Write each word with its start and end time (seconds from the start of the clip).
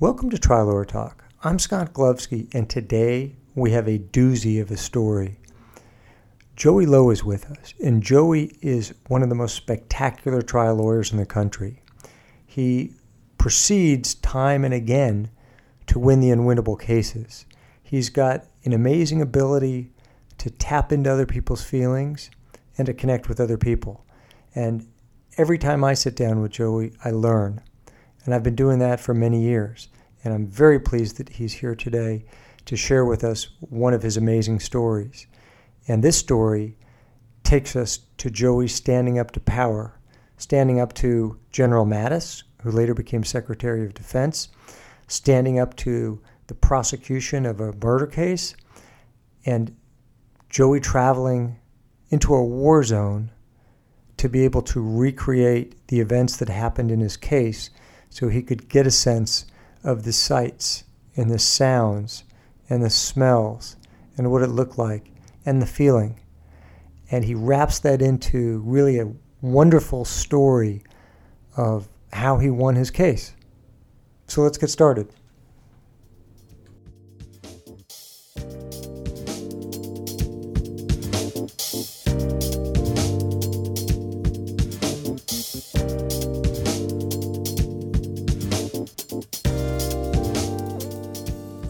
Welcome 0.00 0.30
to 0.30 0.48
Lawyer 0.48 0.84
Talk. 0.84 1.24
I'm 1.42 1.58
Scott 1.58 1.92
Glovsky, 1.92 2.48
and 2.52 2.70
today 2.70 3.34
we 3.56 3.72
have 3.72 3.88
a 3.88 3.98
doozy 3.98 4.62
of 4.62 4.70
a 4.70 4.76
story. 4.76 5.40
Joey 6.54 6.86
Low 6.86 7.10
is 7.10 7.24
with 7.24 7.50
us, 7.50 7.74
and 7.84 8.00
Joey 8.00 8.56
is 8.62 8.94
one 9.08 9.24
of 9.24 9.28
the 9.28 9.34
most 9.34 9.56
spectacular 9.56 10.40
trial 10.40 10.76
lawyers 10.76 11.10
in 11.10 11.18
the 11.18 11.26
country. 11.26 11.82
He 12.46 12.92
proceeds 13.38 14.14
time 14.14 14.64
and 14.64 14.72
again 14.72 15.30
to 15.88 15.98
win 15.98 16.20
the 16.20 16.30
unwinnable 16.30 16.78
cases. 16.78 17.44
He's 17.82 18.08
got 18.08 18.44
an 18.64 18.72
amazing 18.72 19.20
ability 19.20 19.90
to 20.38 20.48
tap 20.48 20.92
into 20.92 21.12
other 21.12 21.26
people's 21.26 21.64
feelings 21.64 22.30
and 22.76 22.86
to 22.86 22.94
connect 22.94 23.28
with 23.28 23.40
other 23.40 23.58
people. 23.58 24.06
And 24.54 24.86
every 25.36 25.58
time 25.58 25.82
I 25.82 25.94
sit 25.94 26.14
down 26.14 26.40
with 26.40 26.52
Joey, 26.52 26.92
I 27.04 27.10
learn. 27.10 27.62
And 28.24 28.34
I've 28.34 28.42
been 28.42 28.56
doing 28.56 28.78
that 28.80 29.00
for 29.00 29.14
many 29.14 29.42
years. 29.42 29.88
And 30.24 30.34
I'm 30.34 30.46
very 30.46 30.80
pleased 30.80 31.16
that 31.18 31.28
he's 31.28 31.54
here 31.54 31.74
today 31.74 32.24
to 32.66 32.76
share 32.76 33.04
with 33.04 33.24
us 33.24 33.48
one 33.60 33.94
of 33.94 34.02
his 34.02 34.16
amazing 34.16 34.60
stories. 34.60 35.26
And 35.86 36.04
this 36.04 36.18
story 36.18 36.76
takes 37.44 37.74
us 37.74 38.00
to 38.18 38.30
Joey 38.30 38.68
standing 38.68 39.18
up 39.18 39.30
to 39.32 39.40
power, 39.40 39.98
standing 40.36 40.80
up 40.80 40.92
to 40.94 41.38
General 41.50 41.86
Mattis, 41.86 42.42
who 42.62 42.70
later 42.70 42.92
became 42.92 43.24
Secretary 43.24 43.84
of 43.86 43.94
Defense, 43.94 44.48
standing 45.06 45.58
up 45.58 45.74
to 45.76 46.20
the 46.48 46.54
prosecution 46.54 47.46
of 47.46 47.60
a 47.60 47.72
murder 47.72 48.06
case, 48.06 48.54
and 49.46 49.74
Joey 50.50 50.80
traveling 50.80 51.58
into 52.10 52.34
a 52.34 52.44
war 52.44 52.82
zone 52.82 53.30
to 54.16 54.28
be 54.28 54.44
able 54.44 54.62
to 54.62 54.80
recreate 54.82 55.86
the 55.88 56.00
events 56.00 56.36
that 56.38 56.48
happened 56.48 56.90
in 56.90 57.00
his 57.00 57.16
case 57.16 57.70
so 58.10 58.28
he 58.28 58.42
could 58.42 58.68
get 58.68 58.86
a 58.86 58.90
sense 58.90 59.46
of 59.84 60.04
the 60.04 60.12
sights 60.12 60.84
and 61.16 61.30
the 61.30 61.38
sounds 61.38 62.24
and 62.68 62.82
the 62.82 62.90
smells 62.90 63.76
and 64.16 64.30
what 64.30 64.42
it 64.42 64.48
looked 64.48 64.78
like 64.78 65.10
and 65.46 65.62
the 65.62 65.66
feeling. 65.66 66.20
And 67.10 67.24
he 67.24 67.34
wraps 67.34 67.78
that 67.80 68.02
into 68.02 68.58
really 68.64 68.98
a 68.98 69.12
wonderful 69.40 70.04
story 70.04 70.82
of 71.56 71.88
how 72.12 72.38
he 72.38 72.50
won 72.50 72.74
his 72.74 72.90
case. 72.90 73.34
So 74.26 74.42
let's 74.42 74.58
get 74.58 74.70
started. 74.70 75.08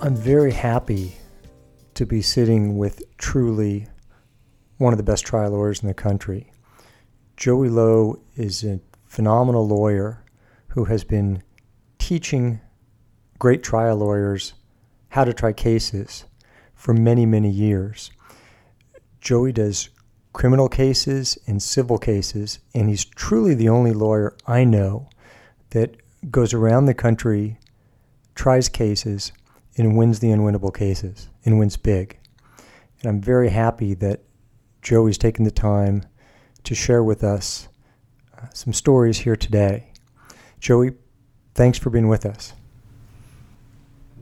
I'm 0.09 0.17
very 0.17 0.53
happy 0.53 1.17
to 1.93 2.07
be 2.07 2.23
sitting 2.23 2.79
with 2.79 3.03
truly 3.19 3.89
one 4.79 4.95
of 4.95 4.97
the 4.97 5.03
best 5.03 5.27
trial 5.27 5.51
lawyers 5.51 5.83
in 5.83 5.87
the 5.87 5.93
country. 5.93 6.51
Joey 7.37 7.69
Low 7.69 8.19
is 8.35 8.65
a 8.65 8.81
phenomenal 9.05 9.69
lawyer 9.69 10.25
who 10.69 10.87
has 10.87 11.05
been 11.05 11.43
teaching 11.99 12.59
great 13.39 13.63
trial 13.63 13.99
lawyers 13.99 14.55
how 15.11 15.25
to 15.25 15.35
try 15.35 15.53
cases 15.53 16.25
for 16.75 16.95
many, 16.95 17.27
many 17.27 17.51
years. 17.51 18.11
Joey 19.21 19.53
does 19.53 19.91
criminal 20.33 20.71
cases 20.71 21.37
and 21.47 21.63
civil 21.63 21.99
cases, 21.99 22.61
and 22.75 22.89
he's 22.89 23.05
truly 23.05 23.55
the 23.55 23.69
only 23.69 23.93
lawyer 23.93 24.35
I 24.47 24.65
know 24.65 25.11
that 25.73 25.99
goes 26.31 26.55
around 26.55 26.87
the 26.87 26.95
country, 26.95 27.59
tries 28.35 28.71
cases, 28.71 29.33
and 29.79 29.97
wins 29.97 30.19
the 30.19 30.29
unwinnable 30.29 30.75
cases 30.75 31.29
and 31.45 31.59
wins 31.59 31.77
big. 31.77 32.19
And 33.01 33.09
I'm 33.09 33.21
very 33.21 33.49
happy 33.49 33.95
that 33.95 34.25
Joey's 34.83 35.19
taken 35.19 35.45
the 35.45 35.51
time 35.51 36.05
to 36.65 36.75
share 36.75 37.03
with 37.03 37.23
us 37.23 37.69
uh, 38.37 38.47
some 38.53 38.73
stories 38.73 39.19
here 39.19 39.37
today. 39.37 39.93
Joey, 40.61 40.93
thanks 41.55 41.79
for 41.79 41.91
being 41.91 42.09
with 42.09 42.27
us. 42.27 42.53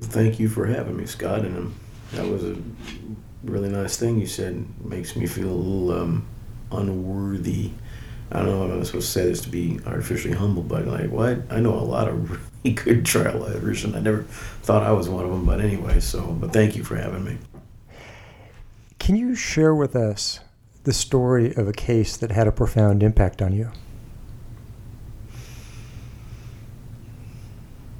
Thank 0.00 0.39
you 0.39 0.49
for 0.49 0.66
having 0.66 0.97
me, 0.97 1.06
Scott. 1.06 1.41
And 1.41 1.56
um, 1.56 1.75
that 2.12 2.27
was 2.27 2.45
a 2.45 2.56
really 3.45 3.71
nice 3.71 3.97
thing 3.97 4.19
you 4.19 4.27
said. 4.27 4.55
It 4.55 4.87
makes 4.87 5.16
me 5.16 5.27
feel 5.27 5.49
a 5.49 5.50
little 5.50 5.93
um, 5.99 6.27
unworthy. 6.71 7.71
I 8.31 8.41
don't 8.41 8.49
know 8.49 8.66
if 8.66 8.72
I'm 8.72 8.84
supposed 8.84 9.06
to 9.06 9.12
say 9.12 9.25
this 9.25 9.41
to 9.43 9.49
be 9.49 9.81
artificially 9.87 10.34
humble, 10.34 10.62
but 10.62 10.87
like, 10.87 11.11
what? 11.11 11.41
I 11.49 11.61
know 11.61 11.75
a 11.75 11.81
lot 11.81 12.09
of 12.09 12.41
good 12.84 13.04
trial 13.04 13.38
lawyers, 13.38 13.84
and 13.84 13.97
I 13.97 14.00
never 14.00 14.22
thought 14.62 14.82
I 14.82 14.93
was 14.93 15.09
one 15.09 15.25
of 15.25 15.31
them. 15.31 15.44
But 15.44 15.60
anyway, 15.60 16.00
so, 16.00 16.22
but 16.22 16.53
thank 16.53 16.77
you 16.77 16.84
for 16.84 16.97
having 16.97 17.25
me. 17.25 17.38
Can 18.99 19.16
you 19.16 19.34
share 19.34 19.75
with 19.75 19.94
us 19.94 20.41
the 20.84 20.93
story 20.93 21.54
of 21.54 21.69
a 21.69 21.72
case 21.72 22.16
that 22.16 22.31
had 22.31 22.47
a 22.47 22.53
profound 22.53 23.03
impact 23.03 23.43
on 23.43 23.53
you? 23.53 23.71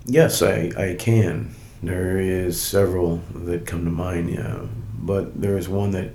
Yes, 0.05 0.41
I, 0.41 0.71
I 0.77 0.95
can. 0.99 1.55
There 1.83 2.19
is 2.19 2.61
several 2.61 3.23
that 3.35 3.67
come 3.67 3.85
to 3.85 3.91
mind, 3.91 4.31
yeah. 4.31 4.61
But 4.95 5.41
there 5.41 5.59
is 5.59 5.69
one 5.69 5.91
that 5.93 6.13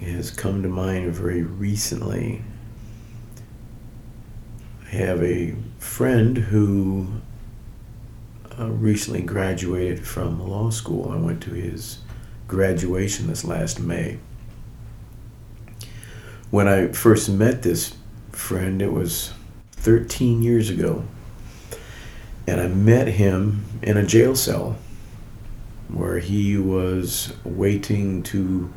has 0.00 0.30
come 0.30 0.62
to 0.62 0.68
mind 0.68 1.12
very 1.14 1.42
recently. 1.42 2.42
I 4.86 4.96
have 4.96 5.22
a 5.22 5.54
friend 5.78 6.36
who 6.36 7.08
uh, 8.58 8.68
recently 8.68 9.22
graduated 9.22 10.06
from 10.06 10.46
law 10.48 10.70
school. 10.70 11.10
I 11.12 11.16
went 11.16 11.42
to 11.44 11.50
his 11.50 11.98
graduation 12.46 13.26
this 13.26 13.44
last 13.44 13.80
May. 13.80 14.18
When 16.50 16.66
I 16.66 16.88
first 16.88 17.28
met 17.28 17.62
this 17.62 17.94
friend, 18.32 18.80
it 18.80 18.92
was 18.92 19.32
13 19.72 20.42
years 20.42 20.70
ago 20.70 21.04
and 22.48 22.62
I 22.62 22.68
met 22.68 23.08
him 23.08 23.64
in 23.82 23.98
a 23.98 24.06
jail 24.06 24.34
cell 24.34 24.78
where 25.88 26.18
he 26.18 26.56
was 26.56 27.34
waiting 27.44 28.22
to 28.22 28.72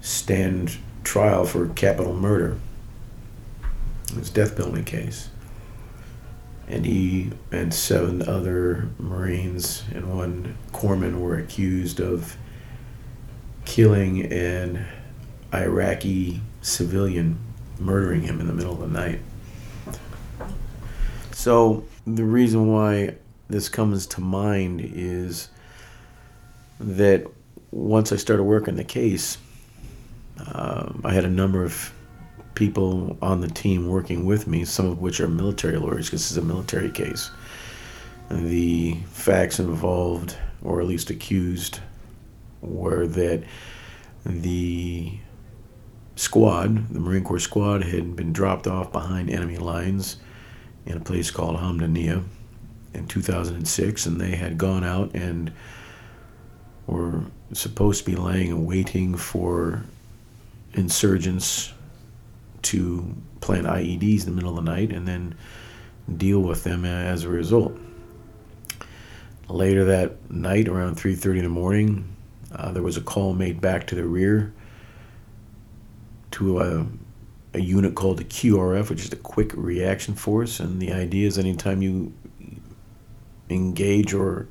stand 0.00 0.78
trial 1.04 1.44
for 1.44 1.68
capital 1.68 2.14
murder. 2.14 2.58
His 4.14 4.30
death 4.30 4.56
penalty 4.56 4.82
case. 4.82 5.28
And 6.70 6.86
he 6.86 7.30
and 7.50 7.74
seven 7.74 8.22
other 8.28 8.88
Marines 8.96 9.82
and 9.92 10.16
one 10.16 10.56
corpsman 10.72 11.20
were 11.20 11.36
accused 11.36 11.98
of 11.98 12.36
killing 13.64 14.32
an 14.32 14.86
Iraqi 15.52 16.40
civilian, 16.62 17.40
murdering 17.80 18.22
him 18.22 18.40
in 18.40 18.46
the 18.46 18.52
middle 18.52 18.72
of 18.72 18.80
the 18.80 18.86
night. 18.86 19.18
So 21.32 21.84
the 22.06 22.24
reason 22.24 22.68
why 22.68 23.16
this 23.48 23.68
comes 23.68 24.06
to 24.06 24.20
mind 24.20 24.80
is 24.80 25.48
that 26.78 27.26
once 27.72 28.12
I 28.12 28.16
started 28.16 28.44
working 28.44 28.76
the 28.76 28.84
case, 28.84 29.38
um, 30.46 31.00
I 31.04 31.12
had 31.14 31.24
a 31.24 31.30
number 31.30 31.64
of 31.64 31.92
people 32.60 33.16
on 33.22 33.40
the 33.40 33.48
team 33.48 33.88
working 33.88 34.26
with 34.26 34.46
me, 34.46 34.66
some 34.66 34.84
of 34.84 35.00
which 35.00 35.18
are 35.18 35.26
military 35.26 35.78
lawyers, 35.78 36.06
because 36.06 36.20
this 36.20 36.30
is 36.30 36.36
a 36.36 36.42
military 36.42 36.90
case. 36.90 37.30
The 38.30 38.98
facts 39.06 39.58
involved, 39.58 40.36
or 40.62 40.82
at 40.82 40.86
least 40.86 41.08
accused, 41.08 41.80
were 42.60 43.06
that 43.06 43.44
the 44.26 45.14
squad, 46.16 46.90
the 46.90 47.00
Marine 47.00 47.24
Corps 47.24 47.38
squad, 47.38 47.82
had 47.82 48.14
been 48.14 48.30
dropped 48.30 48.66
off 48.66 48.92
behind 48.92 49.30
enemy 49.30 49.56
lines 49.56 50.18
in 50.84 50.98
a 50.98 51.00
place 51.00 51.30
called 51.30 51.56
Hamdaniya 51.56 52.22
in 52.92 53.06
2006, 53.06 54.04
and 54.04 54.20
they 54.20 54.36
had 54.36 54.58
gone 54.58 54.84
out 54.84 55.14
and 55.14 55.50
were 56.86 57.22
supposed 57.54 58.04
to 58.04 58.10
be 58.10 58.16
laying 58.16 58.50
and 58.50 58.66
waiting 58.66 59.16
for 59.16 59.82
insurgents 60.74 61.72
to 62.62 63.14
plant 63.40 63.66
IEDs 63.66 64.20
in 64.20 64.26
the 64.26 64.32
middle 64.32 64.58
of 64.58 64.64
the 64.64 64.70
night 64.70 64.92
and 64.92 65.06
then 65.06 65.34
deal 66.16 66.40
with 66.40 66.64
them 66.64 66.84
as 66.84 67.24
a 67.24 67.28
result. 67.28 67.76
Later 69.48 69.84
that 69.86 70.30
night, 70.30 70.68
around 70.68 70.96
3:30 70.96 71.38
in 71.38 71.44
the 71.44 71.50
morning, 71.50 72.04
uh, 72.52 72.70
there 72.72 72.82
was 72.82 72.96
a 72.96 73.00
call 73.00 73.34
made 73.34 73.60
back 73.60 73.86
to 73.88 73.94
the 73.94 74.04
rear 74.04 74.52
to 76.32 76.60
a 76.60 76.86
a 77.52 77.60
unit 77.60 77.94
called 77.96 78.18
the 78.18 78.24
QRF, 78.24 78.90
which 78.90 79.02
is 79.02 79.10
the 79.10 79.16
Quick 79.16 79.52
Reaction 79.56 80.14
Force. 80.14 80.60
And 80.60 80.80
the 80.80 80.92
idea 80.92 81.26
is 81.26 81.36
anytime 81.36 81.82
you 81.82 82.12
engage 83.48 84.14
or 84.14 84.46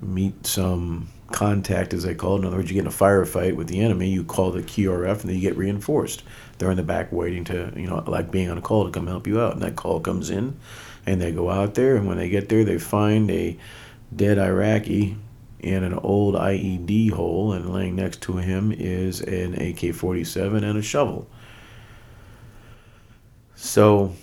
meet 0.00 0.46
some 0.46 1.08
contact, 1.30 1.92
as 1.92 2.04
they 2.04 2.14
call 2.14 2.36
it, 2.36 2.40
in 2.40 2.44
other 2.46 2.56
words, 2.56 2.70
you 2.70 2.74
get 2.74 2.80
in 2.80 2.86
a 2.86 2.90
firefight 2.90 3.54
with 3.54 3.68
the 3.68 3.80
enemy, 3.80 4.08
you 4.08 4.24
call 4.24 4.50
the 4.50 4.62
QRF 4.62 5.20
and 5.20 5.30
then 5.30 5.36
you 5.36 5.40
get 5.40 5.56
reinforced. 5.56 6.22
They're 6.58 6.70
in 6.70 6.76
the 6.76 6.82
back 6.82 7.12
waiting 7.12 7.44
to, 7.44 7.72
you 7.76 7.86
know, 7.86 8.02
like 8.06 8.30
being 8.30 8.50
on 8.50 8.58
a 8.58 8.62
call 8.62 8.84
to 8.84 8.90
come 8.90 9.06
help 9.06 9.26
you 9.26 9.40
out. 9.40 9.52
And 9.52 9.62
that 9.62 9.76
call 9.76 10.00
comes 10.00 10.30
in 10.30 10.58
And 11.06 11.20
they 11.20 11.32
go 11.32 11.50
out 11.50 11.74
there, 11.74 11.96
and 11.96 12.06
when 12.06 12.18
they 12.18 12.28
get 12.28 12.48
there, 12.48 12.64
they 12.64 12.78
find 12.78 13.30
a 13.30 13.56
dead 14.14 14.38
Iraqi 14.38 15.16
in 15.60 15.84
an 15.84 15.94
old 15.94 16.34
IED 16.34 17.10
hole, 17.10 17.52
and 17.52 17.72
laying 17.72 17.96
next 17.96 18.22
to 18.22 18.36
him 18.36 18.72
is 18.72 19.20
an 19.20 19.54
AK 19.54 19.94
47 19.94 20.64
and 20.64 20.78
a 20.78 20.82
shovel. 20.82 21.28
So, 23.54 24.14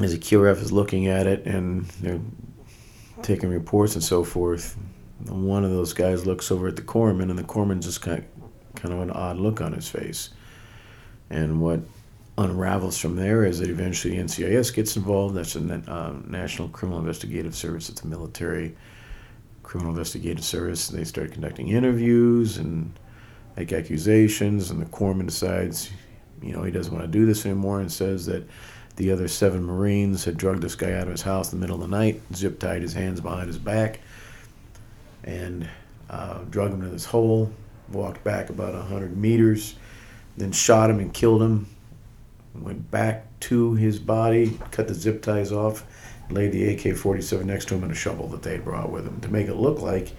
as 0.00 0.14
a 0.14 0.18
QRF 0.18 0.62
is 0.62 0.70
looking 0.70 1.08
at 1.08 1.26
it 1.26 1.44
and 1.44 1.86
they're 2.00 2.20
taking 3.22 3.50
reports 3.50 3.94
and 3.94 4.04
so 4.04 4.22
forth, 4.22 4.76
one 5.26 5.64
of 5.64 5.70
those 5.70 5.92
guys 5.92 6.26
looks 6.26 6.50
over 6.50 6.68
at 6.68 6.76
the 6.76 6.82
corpsman, 6.82 7.30
and 7.30 7.38
the 7.38 7.42
corpsman 7.42 7.80
just 7.80 8.06
of, 8.06 8.24
kind 8.74 8.94
of 8.94 9.00
an 9.00 9.10
odd 9.10 9.36
look 9.36 9.60
on 9.60 9.72
his 9.72 9.88
face. 9.88 10.30
And 11.30 11.60
what 11.60 11.80
unravels 12.38 12.98
from 12.98 13.16
there 13.16 13.44
is 13.44 13.58
that 13.58 13.68
eventually 13.68 14.16
the 14.16 14.22
NCIS 14.22 14.72
gets 14.72 14.96
involved. 14.96 15.34
That's 15.34 15.54
the 15.54 15.82
uh, 15.88 16.14
National 16.26 16.68
Criminal 16.68 17.00
Investigative 17.00 17.54
Service. 17.54 17.88
It's 17.88 18.02
a 18.02 18.06
military 18.06 18.76
criminal 19.68 19.92
investigative 19.92 20.44
service. 20.44 20.88
They 20.88 21.04
start 21.04 21.32
conducting 21.32 21.68
interviews 21.68 22.56
and 22.56 22.98
make 23.56 23.72
accusations, 23.72 24.70
and 24.70 24.80
the 24.80 24.86
corpsman 24.86 25.26
decides, 25.26 25.90
you 26.40 26.52
know, 26.52 26.62
he 26.62 26.70
doesn't 26.70 26.92
want 26.92 27.04
to 27.04 27.18
do 27.18 27.26
this 27.26 27.44
anymore 27.44 27.80
and 27.80 27.92
says 27.92 28.24
that 28.26 28.48
the 28.96 29.12
other 29.12 29.28
seven 29.28 29.62
Marines 29.62 30.24
had 30.24 30.36
drugged 30.36 30.62
this 30.62 30.74
guy 30.74 30.92
out 30.92 31.02
of 31.02 31.10
his 31.10 31.22
house 31.22 31.52
in 31.52 31.58
the 31.58 31.60
middle 31.60 31.82
of 31.82 31.88
the 31.88 31.96
night, 31.96 32.20
zip 32.34 32.58
tied 32.58 32.82
his 32.82 32.94
hands 32.94 33.20
behind 33.20 33.46
his 33.46 33.58
back, 33.58 34.00
and 35.28 35.68
uh, 36.08 36.38
drug 36.50 36.72
him 36.72 36.80
to 36.80 36.88
this 36.88 37.04
hole, 37.04 37.52
walked 37.92 38.24
back 38.24 38.48
about 38.48 38.74
100 38.74 39.16
meters, 39.16 39.74
then 40.36 40.50
shot 40.52 40.88
him 40.88 41.00
and 41.00 41.12
killed 41.12 41.42
him, 41.42 41.66
went 42.54 42.90
back 42.90 43.26
to 43.40 43.74
his 43.74 43.98
body, 43.98 44.58
cut 44.70 44.88
the 44.88 44.94
zip 44.94 45.22
ties 45.22 45.52
off, 45.52 45.84
laid 46.30 46.52
the 46.52 46.74
AK 46.74 46.96
47 46.96 47.46
next 47.46 47.68
to 47.68 47.74
him 47.74 47.82
and 47.82 47.92
a 47.92 47.94
shovel 47.94 48.26
that 48.28 48.42
they 48.42 48.52
had 48.52 48.64
brought 48.64 48.90
with 48.90 49.06
him 49.06 49.20
to 49.20 49.28
make 49.28 49.48
it 49.48 49.56
look 49.56 49.80
like 49.80 50.12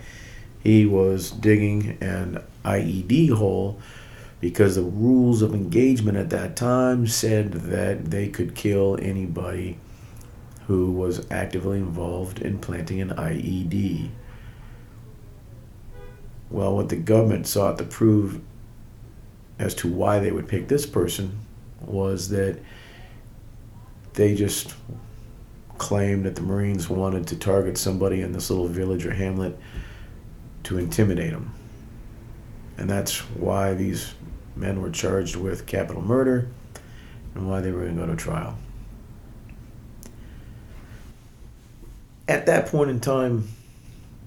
he 0.63 0.85
was 0.85 1.31
digging 1.31 1.97
an 2.01 2.43
IED 2.63 3.31
hole 3.31 3.79
because 4.39 4.75
the 4.75 4.81
rules 4.83 5.41
of 5.41 5.53
engagement 5.53 6.17
at 6.17 6.29
that 6.29 6.55
time 6.55 7.07
said 7.07 7.51
that 7.51 8.05
they 8.05 8.27
could 8.29 8.55
kill 8.55 8.97
anybody 9.01 9.77
who 10.67 10.91
was 10.91 11.25
actively 11.31 11.77
involved 11.77 12.39
in 12.39 12.59
planting 12.59 13.01
an 13.01 13.09
IED. 13.09 14.09
Well, 16.49 16.75
what 16.75 16.89
the 16.89 16.95
government 16.95 17.47
sought 17.47 17.77
to 17.77 17.83
prove 17.83 18.41
as 19.59 19.75
to 19.75 19.87
why 19.87 20.19
they 20.19 20.31
would 20.31 20.47
pick 20.47 20.67
this 20.67 20.85
person 20.85 21.39
was 21.81 22.29
that 22.29 22.59
they 24.13 24.35
just 24.35 24.73
claimed 25.77 26.25
that 26.25 26.35
the 26.35 26.41
Marines 26.41 26.89
wanted 26.89 27.27
to 27.27 27.35
target 27.35 27.77
somebody 27.77 28.21
in 28.21 28.33
this 28.33 28.49
little 28.49 28.67
village 28.67 29.05
or 29.05 29.13
hamlet 29.13 29.57
to 30.63 30.77
intimidate 30.77 31.31
them. 31.31 31.53
And 32.77 32.89
that's 32.89 33.19
why 33.35 33.73
these 33.73 34.13
men 34.55 34.81
were 34.81 34.89
charged 34.89 35.35
with 35.35 35.65
capital 35.65 36.01
murder 36.01 36.49
and 37.35 37.49
why 37.49 37.61
they 37.61 37.71
were 37.71 37.81
going 37.81 37.95
to 37.95 38.05
go 38.05 38.07
to 38.07 38.15
trial. 38.15 38.57
At 42.27 42.45
that 42.45 42.67
point 42.67 42.89
in 42.89 42.99
time, 42.99 43.47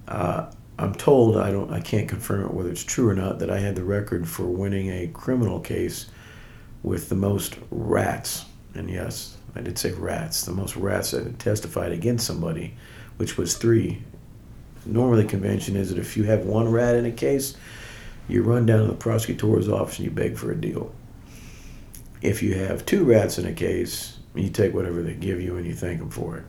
uh, 0.07 0.51
I'm 0.77 0.95
told 0.95 1.37
I 1.37 1.51
don't 1.51 1.71
I 1.71 1.79
can't 1.79 2.09
confirm 2.09 2.45
it 2.45 2.53
whether 2.53 2.69
it's 2.69 2.83
true 2.83 3.07
or 3.07 3.13
not 3.13 3.39
that 3.39 3.51
I 3.51 3.59
had 3.59 3.75
the 3.75 3.83
record 3.83 4.27
for 4.27 4.45
winning 4.45 4.89
a 4.89 5.07
criminal 5.07 5.59
case 5.59 6.07
with 6.81 7.09
the 7.09 7.15
most 7.15 7.57
rats. 7.69 8.45
And 8.73 8.89
yes, 8.89 9.37
I 9.55 9.61
did 9.61 9.77
say 9.77 9.91
rats. 9.91 10.45
The 10.45 10.51
most 10.51 10.75
rats 10.75 11.11
that 11.11 11.23
had 11.23 11.39
testified 11.39 11.91
against 11.91 12.25
somebody, 12.25 12.75
which 13.17 13.37
was 13.37 13.55
three. 13.55 14.03
Normally, 14.85 15.25
convention 15.25 15.75
is 15.75 15.89
that 15.89 15.99
if 15.99 16.17
you 16.17 16.23
have 16.23 16.45
one 16.45 16.69
rat 16.69 16.95
in 16.95 17.05
a 17.05 17.11
case, 17.11 17.55
you 18.27 18.41
run 18.43 18.65
down 18.65 18.79
to 18.79 18.87
the 18.87 18.93
prosecutor's 18.93 19.69
office 19.69 19.97
and 19.97 20.05
you 20.05 20.11
beg 20.11 20.37
for 20.37 20.51
a 20.51 20.59
deal. 20.59 20.93
If 22.21 22.41
you 22.41 22.55
have 22.55 22.85
two 22.85 23.03
rats 23.03 23.37
in 23.37 23.45
a 23.45 23.53
case, 23.53 24.17
you 24.33 24.49
take 24.49 24.73
whatever 24.73 25.01
they 25.01 25.13
give 25.13 25.39
you 25.39 25.55
and 25.55 25.65
you 25.65 25.73
thank 25.73 25.99
them 25.99 26.09
for 26.09 26.37
it. 26.37 26.45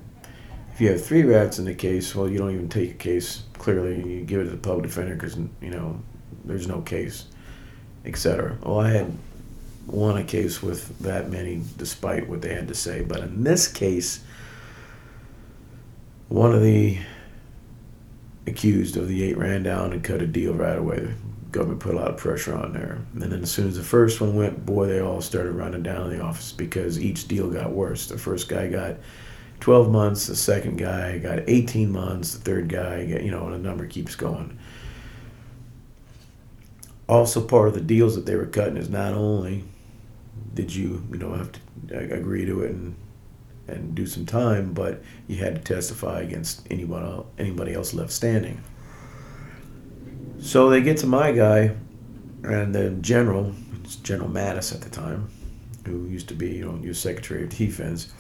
If 0.75 0.81
you 0.81 0.91
have 0.91 1.07
three 1.07 1.23
rats 1.23 1.61
in 1.61 1.67
the 1.67 1.75
case, 1.75 2.17
well, 2.17 2.29
you 2.29 2.37
don't 2.37 2.51
even 2.51 2.69
take 2.69 2.91
a 2.91 2.95
case. 2.95 3.45
Clearly, 3.59 3.95
you 4.11 4.25
give 4.25 4.41
it 4.41 4.45
to 4.47 4.51
the 4.51 4.57
public 4.57 4.87
defender 4.87 5.15
because 5.15 5.37
you 5.37 5.71
know 5.71 6.01
there's 6.45 6.67
no 6.67 6.81
case, 6.81 7.27
etc. 8.05 8.59
Well, 8.61 8.81
I 8.81 8.91
had 8.91 9.17
won 9.87 10.17
a 10.17 10.25
case 10.25 10.65
with 10.65 10.99
that 10.99 11.31
many, 11.31 11.63
despite 11.77 12.29
what 12.29 12.43
they 12.43 12.53
had 12.53 12.67
to 12.67 12.75
say. 12.75 13.03
But 13.03 13.21
in 13.21 13.45
this 13.45 13.69
case, 13.69 14.25
one 16.29 16.53
of 16.53 16.61
the 16.61 16.99
accused 18.49 18.97
of 18.97 19.07
the 19.07 19.23
eight 19.23 19.39
ran 19.39 19.63
down 19.63 19.93
and 19.93 20.03
cut 20.03 20.23
a 20.23 20.27
deal 20.27 20.55
right 20.55 20.77
away. 20.77 20.99
The 20.99 21.15
government 21.53 21.79
put 21.79 21.95
a 21.95 21.99
lot 21.99 22.11
of 22.11 22.17
pressure 22.17 22.57
on 22.57 22.73
there. 22.73 22.99
And 23.13 23.23
then 23.23 23.33
as 23.45 23.53
soon 23.53 23.69
as 23.69 23.77
the 23.77 23.85
first 23.85 24.21
one 24.21 24.35
went, 24.35 24.67
boy, 24.67 24.89
they 24.89 25.01
all 25.01 25.21
started 25.21 25.53
running 25.53 25.85
down 25.85 26.11
the 26.11 26.21
office 26.21 26.51
because 26.51 26.99
each 26.99 27.29
deal 27.29 27.49
got 27.49 27.71
worse. 27.71 28.09
The 28.09 28.19
first 28.19 28.49
guy 28.49 28.67
got 28.67 28.97
12 29.65 29.91
months, 29.91 30.27
the 30.27 30.37
second 30.37 30.77
guy 30.77 31.17
got 31.17 31.39
18 31.49 31.91
months, 31.91 32.35
the 32.35 32.39
third 32.39 32.69
guy, 32.69 33.07
got, 33.07 33.23
you 33.23 33.31
know, 33.31 33.47
and 33.47 33.55
the 33.55 33.59
number 33.59 33.87
keeps 33.87 34.15
going. 34.15 34.59
Also, 37.09 37.41
part 37.41 37.69
of 37.69 37.73
the 37.73 37.81
deals 37.81 38.15
that 38.15 38.27
they 38.27 38.37
were 38.37 38.45
cutting 38.45 38.77
is 38.77 38.91
not 38.91 39.15
only 39.15 39.65
did 40.53 40.75
you 40.75 41.03
you 41.11 41.17
know 41.17 41.33
have 41.33 41.51
to 41.53 41.97
uh, 41.97 42.15
agree 42.15 42.45
to 42.45 42.63
it 42.63 42.73
and 42.73 42.95
and 43.67 43.95
do 43.95 44.07
some 44.07 44.27
time, 44.27 44.75
but 44.75 45.03
you 45.29 45.37
had 45.37 45.55
to 45.55 45.63
testify 45.63 46.21
against 46.21 46.71
anybody 46.71 47.25
anybody 47.39 47.73
else 47.73 47.95
left 47.95 48.13
standing. 48.13 48.61
So 50.41 50.69
they 50.69 50.83
get 50.83 50.99
to 50.99 51.07
my 51.07 51.33
guy, 51.33 51.75
and 52.43 52.75
the 52.75 52.91
general, 53.01 53.55
it's 53.83 53.97
General 53.97 54.29
Mattis 54.29 54.75
at 54.75 54.83
the 54.83 54.91
time, 54.91 55.31
who 55.87 56.05
used 56.05 56.29
to 56.29 56.35
be 56.35 56.51
you 56.51 56.67
know 56.67 56.79
your 56.85 56.93
Secretary 56.93 57.45
of 57.45 57.49
Defense. 57.49 58.13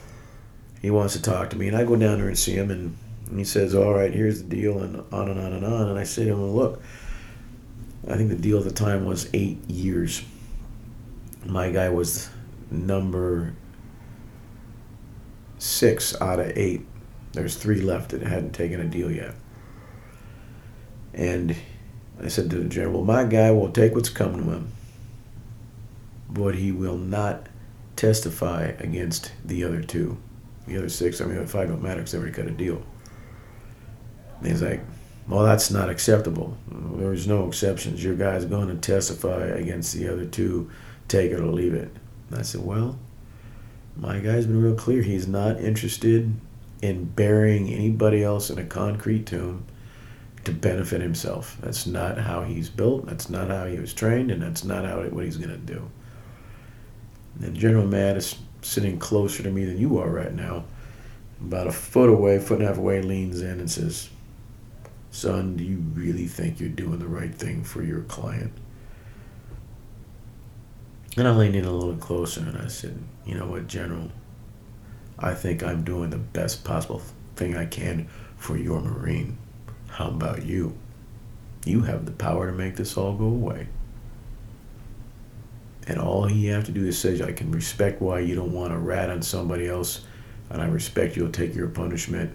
He 0.84 0.90
wants 0.90 1.14
to 1.14 1.22
talk 1.22 1.48
to 1.48 1.56
me, 1.56 1.66
and 1.66 1.74
I 1.74 1.84
go 1.84 1.96
down 1.96 2.18
there 2.18 2.28
and 2.28 2.38
see 2.38 2.52
him, 2.52 2.70
and, 2.70 2.94
he 3.34 3.44
says, 3.44 3.74
"All 3.74 3.94
right, 3.94 4.12
here's 4.12 4.42
the 4.42 4.48
deal," 4.48 4.80
and 4.80 5.02
on 5.10 5.30
and 5.30 5.40
on 5.40 5.54
and 5.54 5.64
on. 5.64 5.88
And 5.88 5.98
I 5.98 6.04
say 6.04 6.26
to 6.26 6.32
him, 6.32 6.54
"Look, 6.54 6.82
I 8.06 8.16
think 8.16 8.28
the 8.28 8.36
deal 8.36 8.58
at 8.58 8.64
the 8.64 8.70
time 8.70 9.06
was 9.06 9.30
eight 9.32 9.58
years." 9.68 10.22
my 11.46 11.70
guy 11.70 11.88
was 11.88 12.28
number 12.70 13.54
six 15.58 16.20
out 16.20 16.38
of 16.38 16.52
eight. 16.54 16.84
There's 17.32 17.56
three 17.56 17.80
left 17.80 18.10
that 18.10 18.20
hadn't 18.20 18.52
taken 18.52 18.78
a 18.80 18.84
deal 18.84 19.10
yet. 19.10 19.34
And 21.14 21.56
I 22.22 22.28
said 22.28 22.50
to 22.50 22.56
the 22.56 22.68
general, 22.68 23.04
my 23.04 23.24
guy 23.24 23.50
will 23.50 23.70
take 23.70 23.94
what's 23.94 24.10
coming 24.10 24.44
to 24.44 24.50
him, 24.52 24.72
but 26.28 26.54
he 26.54 26.72
will 26.72 26.98
not 26.98 27.48
testify 27.96 28.72
against 28.78 29.32
the 29.44 29.64
other 29.64 29.82
two. 29.82 30.18
The 30.66 30.78
other 30.78 30.88
six, 30.88 31.20
I 31.20 31.26
mean, 31.26 31.36
the 31.36 31.46
five 31.46 31.68
don't 31.68 31.82
matter 31.82 31.96
because 31.96 32.12
they 32.12 32.18
already 32.18 32.32
cut 32.32 32.46
a 32.46 32.50
deal. 32.50 32.82
And 34.38 34.48
he's 34.48 34.62
like, 34.62 34.80
well, 35.28 35.44
that's 35.44 35.70
not 35.70 35.88
acceptable. 35.88 36.56
There's 36.68 37.26
no 37.26 37.46
exceptions. 37.48 38.02
Your 38.02 38.14
guy's 38.14 38.44
going 38.44 38.68
to 38.68 38.76
testify 38.76 39.46
against 39.46 39.94
the 39.94 40.08
other 40.08 40.26
two 40.26 40.70
take 41.08 41.30
it 41.30 41.40
or 41.40 41.46
leave 41.46 41.74
it. 41.74 41.90
And 42.30 42.38
I 42.38 42.42
said, 42.42 42.64
well, 42.64 42.98
my 43.96 44.18
guy's 44.18 44.46
been 44.46 44.62
real 44.62 44.74
clear. 44.74 45.02
He's 45.02 45.28
not 45.28 45.60
interested 45.60 46.32
in 46.82 47.04
burying 47.04 47.72
anybody 47.72 48.22
else 48.22 48.50
in 48.50 48.58
a 48.58 48.64
concrete 48.64 49.26
tomb 49.26 49.64
to 50.44 50.52
benefit 50.52 51.00
himself. 51.00 51.56
That's 51.62 51.86
not 51.86 52.18
how 52.18 52.42
he's 52.42 52.68
built. 52.68 53.06
That's 53.06 53.30
not 53.30 53.48
how 53.48 53.66
he 53.66 53.78
was 53.78 53.94
trained, 53.94 54.30
and 54.30 54.42
that's 54.42 54.64
not 54.64 54.84
how 54.84 55.02
what 55.04 55.24
he's 55.24 55.38
going 55.38 55.50
to 55.50 55.56
do. 55.56 55.90
And 57.40 57.56
General 57.56 57.86
Mattis 57.86 58.36
sitting 58.64 58.98
closer 58.98 59.42
to 59.42 59.50
me 59.50 59.64
than 59.64 59.78
you 59.78 59.98
are 59.98 60.08
right 60.08 60.34
now, 60.34 60.64
about 61.40 61.66
a 61.66 61.72
foot 61.72 62.08
away, 62.08 62.38
foot 62.38 62.58
and 62.58 62.64
a 62.64 62.68
half 62.68 62.78
away, 62.78 63.02
leans 63.02 63.42
in 63.42 63.60
and 63.60 63.70
says, 63.70 64.08
"Son, 65.10 65.56
do 65.56 65.64
you 65.64 65.78
really 65.94 66.26
think 66.26 66.58
you're 66.58 66.68
doing 66.68 66.98
the 66.98 67.06
right 67.06 67.34
thing 67.34 67.62
for 67.62 67.82
your 67.82 68.02
client?" 68.02 68.52
And 71.16 71.28
I 71.28 71.30
leaned 71.30 71.54
in 71.54 71.64
a 71.64 71.70
little 71.70 71.96
closer 71.96 72.40
and 72.40 72.58
I 72.58 72.66
said, 72.66 72.98
You 73.24 73.36
know 73.36 73.46
what, 73.46 73.68
General? 73.68 74.10
I 75.18 75.32
think 75.34 75.62
I'm 75.62 75.84
doing 75.84 76.10
the 76.10 76.18
best 76.18 76.64
possible 76.64 77.02
thing 77.36 77.56
I 77.56 77.66
can 77.66 78.08
for 78.36 78.56
your 78.56 78.80
Marine. 78.80 79.38
How 79.88 80.08
about 80.08 80.44
you? 80.44 80.76
You 81.64 81.82
have 81.82 82.04
the 82.04 82.12
power 82.12 82.50
to 82.50 82.52
make 82.52 82.74
this 82.76 82.96
all 82.96 83.14
go 83.14 83.26
away. 83.26 83.68
And 85.86 85.98
all 85.98 86.24
he 86.24 86.46
have 86.46 86.64
to 86.64 86.72
do 86.72 86.86
is 86.86 86.98
say, 86.98 87.22
I 87.22 87.32
can 87.32 87.50
respect 87.50 88.00
why 88.00 88.20
you 88.20 88.34
don't 88.34 88.52
want 88.52 88.72
to 88.72 88.78
rat 88.78 89.10
on 89.10 89.20
somebody 89.22 89.68
else, 89.68 90.00
and 90.50 90.62
I 90.62 90.66
respect 90.66 91.16
you'll 91.16 91.30
take 91.30 91.54
your 91.54 91.68
punishment. 91.68 92.34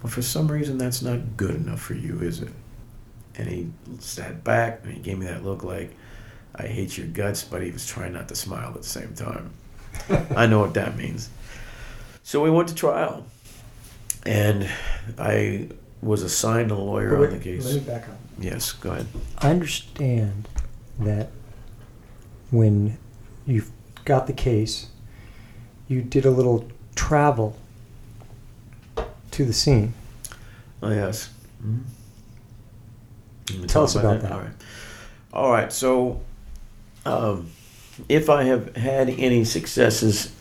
But 0.00 0.10
for 0.10 0.22
some 0.22 0.48
reason, 0.50 0.78
that's 0.78 1.02
not 1.02 1.36
good 1.36 1.54
enough 1.54 1.80
for 1.80 1.94
you, 1.94 2.20
is 2.20 2.40
it? 2.42 2.52
And 3.36 3.48
he 3.48 3.70
sat 4.00 4.44
back 4.44 4.80
and 4.84 4.92
he 4.92 5.00
gave 5.00 5.18
me 5.18 5.26
that 5.26 5.44
look 5.44 5.64
like, 5.64 5.94
I 6.54 6.66
hate 6.66 6.98
your 6.98 7.06
guts, 7.06 7.42
but 7.44 7.62
he 7.62 7.70
was 7.70 7.86
trying 7.86 8.12
not 8.12 8.28
to 8.28 8.34
smile 8.34 8.68
at 8.68 8.74
the 8.74 8.82
same 8.82 9.14
time. 9.14 9.50
I 10.36 10.46
know 10.46 10.60
what 10.60 10.74
that 10.74 10.96
means. 10.96 11.30
So 12.22 12.42
we 12.42 12.50
went 12.50 12.68
to 12.68 12.74
trial. 12.74 13.24
and 14.26 14.68
I 15.18 15.68
was 16.02 16.22
assigned 16.22 16.70
a 16.70 16.74
lawyer 16.74 17.18
Wait, 17.18 17.28
on 17.28 17.38
the 17.38 17.42
case. 17.42 17.64
Let 17.64 17.74
me 17.74 17.80
back 17.80 18.08
up. 18.08 18.16
Yes, 18.38 18.72
go 18.72 18.90
ahead. 18.90 19.06
I 19.38 19.50
understand 19.50 20.48
that 21.00 21.30
when 22.50 22.98
you 23.46 23.64
got 24.04 24.26
the 24.26 24.32
case, 24.32 24.86
you 25.86 26.02
did 26.02 26.24
a 26.24 26.30
little 26.30 26.68
travel 26.94 27.56
to 29.30 29.44
the 29.44 29.52
scene. 29.52 29.94
Oh 30.82 30.90
yes. 30.90 31.30
Mhm. 31.64 31.84
Tell 33.66 33.84
us 33.84 33.94
about 33.94 34.20
that. 34.22 34.32
All 34.32 34.40
right. 34.40 34.52
All 35.32 35.50
right. 35.50 35.72
So, 35.72 36.20
um, 37.06 37.50
if 38.08 38.28
I 38.28 38.44
have 38.44 38.76
had 38.76 39.08
any 39.10 39.44
successes 39.44 40.32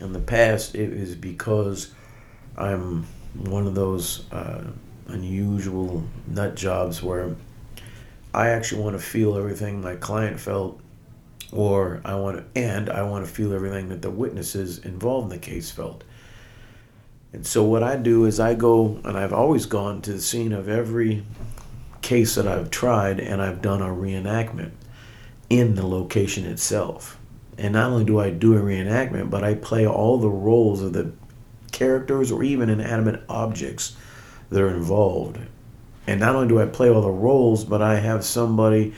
in 0.00 0.12
the 0.12 0.20
past, 0.20 0.74
it 0.74 0.92
is 0.92 1.14
because 1.16 1.90
I'm 2.56 3.06
one 3.34 3.66
of 3.66 3.74
those 3.74 4.30
uh, 4.32 4.64
unusual 5.08 6.04
nut 6.28 6.54
jobs 6.54 7.02
where 7.02 7.34
I 8.32 8.48
actually 8.50 8.82
want 8.82 8.96
to 8.96 9.02
feel 9.04 9.36
everything 9.36 9.80
my 9.80 9.96
client 9.96 10.38
felt, 10.40 10.80
or 11.54 12.00
I 12.04 12.16
want 12.16 12.38
to, 12.38 12.60
and 12.60 12.90
I 12.90 13.02
want 13.04 13.24
to 13.24 13.30
feel 13.30 13.54
everything 13.54 13.88
that 13.88 14.02
the 14.02 14.10
witnesses 14.10 14.78
involved 14.78 15.32
in 15.32 15.40
the 15.40 15.44
case 15.44 15.70
felt. 15.70 16.02
And 17.32 17.46
so 17.46 17.62
what 17.62 17.82
I 17.82 17.96
do 17.96 18.26
is 18.26 18.40
I 18.40 18.54
go, 18.54 19.00
and 19.04 19.16
I've 19.16 19.32
always 19.32 19.64
gone 19.66 20.02
to 20.02 20.12
the 20.12 20.20
scene 20.20 20.52
of 20.52 20.68
every 20.68 21.24
case 22.02 22.34
that 22.34 22.46
I've 22.46 22.70
tried, 22.70 23.20
and 23.20 23.40
I've 23.40 23.62
done 23.62 23.80
a 23.80 23.86
reenactment 23.86 24.72
in 25.48 25.76
the 25.76 25.86
location 25.86 26.44
itself. 26.44 27.18
And 27.56 27.74
not 27.74 27.92
only 27.92 28.04
do 28.04 28.18
I 28.18 28.30
do 28.30 28.56
a 28.56 28.60
reenactment, 28.60 29.30
but 29.30 29.44
I 29.44 29.54
play 29.54 29.86
all 29.86 30.18
the 30.18 30.28
roles 30.28 30.82
of 30.82 30.92
the 30.92 31.12
characters 31.70 32.32
or 32.32 32.42
even 32.42 32.68
inanimate 32.68 33.22
objects 33.28 33.96
that 34.50 34.60
are 34.60 34.74
involved. 34.74 35.38
And 36.06 36.20
not 36.20 36.34
only 36.34 36.48
do 36.48 36.60
I 36.60 36.66
play 36.66 36.90
all 36.90 37.00
the 37.00 37.10
roles, 37.10 37.64
but 37.64 37.80
I 37.80 37.96
have 37.96 38.24
somebody 38.24 38.94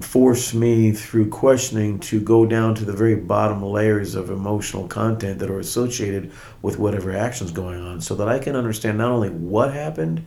force 0.00 0.54
me 0.54 0.92
through 0.92 1.28
questioning 1.28 1.98
to 2.00 2.20
go 2.20 2.46
down 2.46 2.74
to 2.74 2.84
the 2.84 2.92
very 2.92 3.14
bottom 3.14 3.62
layers 3.62 4.14
of 4.14 4.30
emotional 4.30 4.86
content 4.86 5.38
that 5.38 5.50
are 5.50 5.58
associated 5.58 6.32
with 6.62 6.78
whatever 6.78 7.14
action's 7.14 7.50
going 7.50 7.80
on 7.80 8.00
so 8.00 8.14
that 8.14 8.28
I 8.28 8.38
can 8.38 8.56
understand 8.56 8.98
not 8.98 9.10
only 9.10 9.30
what 9.30 9.72
happened, 9.72 10.24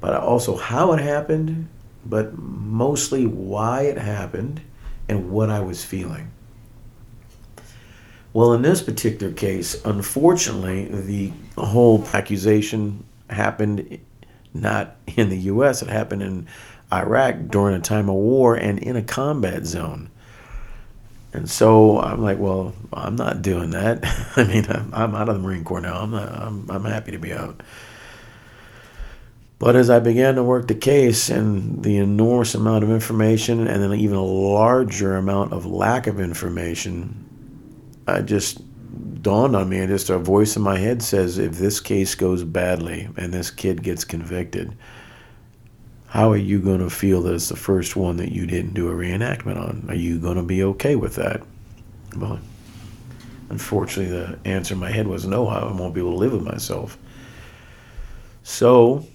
but 0.00 0.14
also 0.14 0.56
how 0.56 0.92
it 0.92 1.00
happened, 1.00 1.68
but 2.04 2.38
mostly 2.38 3.26
why 3.26 3.82
it 3.82 3.98
happened 3.98 4.60
and 5.08 5.30
what 5.30 5.50
I 5.50 5.60
was 5.60 5.84
feeling. 5.84 6.30
Well, 8.32 8.52
in 8.52 8.62
this 8.62 8.82
particular 8.82 9.32
case, 9.32 9.82
unfortunately, 9.84 10.86
the 10.86 11.32
whole 11.56 12.06
accusation 12.12 13.04
happened 13.30 13.98
not 14.52 14.96
in 15.16 15.28
the 15.28 15.38
U.S., 15.38 15.82
it 15.82 15.88
happened 15.88 16.22
in 16.22 16.46
Iraq 16.92 17.48
during 17.48 17.74
a 17.74 17.80
time 17.80 18.08
of 18.08 18.14
war 18.14 18.54
and 18.54 18.78
in 18.78 18.96
a 18.96 19.02
combat 19.02 19.66
zone. 19.66 20.10
And 21.32 21.50
so 21.50 22.00
I'm 22.00 22.22
like, 22.22 22.38
well, 22.38 22.74
I'm 22.92 23.16
not 23.16 23.42
doing 23.42 23.70
that. 23.70 24.00
I 24.36 24.44
mean, 24.44 24.66
I'm, 24.68 24.94
I'm 24.94 25.14
out 25.14 25.28
of 25.28 25.36
the 25.36 25.42
Marine 25.42 25.64
Corps 25.64 25.80
now. 25.80 26.00
I'm, 26.00 26.10
not, 26.10 26.28
I'm, 26.32 26.70
I'm 26.70 26.84
happy 26.84 27.12
to 27.12 27.18
be 27.18 27.32
out. 27.32 27.62
But 29.58 29.74
as 29.74 29.88
I 29.88 30.00
began 30.00 30.34
to 30.34 30.42
work 30.42 30.68
the 30.68 30.74
case 30.74 31.30
and 31.30 31.82
the 31.82 31.96
enormous 31.96 32.54
amount 32.54 32.84
of 32.84 32.90
information 32.90 33.66
and 33.66 33.82
then 33.82 33.92
even 33.94 34.16
a 34.16 34.24
larger 34.24 35.16
amount 35.16 35.52
of 35.52 35.64
lack 35.64 36.06
of 36.06 36.20
information, 36.20 37.24
I 38.06 38.20
just 38.20 38.60
dawned 39.22 39.56
on 39.56 39.68
me 39.68 39.78
and 39.78 39.88
just 39.88 40.10
a 40.10 40.18
voice 40.18 40.56
in 40.56 40.62
my 40.62 40.78
head 40.78 41.02
says 41.02 41.38
if 41.38 41.54
this 41.54 41.80
case 41.80 42.14
goes 42.14 42.44
badly 42.44 43.08
and 43.16 43.32
this 43.32 43.50
kid 43.50 43.82
gets 43.82 44.04
convicted, 44.04 44.76
how 46.08 46.30
are 46.30 46.36
you 46.36 46.60
going 46.60 46.80
to 46.80 46.90
feel 46.90 47.22
that 47.22 47.34
it's 47.34 47.48
the 47.48 47.56
first 47.56 47.96
one 47.96 48.16
that 48.16 48.32
you 48.32 48.46
didn't 48.46 48.74
do 48.74 48.88
a 48.88 48.94
reenactment 48.94 49.58
on? 49.58 49.84
Are 49.88 49.94
you 49.94 50.18
going 50.18 50.36
to 50.36 50.42
be 50.42 50.62
okay 50.62 50.96
with 50.96 51.16
that? 51.16 51.42
Well, 52.16 52.38
unfortunately, 53.50 54.16
the 54.16 54.38
answer 54.48 54.74
in 54.74 54.80
my 54.80 54.90
head 54.90 55.08
was 55.08 55.26
no, 55.26 55.48
I 55.48 55.64
won't 55.72 55.94
be 55.94 56.00
able 56.00 56.12
to 56.12 56.18
live 56.18 56.32
with 56.32 56.42
myself. 56.42 56.96
So 58.42 59.06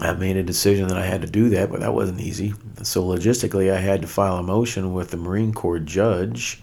I 0.00 0.12
made 0.14 0.36
a 0.36 0.42
decision 0.42 0.88
that 0.88 0.96
I 0.96 1.04
had 1.04 1.22
to 1.22 1.28
do 1.28 1.48
that, 1.50 1.70
but 1.70 1.80
that 1.80 1.92
wasn't 1.92 2.20
easy. 2.20 2.54
So 2.82 3.02
logistically, 3.02 3.72
I 3.72 3.78
had 3.78 4.00
to 4.02 4.06
file 4.06 4.36
a 4.36 4.42
motion 4.42 4.94
with 4.94 5.10
the 5.10 5.16
Marine 5.16 5.52
Corps 5.52 5.80
judge 5.80 6.62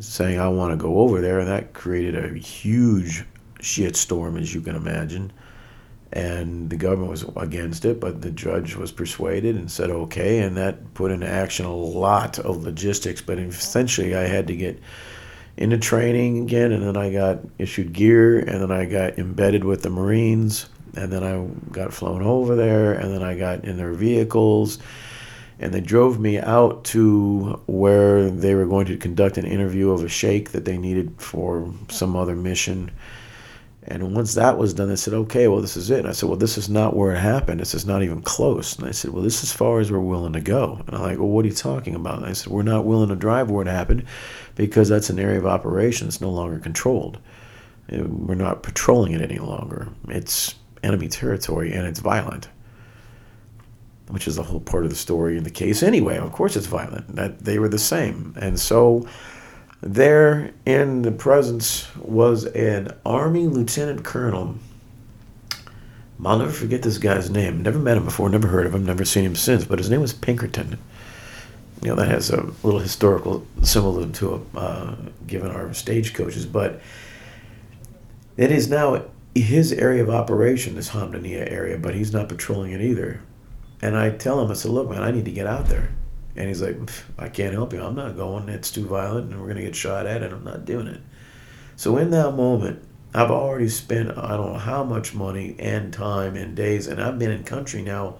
saying 0.00 0.38
I 0.38 0.48
want 0.48 0.72
to 0.72 0.76
go 0.76 0.98
over 0.98 1.20
there, 1.20 1.40
and 1.40 1.48
that 1.48 1.74
created 1.74 2.24
a 2.24 2.38
huge 2.38 3.24
shitstorm, 3.58 4.40
as 4.40 4.54
you 4.54 4.60
can 4.60 4.76
imagine. 4.76 5.32
And 6.10 6.70
the 6.70 6.76
government 6.76 7.10
was 7.10 7.24
against 7.36 7.84
it, 7.84 8.00
but 8.00 8.22
the 8.22 8.30
judge 8.30 8.76
was 8.76 8.90
persuaded 8.90 9.56
and 9.56 9.70
said 9.70 9.90
okay, 9.90 10.38
and 10.38 10.56
that 10.56 10.94
put 10.94 11.10
into 11.10 11.28
action 11.28 11.66
a 11.66 11.74
lot 11.74 12.38
of 12.38 12.62
logistics. 12.62 13.20
But 13.20 13.38
essentially, 13.38 14.16
I 14.16 14.22
had 14.22 14.46
to 14.46 14.56
get 14.56 14.80
into 15.58 15.76
training 15.76 16.44
again, 16.44 16.72
and 16.72 16.82
then 16.82 16.96
I 16.96 17.12
got 17.12 17.40
issued 17.58 17.92
gear, 17.92 18.38
and 18.38 18.62
then 18.62 18.70
I 18.70 18.86
got 18.86 19.18
embedded 19.18 19.64
with 19.64 19.82
the 19.82 19.90
Marines, 19.90 20.68
and 20.96 21.12
then 21.12 21.22
I 21.24 21.46
got 21.72 21.92
flown 21.92 22.22
over 22.22 22.56
there, 22.56 22.92
and 22.92 23.12
then 23.12 23.22
I 23.22 23.36
got 23.36 23.64
in 23.64 23.76
their 23.76 23.92
vehicles, 23.92 24.78
and 25.58 25.74
they 25.74 25.80
drove 25.80 26.20
me 26.20 26.38
out 26.38 26.84
to 26.84 27.60
where 27.66 28.30
they 28.30 28.54
were 28.54 28.66
going 28.66 28.86
to 28.86 28.96
conduct 28.96 29.36
an 29.36 29.44
interview 29.44 29.90
of 29.90 30.04
a 30.04 30.08
sheikh 30.08 30.52
that 30.52 30.64
they 30.64 30.78
needed 30.78 31.12
for 31.18 31.72
some 31.88 32.16
other 32.16 32.36
mission. 32.36 32.90
And 33.90 34.14
once 34.14 34.34
that 34.34 34.58
was 34.58 34.74
done, 34.74 34.90
they 34.90 34.96
said, 34.96 35.14
okay, 35.14 35.48
well, 35.48 35.62
this 35.62 35.76
is 35.76 35.90
it. 35.90 36.00
And 36.00 36.08
I 36.08 36.12
said, 36.12 36.28
well, 36.28 36.38
this 36.38 36.58
is 36.58 36.68
not 36.68 36.94
where 36.94 37.12
it 37.12 37.18
happened. 37.18 37.58
This 37.58 37.74
is 37.74 37.86
not 37.86 38.02
even 38.02 38.20
close. 38.20 38.76
And 38.76 38.86
I 38.86 38.90
said, 38.90 39.12
well, 39.12 39.22
this 39.22 39.38
is 39.38 39.44
as 39.44 39.52
far 39.52 39.80
as 39.80 39.90
we're 39.90 39.98
willing 39.98 40.34
to 40.34 40.42
go. 40.42 40.82
And 40.86 40.94
I'm 40.94 41.02
like, 41.02 41.18
well, 41.18 41.28
what 41.28 41.46
are 41.46 41.48
you 41.48 41.54
talking 41.54 41.94
about? 41.94 42.18
And 42.18 42.26
I 42.26 42.34
said, 42.34 42.52
we're 42.52 42.62
not 42.62 42.84
willing 42.84 43.08
to 43.08 43.16
drive 43.16 43.50
where 43.50 43.66
it 43.66 43.70
happened 43.70 44.04
because 44.56 44.90
that's 44.90 45.08
an 45.08 45.18
area 45.18 45.38
of 45.38 45.46
operation 45.46 46.06
that's 46.06 46.20
no 46.20 46.30
longer 46.30 46.58
controlled. 46.58 47.18
Uh, 47.90 48.04
We're 48.04 48.34
not 48.34 48.62
patrolling 48.62 49.12
it 49.12 49.22
any 49.22 49.38
longer. 49.38 49.88
It's 50.08 50.54
enemy 50.82 51.08
territory 51.08 51.72
and 51.72 51.86
it's 51.86 52.00
violent, 52.00 52.48
which 54.08 54.28
is 54.28 54.36
the 54.36 54.42
whole 54.42 54.60
part 54.60 54.84
of 54.84 54.90
the 54.90 54.96
story 54.96 55.38
in 55.38 55.44
the 55.44 55.50
case 55.50 55.82
anyway. 55.82 56.18
Of 56.18 56.32
course, 56.32 56.56
it's 56.56 56.66
violent. 56.66 57.16
That 57.16 57.40
they 57.40 57.58
were 57.58 57.68
the 57.68 57.78
same, 57.78 58.34
and 58.38 58.60
so 58.60 59.08
there 59.80 60.52
in 60.66 61.02
the 61.02 61.12
presence 61.12 61.86
was 61.96 62.44
an 62.46 62.96
army 63.06 63.46
lieutenant 63.46 64.04
colonel. 64.04 64.56
I'll 66.24 66.38
never 66.38 66.50
forget 66.50 66.82
this 66.82 66.98
guy's 66.98 67.30
name. 67.30 67.62
Never 67.62 67.78
met 67.78 67.96
him 67.96 68.04
before, 68.04 68.28
never 68.28 68.48
heard 68.48 68.66
of 68.66 68.74
him, 68.74 68.84
never 68.84 69.04
seen 69.04 69.24
him 69.24 69.36
since. 69.36 69.64
But 69.64 69.78
his 69.78 69.88
name 69.88 70.00
was 70.00 70.12
Pinkerton. 70.12 70.78
You 71.82 71.90
know 71.90 71.94
that 71.94 72.08
has 72.08 72.30
a 72.30 72.42
little 72.64 72.80
historical 72.80 73.46
symbolism 73.62 74.12
to 74.14 74.34
it, 74.34 74.40
uh, 74.56 74.96
given 75.28 75.52
our 75.52 75.72
stagecoaches. 75.72 76.44
But 76.44 76.80
it 78.36 78.50
is 78.50 78.68
now 78.68 79.04
his 79.34 79.72
area 79.72 80.02
of 80.02 80.10
operation, 80.10 80.74
this 80.74 80.90
Hamdaniya 80.90 81.50
area, 81.50 81.78
but 81.78 81.94
he's 81.94 82.12
not 82.12 82.28
patrolling 82.28 82.72
it 82.72 82.80
either. 82.80 83.20
And 83.80 83.96
I 83.96 84.10
tell 84.10 84.40
him, 84.40 84.50
I 84.50 84.54
said, 84.54 84.72
look, 84.72 84.90
man, 84.90 85.04
I 85.04 85.12
need 85.12 85.24
to 85.26 85.30
get 85.30 85.46
out 85.46 85.66
there. 85.66 85.90
And 86.38 86.46
he's 86.46 86.62
like, 86.62 86.76
I 87.18 87.28
can't 87.28 87.52
help 87.52 87.72
you. 87.72 87.82
I'm 87.82 87.96
not 87.96 88.16
going. 88.16 88.48
It's 88.48 88.70
too 88.70 88.86
violent, 88.86 89.32
and 89.32 89.40
we're 89.40 89.48
going 89.48 89.56
to 89.56 89.64
get 89.64 89.74
shot 89.74 90.06
at, 90.06 90.22
and 90.22 90.32
I'm 90.32 90.44
not 90.44 90.64
doing 90.64 90.86
it. 90.86 91.00
So 91.74 91.96
in 91.96 92.10
that 92.10 92.36
moment, 92.36 92.80
I've 93.12 93.32
already 93.32 93.68
spent 93.68 94.16
I 94.16 94.36
don't 94.36 94.52
know 94.52 94.58
how 94.58 94.84
much 94.84 95.14
money 95.14 95.56
and 95.58 95.92
time 95.92 96.36
and 96.36 96.54
days, 96.54 96.86
and 96.86 97.02
I've 97.02 97.18
been 97.18 97.32
in 97.32 97.42
country 97.42 97.82
now 97.82 98.18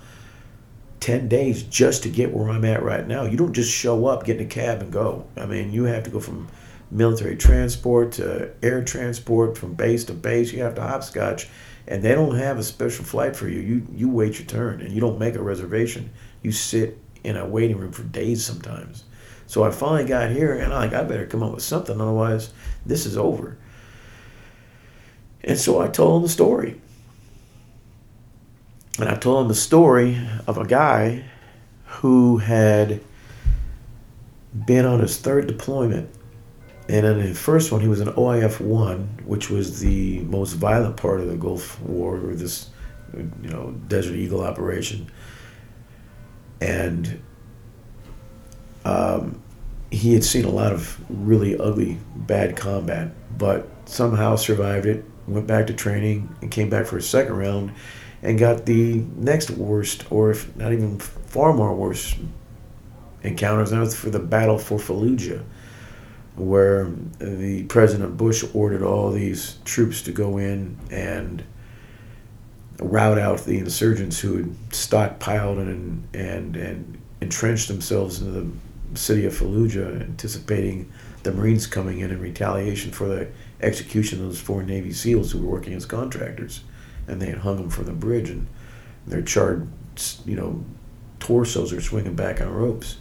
10 0.99 1.29
days 1.29 1.63
just 1.63 2.03
to 2.03 2.09
get 2.09 2.35
where 2.35 2.49
I'm 2.49 2.65
at 2.65 2.83
right 2.83 3.07
now. 3.07 3.23
You 3.23 3.37
don't 3.37 3.53
just 3.53 3.71
show 3.71 4.07
up, 4.07 4.25
get 4.25 4.39
in 4.39 4.47
a 4.47 4.49
cab, 4.49 4.83
and 4.83 4.93
go. 4.93 5.25
I 5.37 5.47
mean, 5.47 5.73
you 5.73 5.85
have 5.85 6.03
to 6.03 6.11
go 6.11 6.19
from 6.19 6.49
military 6.91 7.37
transport 7.37 8.13
to 8.13 8.51
air 8.65 8.83
transport, 8.83 9.57
from 9.57 9.75
base 9.75 10.03
to 10.05 10.15
base. 10.15 10.53
You 10.53 10.65
have 10.65 10.75
to 10.75 10.83
hopscotch, 10.83 11.49
and 11.87 12.03
they 12.03 12.17
don't 12.17 12.35
have 12.37 12.59
a 12.59 12.65
special 12.65 13.05
flight 13.05 13.37
for 13.37 13.49
you. 13.49 13.61
You 13.61 13.87
you 13.95 14.09
wait 14.09 14.41
your 14.41 14.49
turn, 14.49 14.81
and 14.81 14.93
you 14.93 15.01
don't 15.01 15.21
make 15.21 15.37
a 15.37 15.43
reservation. 15.43 16.11
You 16.43 16.51
sit 16.51 16.99
in 17.25 17.37
a 17.37 17.47
waiting 17.47 17.79
room 17.79 17.93
for 17.93 18.03
days 18.03 18.45
sometimes. 18.45 19.05
So 19.47 19.65
I 19.65 19.71
finally 19.71 20.05
got 20.05 20.31
here, 20.31 20.55
and 20.55 20.73
I'm 20.73 20.91
like, 20.91 20.93
I 20.93 21.05
better 21.05 21.27
come 21.27 21.43
up 21.43 21.55
with 21.55 21.63
something, 21.63 22.01
otherwise 22.01 22.53
this 22.85 23.07
is 23.07 23.17
over. 23.17 23.57
And 25.43 25.59
so 25.59 25.81
I 25.81 25.89
told 25.89 26.17
him 26.17 26.23
the 26.23 26.29
story. 26.29 26.81
And 28.99 29.09
I 29.09 29.15
told 29.15 29.43
him 29.43 29.49
the 29.49 29.55
story 29.55 30.21
of 30.47 30.59
a 30.59 30.67
guy 30.67 31.25
who 31.87 32.39
had 32.39 33.01
been 34.67 34.85
on 34.85 35.01
his 35.01 35.17
third 35.19 35.47
deployment. 35.47 36.11
And 36.89 37.07
in 37.07 37.21
the 37.21 37.35
first 37.35 37.71
one, 37.71 37.81
he 37.81 37.89
was 37.89 38.01
in 38.01 38.09
OIF 38.09 38.61
1, 38.61 39.21
which 39.25 39.51
was 39.51 39.81
the 39.81 40.21
most 40.21 40.55
violent 40.55 40.97
part 40.97 41.21
of 41.21 41.29
the 41.29 41.37
Gulf 41.37 41.81
War, 41.81 42.17
or 42.17 42.35
this, 42.35 42.71
you 43.15 43.51
know, 43.51 43.73
Desert 43.89 44.17
Eagle 44.17 44.43
operation. 44.43 45.11
And 46.61 47.23
um, 48.85 49.41
he 49.91 50.15
had 50.15 50.25
seen 50.25 50.45
a 50.45 50.51
lot 50.51 50.73
of 50.73 50.99
really 51.09 51.59
ugly, 51.59 51.99
bad 52.15 52.57
combat. 52.57 53.11
But 53.37 53.69
somehow 53.87 54.37
survived 54.37 54.87
it, 54.87 55.05
went 55.27 55.47
back 55.47 55.67
to 55.69 55.75
training, 55.75 56.35
and 56.43 56.51
came 56.51 56.69
back 56.69 56.87
for 56.87 56.97
a 56.97 57.03
second 57.03 57.37
round, 57.37 57.73
and 58.23 58.39
got 58.39 58.67
the 58.67 59.05
next 59.17 59.51
worst, 59.51 60.05
or 60.11 60.31
if 60.31 60.55
not 60.57 60.73
even 60.73 60.99
far 60.99 61.53
more 61.53 61.75
worse, 61.75 62.17
encounters. 63.23 63.71
That 63.71 63.81
was 63.81 63.95
for 63.95 64.11
the 64.11 64.19
battle 64.19 64.59
for 64.59 64.79
Fallujah, 64.79 65.45
where 66.35 66.91
the 67.19 67.65
President 67.65 68.17
Bush 68.17 68.45
ordered 68.55 68.83
all 68.83 69.11
these 69.11 69.59
troops 69.65 70.03
to 70.03 70.13
go 70.13 70.39
in 70.39 70.77
and 70.91 71.45
rout 72.81 73.19
out 73.19 73.45
the 73.45 73.59
insurgents 73.59 74.21
who 74.21 74.37
had 74.37 74.53
stockpiled 74.71 75.61
and 75.61 76.09
and 76.15 76.57
and 76.57 76.99
entrenched 77.21 77.69
themselves 77.69 78.21
in 78.23 78.33
the 78.33 78.99
city 78.99 79.27
of 79.27 79.35
Fallujah, 79.35 80.01
anticipating 80.01 80.91
the 81.23 81.33
Marines 81.33 81.67
coming 81.67 82.01
in 82.01 82.11
in 82.11 82.21
retaliation 82.21 82.93
for 82.93 83.09
the 83.09 83.29
execution 83.61 84.21
of 84.21 84.27
those 84.27 84.41
four 84.41 84.63
Navy 84.63 84.93
SEALs 84.93 85.33
who 85.33 85.41
were 85.41 85.51
working 85.51 85.75
as 85.75 85.85
contractors, 85.85 86.63
and 87.07 87.21
they 87.21 87.27
had 87.27 87.39
hung 87.39 87.57
them 87.57 87.71
from 87.71 87.85
the 87.85 87.93
bridge, 87.93 88.31
and 88.31 88.47
their 89.07 89.21
charred, 89.21 89.69
you 90.25 90.37
know, 90.37 90.65
torsos 91.19 91.73
are 91.73 91.81
swinging 91.81 92.15
back 92.15 92.41
on 92.41 92.49
ropes. 92.49 92.99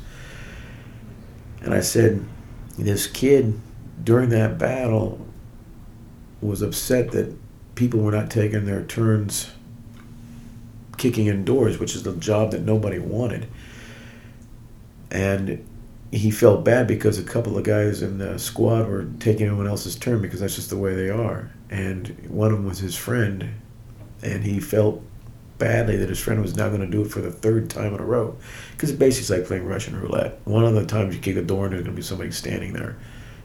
And 1.62 1.74
I 1.74 1.82
said, 1.82 2.26
this 2.78 3.08
kid 3.08 3.60
during 4.04 4.30
that 4.30 4.58
battle 4.58 5.26
was 6.42 6.62
upset 6.62 7.12
that 7.12 7.36
people 7.76 8.00
were 8.00 8.12
not 8.12 8.30
taking 8.30 8.66
their 8.66 8.84
turns 8.84 9.52
kicking 10.98 11.28
in 11.28 11.46
doors, 11.46 11.80
which 11.80 11.96
is 11.96 12.04
the 12.04 12.16
job 12.16 12.52
that 12.52 12.62
nobody 12.62 13.00
wanted. 13.00 13.48
And 15.10 15.66
he 16.12 16.32
felt 16.32 16.64
bad 16.64 16.88
because 16.88 17.20
a 17.20 17.24
couple 17.24 17.58
of 17.58 17.64
guys 17.64 18.02
in 18.02 18.18
the 18.18 18.38
squad 18.40 18.88
were 18.88 19.08
taking 19.20 19.46
everyone 19.48 19.68
else's 19.68 19.96
turn 19.96 20.22
because 20.22 20.40
that's 20.40 20.56
just 20.56 20.70
the 20.70 20.78
way 20.78 20.96
they 20.96 21.10
are. 21.10 21.52
And 21.70 22.08
one 22.30 22.52
of 22.52 22.58
them 22.58 22.66
was 22.66 22.80
his 22.80 22.96
friend, 22.96 23.54
and 24.24 24.44
he 24.44 24.60
felt 24.60 25.02
badly 25.58 25.98
that 25.98 26.10
his 26.10 26.20
friend 26.20 26.42
was 26.42 26.56
now 26.56 26.70
going 26.70 26.82
to 26.82 26.88
do 26.88 27.02
it 27.02 27.12
for 27.12 27.20
the 27.20 27.32
third 27.32 27.70
time 27.70 27.94
in 27.94 28.00
a 28.00 28.06
row. 28.06 28.38
Because 28.72 28.92
it 28.92 29.00
basically 29.00 29.38
like 29.38 29.48
playing 29.48 29.66
Russian 29.66 30.00
roulette. 30.00 30.40
One 30.46 30.64
of 30.64 30.76
the 30.76 30.86
times 30.86 31.16
you 31.16 31.22
kick 31.22 31.36
a 31.36 31.42
door 31.42 31.66
and 31.66 31.74
there's 31.74 31.84
going 31.84 31.96
to 31.96 32.00
be 32.00 32.06
somebody 32.06 32.32
standing 32.32 32.74
there, 32.74 32.98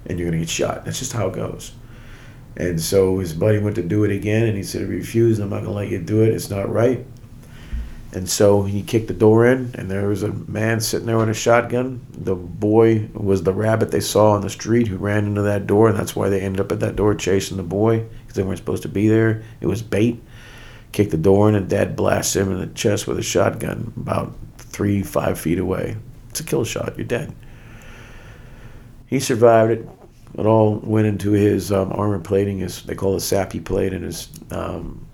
and 0.06 0.18
you're 0.18 0.28
going 0.28 0.40
to 0.40 0.46
get 0.46 0.50
shot. 0.50 0.84
That's 0.84 0.98
just 0.98 1.12
how 1.12 1.28
it 1.28 1.34
goes. 1.34 1.72
And 2.56 2.80
so 2.80 3.18
his 3.18 3.32
buddy 3.32 3.58
went 3.58 3.76
to 3.76 3.82
do 3.82 4.04
it 4.04 4.10
again, 4.10 4.46
and 4.46 4.56
he 4.56 4.62
said, 4.62 4.88
"Refuse. 4.88 5.38
I'm 5.38 5.50
not 5.50 5.62
going 5.62 5.70
to 5.70 5.72
let 5.72 5.88
you 5.88 5.98
do 5.98 6.22
it. 6.22 6.28
It's 6.28 6.50
not 6.50 6.70
right." 6.70 7.04
And 8.14 8.28
so 8.28 8.62
he 8.62 8.82
kicked 8.82 9.08
the 9.08 9.14
door 9.14 9.46
in, 9.46 9.74
and 9.74 9.90
there 9.90 10.06
was 10.06 10.22
a 10.22 10.32
man 10.32 10.80
sitting 10.80 11.06
there 11.06 11.16
with 11.16 11.30
a 11.30 11.34
shotgun. 11.34 12.06
The 12.10 12.34
boy 12.34 13.08
was 13.14 13.42
the 13.42 13.54
rabbit 13.54 13.90
they 13.90 14.00
saw 14.00 14.32
on 14.32 14.42
the 14.42 14.50
street 14.50 14.86
who 14.86 14.98
ran 14.98 15.26
into 15.26 15.40
that 15.42 15.66
door, 15.66 15.88
and 15.88 15.98
that's 15.98 16.14
why 16.14 16.28
they 16.28 16.42
ended 16.42 16.60
up 16.60 16.72
at 16.72 16.80
that 16.80 16.94
door 16.94 17.14
chasing 17.14 17.56
the 17.56 17.62
boy 17.62 18.00
because 18.00 18.34
they 18.34 18.42
weren't 18.42 18.58
supposed 18.58 18.82
to 18.82 18.90
be 18.90 19.08
there. 19.08 19.42
It 19.62 19.66
was 19.66 19.80
bait. 19.80 20.22
Kicked 20.92 21.10
the 21.10 21.16
door 21.16 21.48
in, 21.48 21.54
and 21.54 21.70
Dad 21.70 21.96
blasted 21.96 22.42
him 22.42 22.52
in 22.52 22.60
the 22.60 22.66
chest 22.74 23.06
with 23.06 23.18
a 23.18 23.22
shotgun 23.22 23.94
about 23.96 24.34
three, 24.58 25.02
five 25.02 25.40
feet 25.40 25.58
away. 25.58 25.96
It's 26.28 26.40
a 26.40 26.44
kill 26.44 26.64
shot. 26.64 26.98
You're 26.98 27.06
dead. 27.06 27.34
He 29.06 29.20
survived 29.20 29.72
it. 29.72 29.88
It 30.38 30.44
all 30.44 30.76
went 30.78 31.06
into 31.06 31.32
his 31.32 31.72
um, 31.72 31.92
armor 31.92 32.18
plating, 32.18 32.58
his 32.58 32.82
they 32.82 32.94
call 32.94 33.16
it 33.16 33.20
SAPI 33.20 33.64
plate, 33.64 33.94
and 33.94 34.04
his 34.04 34.28
um, 34.50 35.06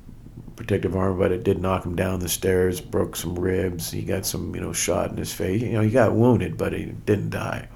protective 0.59 0.97
armor, 0.97 1.17
but 1.17 1.31
it 1.31 1.45
did 1.45 1.63
knock 1.63 1.87
him 1.87 1.95
down 1.95 2.19
the 2.19 2.29
stairs, 2.29 2.81
broke 2.81 3.15
some 3.15 3.39
ribs. 3.39 3.93
He 3.93 4.03
got 4.03 4.27
some, 4.27 4.55
you 4.57 4.61
know, 4.61 4.73
shot 4.73 5.11
in 5.11 5.17
his 5.17 5.33
face. 5.33 5.63
You 5.63 5.73
know, 5.73 5.83
he 5.83 5.91
got 5.91 6.15
wounded, 6.15 6.59
but 6.59 6.73
he 6.73 6.87
didn't 6.87 7.31
die. 7.31 7.69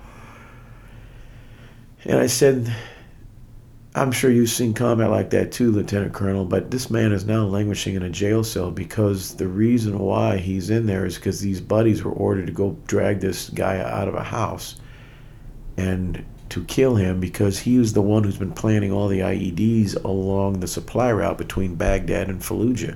And 2.04 2.18
I 2.18 2.26
said, 2.26 2.74
I'm 3.94 4.10
sure 4.10 4.32
you've 4.32 4.50
seen 4.50 4.74
combat 4.74 5.10
like 5.10 5.30
that 5.30 5.52
too, 5.52 5.70
Lieutenant 5.70 6.12
Colonel, 6.12 6.44
but 6.44 6.72
this 6.72 6.90
man 6.90 7.12
is 7.12 7.24
now 7.24 7.44
languishing 7.44 7.94
in 7.94 8.02
a 8.02 8.10
jail 8.10 8.42
cell 8.42 8.72
because 8.72 9.36
the 9.36 9.46
reason 9.46 10.00
why 10.00 10.38
he's 10.38 10.68
in 10.68 10.86
there 10.86 11.06
is 11.06 11.14
because 11.14 11.40
these 11.40 11.60
buddies 11.60 12.02
were 12.02 12.10
ordered 12.10 12.46
to 12.46 12.52
go 12.52 12.76
drag 12.88 13.20
this 13.20 13.48
guy 13.50 13.78
out 13.78 14.08
of 14.08 14.14
a 14.16 14.24
house. 14.24 14.80
And 15.76 16.24
to 16.52 16.62
kill 16.64 16.96
him 16.96 17.18
because 17.18 17.60
he 17.60 17.78
was 17.78 17.94
the 17.94 18.02
one 18.02 18.24
who's 18.24 18.36
been 18.36 18.52
planting 18.52 18.92
all 18.92 19.08
the 19.08 19.20
IEDs 19.20 19.96
along 20.04 20.60
the 20.60 20.66
supply 20.66 21.10
route 21.10 21.38
between 21.38 21.76
Baghdad 21.76 22.28
and 22.28 22.42
Fallujah. 22.42 22.94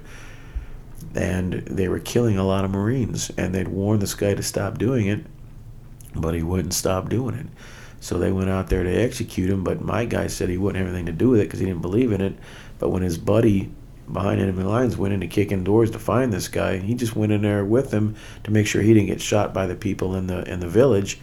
And 1.15 1.55
they 1.65 1.89
were 1.89 1.99
killing 1.99 2.37
a 2.37 2.45
lot 2.45 2.67
of 2.67 2.71
Marines, 2.71 3.31
and 3.39 3.55
they'd 3.55 3.69
warned 3.69 4.03
this 4.03 4.15
guy 4.15 4.35
to 4.35 4.43
stop 4.43 4.77
doing 4.77 5.07
it, 5.07 5.25
but 6.15 6.35
he 6.35 6.43
wouldn't 6.43 6.75
stop 6.75 7.09
doing 7.09 7.35
it. 7.35 7.47
So 7.99 8.19
they 8.19 8.31
went 8.31 8.51
out 8.51 8.69
there 8.69 8.83
to 8.83 8.91
execute 8.91 9.49
him, 9.49 9.65
but 9.65 9.81
my 9.81 10.05
guy 10.05 10.27
said 10.27 10.51
he 10.51 10.59
wouldn't 10.59 10.85
have 10.85 10.93
anything 10.93 11.07
to 11.07 11.13
do 11.13 11.31
with 11.31 11.41
it 11.41 11.45
because 11.45 11.61
he 11.61 11.65
didn't 11.65 11.81
believe 11.81 12.13
in 12.13 12.21
it. 12.21 12.37
But 12.79 12.91
when 12.91 13.01
his 13.01 13.17
buddy 13.17 13.73
behind 14.13 14.39
enemy 14.39 14.65
lines 14.65 14.99
went 14.99 15.15
in 15.15 15.21
to 15.21 15.27
kick 15.27 15.51
in 15.51 15.65
doors 15.65 15.91
to 15.93 15.99
find 15.99 16.31
this 16.31 16.49
guy, 16.49 16.77
he 16.77 16.95
just 16.95 17.17
went 17.17 17.33
in 17.33 17.41
there 17.41 17.65
with 17.65 17.91
him 17.91 18.17
to 18.45 18.51
make 18.51 18.67
sure 18.67 18.83
he 18.83 18.93
didn't 18.93 19.09
get 19.09 19.23
shot 19.23 19.55
by 19.55 19.67
the 19.67 19.75
people 19.75 20.15
in 20.15 20.27
the 20.27 20.43
in 20.43 20.61
the 20.61 20.69
village, 20.69 21.19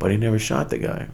but 0.00 0.10
he 0.10 0.16
never 0.16 0.40
shot 0.40 0.68
the 0.68 0.78
guy. 0.78 1.06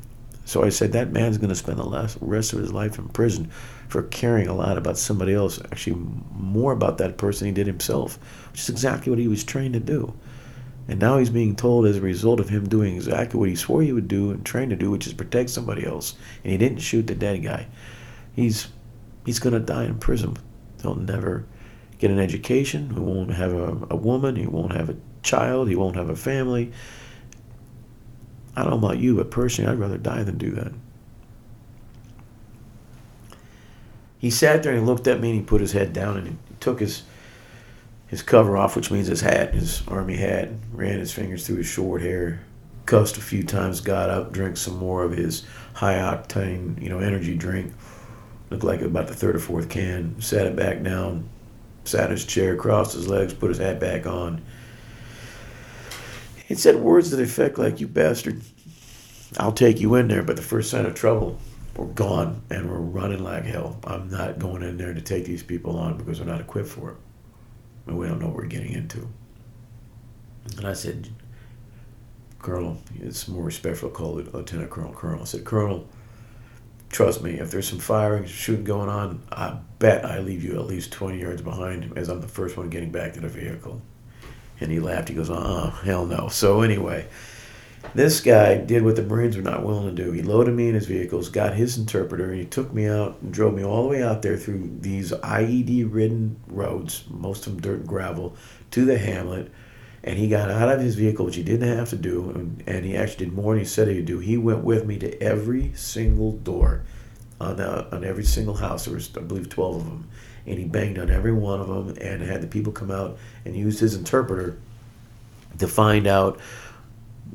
So 0.44 0.64
I 0.64 0.70
said, 0.70 0.92
that 0.92 1.12
man's 1.12 1.38
going 1.38 1.50
to 1.50 1.54
spend 1.54 1.78
the 1.78 1.84
last, 1.84 2.18
rest 2.20 2.52
of 2.52 2.58
his 2.58 2.72
life 2.72 2.98
in 2.98 3.08
prison 3.08 3.50
for 3.88 4.02
caring 4.02 4.48
a 4.48 4.54
lot 4.54 4.76
about 4.76 4.98
somebody 4.98 5.34
else, 5.34 5.60
actually 5.70 5.96
more 6.32 6.72
about 6.72 6.98
that 6.98 7.16
person 7.16 7.46
he 7.46 7.52
did 7.52 7.66
himself, 7.66 8.18
which 8.50 8.60
is 8.60 8.68
exactly 8.68 9.10
what 9.10 9.20
he 9.20 9.28
was 9.28 9.44
trained 9.44 9.74
to 9.74 9.80
do. 9.80 10.12
And 10.88 10.98
now 10.98 11.18
he's 11.18 11.30
being 11.30 11.54
told 11.54 11.86
as 11.86 11.96
a 11.96 12.00
result 12.00 12.40
of 12.40 12.48
him 12.48 12.68
doing 12.68 12.96
exactly 12.96 13.38
what 13.38 13.48
he 13.48 13.54
swore 13.54 13.82
he 13.82 13.92
would 13.92 14.08
do 14.08 14.30
and 14.30 14.44
trained 14.44 14.70
to 14.70 14.76
do, 14.76 14.90
which 14.90 15.06
is 15.06 15.12
protect 15.12 15.50
somebody 15.50 15.86
else. 15.86 16.16
And 16.42 16.50
he 16.50 16.58
didn't 16.58 16.80
shoot 16.80 17.06
the 17.06 17.14
dead 17.14 17.42
guy. 17.44 17.68
He's 18.34 18.68
he's 19.24 19.38
going 19.38 19.54
to 19.54 19.60
die 19.60 19.84
in 19.84 19.98
prison. 19.98 20.36
He'll 20.82 20.96
never 20.96 21.46
get 21.98 22.10
an 22.10 22.18
education. 22.18 22.90
He 22.90 22.98
won't 22.98 23.32
have 23.32 23.52
a, 23.52 23.86
a 23.90 23.96
woman. 23.96 24.34
He 24.34 24.46
won't 24.46 24.72
have 24.72 24.90
a 24.90 24.96
child. 25.22 25.68
He 25.68 25.76
won't 25.76 25.94
have 25.94 26.10
a 26.10 26.16
family. 26.16 26.72
I 28.54 28.62
don't 28.62 28.70
know 28.70 28.86
about 28.88 28.98
you, 28.98 29.16
but 29.16 29.30
personally, 29.30 29.70
I'd 29.70 29.78
rather 29.78 29.98
die 29.98 30.22
than 30.22 30.38
do 30.38 30.50
that. 30.52 30.72
He 34.18 34.30
sat 34.30 34.62
there 34.62 34.72
and 34.72 34.82
he 34.82 34.86
looked 34.86 35.08
at 35.08 35.20
me 35.20 35.30
and 35.30 35.40
he 35.40 35.44
put 35.44 35.60
his 35.60 35.72
head 35.72 35.92
down 35.92 36.16
and 36.16 36.28
he 36.28 36.36
took 36.60 36.80
his 36.80 37.02
his 38.06 38.22
cover 38.22 38.58
off, 38.58 38.76
which 38.76 38.90
means 38.90 39.06
his 39.06 39.22
hat, 39.22 39.54
his 39.54 39.82
army 39.88 40.16
hat, 40.16 40.50
ran 40.72 40.98
his 40.98 41.14
fingers 41.14 41.46
through 41.46 41.56
his 41.56 41.66
short 41.66 42.02
hair, 42.02 42.44
cussed 42.84 43.16
a 43.16 43.22
few 43.22 43.42
times, 43.42 43.80
got 43.80 44.10
up, 44.10 44.32
drank 44.32 44.58
some 44.58 44.76
more 44.76 45.02
of 45.02 45.12
his 45.12 45.46
high 45.72 45.94
octane, 45.94 46.80
you 46.80 46.90
know, 46.90 46.98
energy 46.98 47.34
drink. 47.34 47.72
Looked 48.50 48.64
like 48.64 48.82
about 48.82 49.08
the 49.08 49.14
third 49.14 49.34
or 49.34 49.38
fourth 49.38 49.70
can. 49.70 50.20
Sat 50.20 50.46
it 50.46 50.54
back 50.54 50.82
down, 50.82 51.26
sat 51.84 52.04
in 52.04 52.10
his 52.10 52.26
chair, 52.26 52.54
crossed 52.54 52.92
his 52.92 53.08
legs, 53.08 53.32
put 53.32 53.48
his 53.48 53.56
hat 53.56 53.80
back 53.80 54.06
on, 54.06 54.42
it 56.52 56.58
said 56.58 56.76
words 56.76 57.10
that 57.10 57.16
the 57.16 57.22
effect 57.22 57.56
like, 57.56 57.80
you 57.80 57.88
bastard, 57.88 58.42
I'll 59.38 59.52
take 59.52 59.80
you 59.80 59.94
in 59.94 60.08
there, 60.08 60.22
but 60.22 60.36
the 60.36 60.42
first 60.42 60.70
sign 60.70 60.84
of 60.84 60.94
trouble, 60.94 61.38
we're 61.74 61.86
gone 61.86 62.42
and 62.50 62.70
we're 62.70 62.76
running 62.76 63.24
like 63.24 63.44
hell. 63.44 63.80
I'm 63.84 64.10
not 64.10 64.38
going 64.38 64.62
in 64.62 64.76
there 64.76 64.92
to 64.92 65.00
take 65.00 65.24
these 65.24 65.42
people 65.42 65.78
on 65.78 65.96
because 65.96 66.20
we're 66.20 66.26
not 66.26 66.42
equipped 66.42 66.68
for 66.68 66.90
it. 66.90 66.96
And 67.86 67.98
we 67.98 68.06
don't 68.06 68.20
know 68.20 68.26
what 68.26 68.36
we're 68.36 68.44
getting 68.44 68.72
into. 68.72 69.08
And 70.58 70.66
I 70.66 70.74
said, 70.74 71.08
Colonel, 72.38 72.76
it's 73.00 73.26
more 73.28 73.44
respectful 73.44 73.88
to 73.88 73.94
call 73.94 74.18
it 74.18 74.34
Lieutenant 74.34 74.68
Colonel 74.68 74.92
Colonel. 74.92 75.22
I 75.22 75.24
said, 75.24 75.46
Colonel, 75.46 75.88
trust 76.90 77.22
me, 77.22 77.40
if 77.40 77.50
there's 77.50 77.66
some 77.66 77.78
firing, 77.78 78.26
shooting 78.26 78.64
going 78.64 78.90
on, 78.90 79.22
I 79.32 79.56
bet 79.78 80.04
I 80.04 80.18
leave 80.18 80.44
you 80.44 80.60
at 80.60 80.66
least 80.66 80.92
20 80.92 81.18
yards 81.18 81.40
behind 81.40 81.96
as 81.96 82.10
I'm 82.10 82.20
the 82.20 82.28
first 82.28 82.58
one 82.58 82.68
getting 82.68 82.92
back 82.92 83.14
to 83.14 83.20
the 83.20 83.28
vehicle. 83.28 83.80
And 84.62 84.70
he 84.70 84.78
laughed. 84.78 85.08
He 85.08 85.14
goes, 85.14 85.28
oh, 85.28 85.70
hell 85.82 86.06
no. 86.06 86.28
So 86.28 86.62
anyway, 86.62 87.08
this 87.94 88.20
guy 88.20 88.56
did 88.56 88.84
what 88.84 88.94
the 88.94 89.02
Marines 89.02 89.36
were 89.36 89.42
not 89.42 89.64
willing 89.64 89.94
to 89.94 90.04
do. 90.04 90.12
He 90.12 90.22
loaded 90.22 90.54
me 90.54 90.68
in 90.68 90.74
his 90.74 90.86
vehicles, 90.86 91.28
got 91.28 91.54
his 91.54 91.76
interpreter, 91.76 92.30
and 92.30 92.38
he 92.38 92.46
took 92.46 92.72
me 92.72 92.86
out 92.86 93.18
and 93.20 93.32
drove 93.32 93.54
me 93.54 93.64
all 93.64 93.82
the 93.82 93.88
way 93.88 94.02
out 94.02 94.22
there 94.22 94.36
through 94.36 94.78
these 94.80 95.10
IED 95.10 95.92
ridden 95.92 96.40
roads, 96.46 97.04
most 97.10 97.46
of 97.46 97.54
them 97.54 97.62
dirt 97.62 97.80
and 97.80 97.88
gravel, 97.88 98.36
to 98.70 98.84
the 98.84 98.98
hamlet. 98.98 99.50
And 100.04 100.16
he 100.16 100.28
got 100.28 100.50
out 100.50 100.68
of 100.68 100.80
his 100.80 100.94
vehicle, 100.94 101.26
which 101.26 101.36
he 101.36 101.42
didn't 101.42 101.76
have 101.76 101.90
to 101.90 101.96
do, 101.96 102.30
and, 102.30 102.62
and 102.66 102.84
he 102.84 102.96
actually 102.96 103.26
did 103.26 103.34
more 103.34 103.54
than 103.54 103.64
he 103.64 103.68
said 103.68 103.88
he 103.88 103.96
would 103.96 104.04
do. 104.04 104.20
He 104.20 104.36
went 104.36 104.62
with 104.62 104.86
me 104.86 104.98
to 104.98 105.20
every 105.22 105.72
single 105.74 106.32
door 106.32 106.84
on, 107.40 107.60
on 107.60 108.04
every 108.04 108.24
single 108.24 108.54
house. 108.54 108.84
There 108.84 108.94
was, 108.94 109.10
I 109.16 109.20
believe, 109.20 109.48
12 109.48 109.76
of 109.76 109.84
them 109.84 110.08
and 110.46 110.58
he 110.58 110.64
banged 110.64 110.98
on 110.98 111.10
every 111.10 111.32
one 111.32 111.60
of 111.60 111.68
them 111.68 111.96
and 112.00 112.22
had 112.22 112.42
the 112.42 112.46
people 112.46 112.72
come 112.72 112.90
out 112.90 113.18
and 113.44 113.56
used 113.56 113.80
his 113.80 113.94
interpreter 113.94 114.58
to 115.58 115.68
find 115.68 116.06
out 116.06 116.40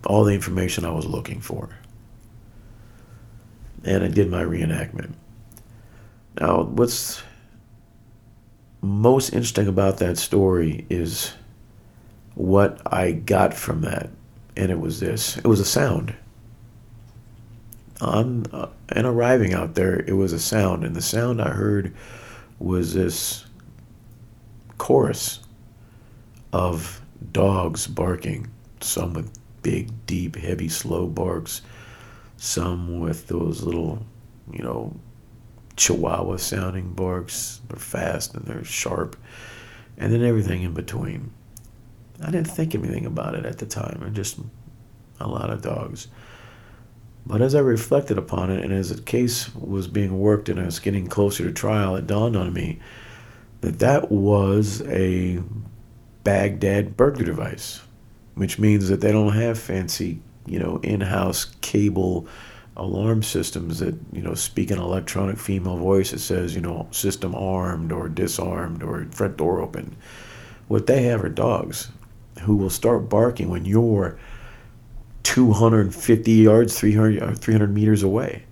all 0.05 0.23
the 0.23 0.33
information 0.33 0.85
I 0.85 0.91
was 0.91 1.05
looking 1.05 1.39
for. 1.39 1.69
And 3.83 4.03
I 4.03 4.07
did 4.07 4.29
my 4.29 4.43
reenactment. 4.43 5.13
Now, 6.39 6.63
what's 6.63 7.23
most 8.81 9.29
interesting 9.29 9.67
about 9.67 9.97
that 9.97 10.17
story 10.17 10.85
is 10.89 11.33
what 12.35 12.81
I 12.85 13.11
got 13.11 13.53
from 13.53 13.81
that. 13.81 14.09
And 14.55 14.71
it 14.71 14.79
was 14.79 14.99
this 14.99 15.37
it 15.37 15.45
was 15.45 15.59
a 15.59 15.65
sound. 15.65 16.15
on 18.01 18.45
uh, 18.51 18.67
and 18.89 19.05
arriving 19.05 19.53
out 19.53 19.75
there, 19.75 19.99
it 19.99 20.13
was 20.13 20.33
a 20.33 20.39
sound, 20.39 20.83
and 20.83 20.95
the 20.95 21.01
sound 21.01 21.41
I 21.41 21.49
heard 21.49 21.93
was 22.59 22.93
this 22.93 23.45
chorus 24.77 25.39
of 26.53 27.01
dogs 27.31 27.87
barking, 27.87 28.47
some 28.81 29.13
with 29.13 29.31
big, 29.61 29.91
deep, 30.05 30.35
heavy, 30.35 30.69
slow 30.69 31.07
barks, 31.07 31.61
some 32.37 32.99
with 32.99 33.27
those 33.27 33.61
little, 33.63 34.05
you 34.51 34.63
know, 34.63 34.93
chihuahua 35.75 36.37
sounding 36.37 36.93
barks. 36.93 37.61
They're 37.67 37.77
fast 37.77 38.33
and 38.33 38.45
they're 38.45 38.63
sharp, 38.63 39.15
and 39.97 40.11
then 40.11 40.23
everything 40.23 40.63
in 40.63 40.73
between. 40.73 41.31
I 42.21 42.31
didn't 42.31 42.47
think 42.47 42.73
anything 42.73 43.05
about 43.05 43.35
it 43.35 43.45
at 43.45 43.59
the 43.59 43.65
time. 43.65 44.01
I 44.05 44.09
just 44.09 44.39
a 45.19 45.27
lot 45.27 45.49
of 45.49 45.61
dogs. 45.61 46.07
But 47.27 47.41
as 47.41 47.55
I 47.55 47.59
reflected 47.59 48.17
upon 48.17 48.51
it, 48.51 48.63
and 48.63 48.71
as 48.73 48.89
the 48.89 49.01
case 49.01 49.53
was 49.53 49.89
being 49.89 50.17
worked 50.17 50.47
and 50.47 50.57
I 50.57 50.65
was 50.65 50.79
getting 50.79 51.07
closer 51.07 51.43
to 51.43 51.51
trial, 51.51 51.97
it 51.97 52.07
dawned 52.07 52.37
on 52.37 52.53
me 52.53 52.79
that 53.59 53.79
that 53.79 54.09
was 54.09 54.81
a 54.83 55.43
Baghdad 56.23 56.95
burglar 56.95 57.25
device, 57.25 57.81
which 58.35 58.59
means 58.59 58.87
that 58.87 59.01
they 59.01 59.11
don't 59.11 59.33
have 59.33 59.59
fancy, 59.59 60.21
you 60.45 60.57
know, 60.57 60.77
in-house 60.83 61.53
cable 61.59 62.27
alarm 62.77 63.23
systems 63.23 63.79
that 63.79 63.95
you 64.13 64.21
know 64.21 64.35
speak 64.35 64.69
an 64.71 64.77
electronic 64.77 65.37
female 65.39 65.77
voice 65.77 66.11
that 66.11 66.19
says 66.19 66.53
you 66.53 66.61
know 66.61 66.87
system 66.91 67.33
armed 67.33 67.91
or 67.91 68.07
disarmed 68.07 68.83
or 68.83 69.05
front 69.11 69.35
door 69.35 69.59
open. 69.59 69.97
What 70.67 70.85
they 70.85 71.03
have 71.03 71.23
are 71.23 71.29
dogs 71.29 71.89
who 72.43 72.55
will 72.55 72.69
start 72.69 73.09
barking 73.09 73.49
when 73.49 73.65
you're 73.65 74.17
250 75.27 76.31
yards, 76.31 76.79
300, 76.79 77.21
uh, 77.21 77.33
300 77.33 77.73
meters 77.73 78.01
away, 78.01 78.43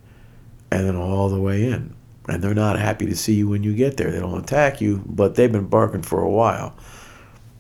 and 0.70 0.86
then 0.86 0.98
all 0.98 1.30
the 1.30 1.40
way 1.40 1.64
in. 1.64 1.96
And 2.28 2.44
they're 2.44 2.54
not 2.54 2.78
happy 2.78 3.06
to 3.06 3.16
see 3.16 3.36
you 3.36 3.48
when 3.48 3.64
you 3.64 3.74
get 3.74 3.96
there. 3.96 4.12
They 4.12 4.20
don't 4.20 4.44
attack 4.44 4.82
you, 4.82 5.02
but 5.06 5.36
they've 5.36 5.50
been 5.50 5.68
barking 5.68 6.02
for 6.02 6.22
a 6.22 6.30
while. 6.30 6.76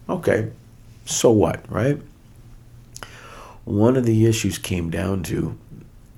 Okay, 0.09 0.51
so 1.05 1.31
what, 1.31 1.63
right? 1.71 1.97
One 3.63 3.95
of 3.95 4.05
the 4.05 4.25
issues 4.25 4.57
came 4.57 4.89
down 4.89 5.23
to 5.23 5.57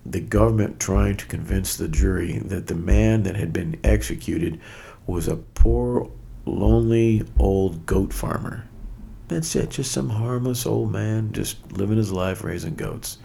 the 0.04 0.20
government 0.20 0.80
trying 0.80 1.18
to 1.18 1.28
convince 1.28 1.76
the 1.76 1.88
jury 1.88 2.40
that 2.40 2.66
the 2.66 2.74
man 2.74 3.22
that 3.24 3.36
had 3.36 3.54
been 3.54 3.80
executed 3.84 4.60
was 5.06 5.28
a 5.28 5.36
poor, 5.36 6.10
lonely 6.48 7.28
old 7.38 7.86
goat 7.86 8.12
farmer. 8.12 8.68
That's 9.28 9.56
it, 9.56 9.72
just 9.72 9.92
some 9.92 10.10
harmless 10.10 10.66
old 10.66 10.92
man 10.92 11.34
just 11.34 11.72
living 11.74 11.98
his 11.98 12.12
life 12.12 12.44
raising 12.44 12.76
goats. 12.76 13.18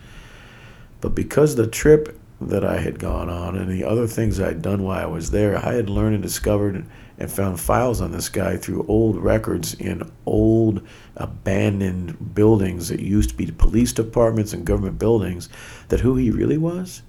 But 1.00 1.14
because 1.14 1.54
the 1.54 1.66
trip 1.66 2.18
that 2.40 2.64
I 2.64 2.78
had 2.78 2.98
gone 2.98 3.28
on 3.28 3.56
and 3.56 3.70
the 3.70 3.84
other 3.84 4.06
things 4.06 4.40
I'd 4.40 4.62
done 4.62 4.82
while 4.82 4.98
I 4.98 5.06
was 5.06 5.30
there, 5.30 5.56
I 5.56 5.74
had 5.74 5.88
learned 5.88 6.14
and 6.14 6.22
discovered 6.22 6.84
and 7.18 7.30
found 7.30 7.60
files 7.60 8.00
on 8.00 8.10
this 8.10 8.28
guy 8.28 8.56
through 8.56 8.86
old 8.88 9.16
records 9.16 9.74
in 9.74 10.10
old 10.26 10.86
abandoned 11.16 12.34
buildings 12.34 12.88
that 12.88 13.00
used 13.00 13.30
to 13.30 13.36
be 13.36 13.46
police 13.46 13.92
departments 13.92 14.52
and 14.52 14.64
government 14.64 14.98
buildings 14.98 15.48
that 15.88 16.00
who 16.00 16.16
he 16.16 16.30
really 16.30 16.58
was 16.58 17.02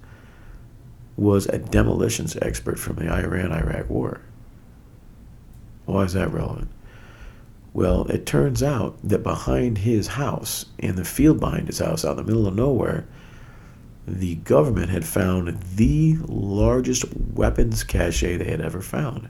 was 1.16 1.46
a 1.46 1.58
demolitions 1.58 2.36
expert 2.42 2.78
from 2.78 2.96
the 2.96 3.08
Iran 3.12 3.52
Iraq 3.52 3.88
War. 3.88 4.20
Why 5.86 6.02
is 6.04 6.12
that 6.12 6.32
relevant? 6.32 6.70
Well, 7.74 8.04
it 8.04 8.24
turns 8.24 8.62
out 8.62 8.96
that 9.02 9.24
behind 9.24 9.78
his 9.78 10.06
house, 10.06 10.66
in 10.78 10.94
the 10.94 11.04
field 11.04 11.40
behind 11.40 11.66
his 11.66 11.80
house, 11.80 12.04
out 12.04 12.12
in 12.12 12.16
the 12.18 12.22
middle 12.22 12.46
of 12.46 12.54
nowhere, 12.54 13.04
the 14.06 14.36
government 14.36 14.90
had 14.90 15.04
found 15.04 15.60
the 15.74 16.16
largest 16.28 17.04
weapons 17.16 17.82
cache 17.82 18.20
they 18.20 18.44
had 18.44 18.60
ever 18.60 18.80
found. 18.80 19.28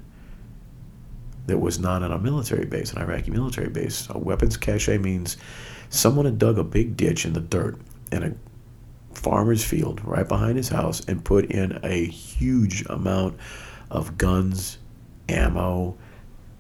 That 1.47 1.59
was 1.59 1.79
not 1.79 2.03
on 2.03 2.13
a 2.13 2.19
military 2.19 2.67
base, 2.67 2.93
an 2.93 3.01
Iraqi 3.01 3.31
military 3.31 3.71
base. 3.71 4.09
A 4.11 4.19
weapons 4.19 4.59
cache 4.59 4.89
means 4.89 5.39
someone 5.89 6.27
had 6.27 6.39
dug 6.39 6.59
a 6.59 6.65
big 6.65 6.99
ditch 6.99 7.25
in 7.25 7.33
the 7.33 7.41
dirt 7.41 7.79
in 8.13 8.23
a 8.23 8.35
farmer's 9.17 9.65
field 9.65 10.05
right 10.05 10.29
behind 10.29 10.59
his 10.59 10.69
house 10.69 11.01
and 11.07 11.25
put 11.25 11.47
in 11.47 11.79
a 11.83 12.05
huge 12.05 12.85
amount 12.91 13.39
of 13.91 14.19
guns, 14.19 14.77
ammo, 15.31 15.97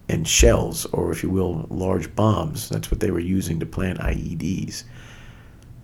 and 0.08 0.28
shells, 0.28 0.84
or 0.86 1.10
if 1.10 1.22
you 1.22 1.30
will, 1.30 1.66
large 1.70 2.14
bombs. 2.14 2.68
That's 2.68 2.90
what 2.90 3.00
they 3.00 3.10
were 3.10 3.20
using 3.20 3.58
to 3.60 3.66
plant 3.66 3.98
IEDs. 4.00 4.84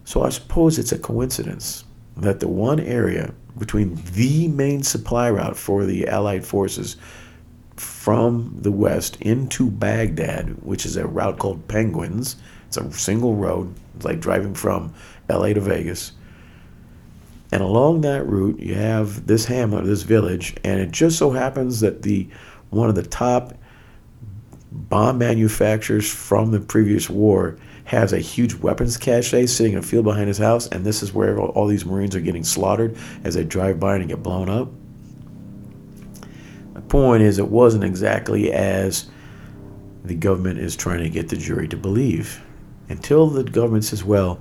So 0.04 0.22
I 0.22 0.28
suppose 0.30 0.78
it's 0.78 0.92
a 0.92 0.98
coincidence 0.98 1.85
that 2.16 2.40
the 2.40 2.48
one 2.48 2.80
area 2.80 3.33
between 3.59 4.00
the 4.12 4.48
main 4.48 4.83
supply 4.83 5.30
route 5.30 5.56
for 5.56 5.85
the 5.85 6.06
Allied 6.09 6.44
forces 6.44 6.96
from 7.76 8.54
the 8.61 8.72
west 8.72 9.16
into 9.20 9.70
Baghdad, 9.70 10.62
which 10.62 10.85
is 10.85 10.96
a 10.96 11.06
route 11.06 11.38
called 11.38 11.66
Penguins, 11.68 12.37
it's 12.66 12.76
a 12.76 12.92
single 12.92 13.35
road, 13.35 13.74
it's 13.96 14.04
like 14.04 14.20
driving 14.20 14.54
from 14.54 14.92
LA 15.28 15.54
to 15.54 15.61
Vegas. 15.61 16.12
And 17.52 17.62
along 17.62 18.02
that 18.02 18.26
route, 18.26 18.61
you 18.61 18.74
have 18.74 19.26
this 19.26 19.44
hamlet, 19.44 19.85
this 19.85 20.02
village, 20.02 20.54
and 20.62 20.78
it 20.78 20.92
just 20.92 21.18
so 21.18 21.30
happens 21.30 21.80
that 21.80 22.02
the 22.02 22.28
one 22.68 22.88
of 22.88 22.94
the 22.94 23.02
top 23.02 23.54
bomb 24.72 25.18
manufacturers 25.18 26.09
from 26.11 26.50
the 26.50 26.61
previous 26.61 27.11
war 27.11 27.59
has 27.85 28.12
a 28.12 28.18
huge 28.18 28.54
weapons 28.54 28.96
cache 28.96 29.30
sitting 29.30 29.72
in 29.72 29.78
a 29.78 29.83
field 29.83 30.04
behind 30.04 30.28
his 30.28 30.38
house, 30.38 30.68
and 30.68 30.85
this 30.85 31.02
is 31.02 31.12
where 31.12 31.38
all 31.38 31.66
these 31.66 31.85
Marines 31.85 32.14
are 32.14 32.20
getting 32.20 32.44
slaughtered 32.44 32.96
as 33.24 33.35
they 33.35 33.42
drive 33.42 33.80
by 33.80 33.96
and 33.96 34.09
get 34.09 34.22
blown 34.22 34.48
up. 34.48 34.68
The 36.74 36.83
point 36.83 37.22
is, 37.22 37.38
it 37.38 37.48
wasn't 37.48 37.85
exactly 37.85 38.52
as 38.52 39.11
the 40.04 40.14
government 40.14 40.61
is 40.61 40.76
trying 40.76 41.02
to 41.02 41.11
get 41.11 41.28
the 41.28 41.37
jury 41.37 41.66
to 41.68 41.76
believe. 41.76 42.40
Until 42.88 43.28
the 43.28 43.44
government 43.44 43.85
says, 43.85 44.04
well, 44.04 44.40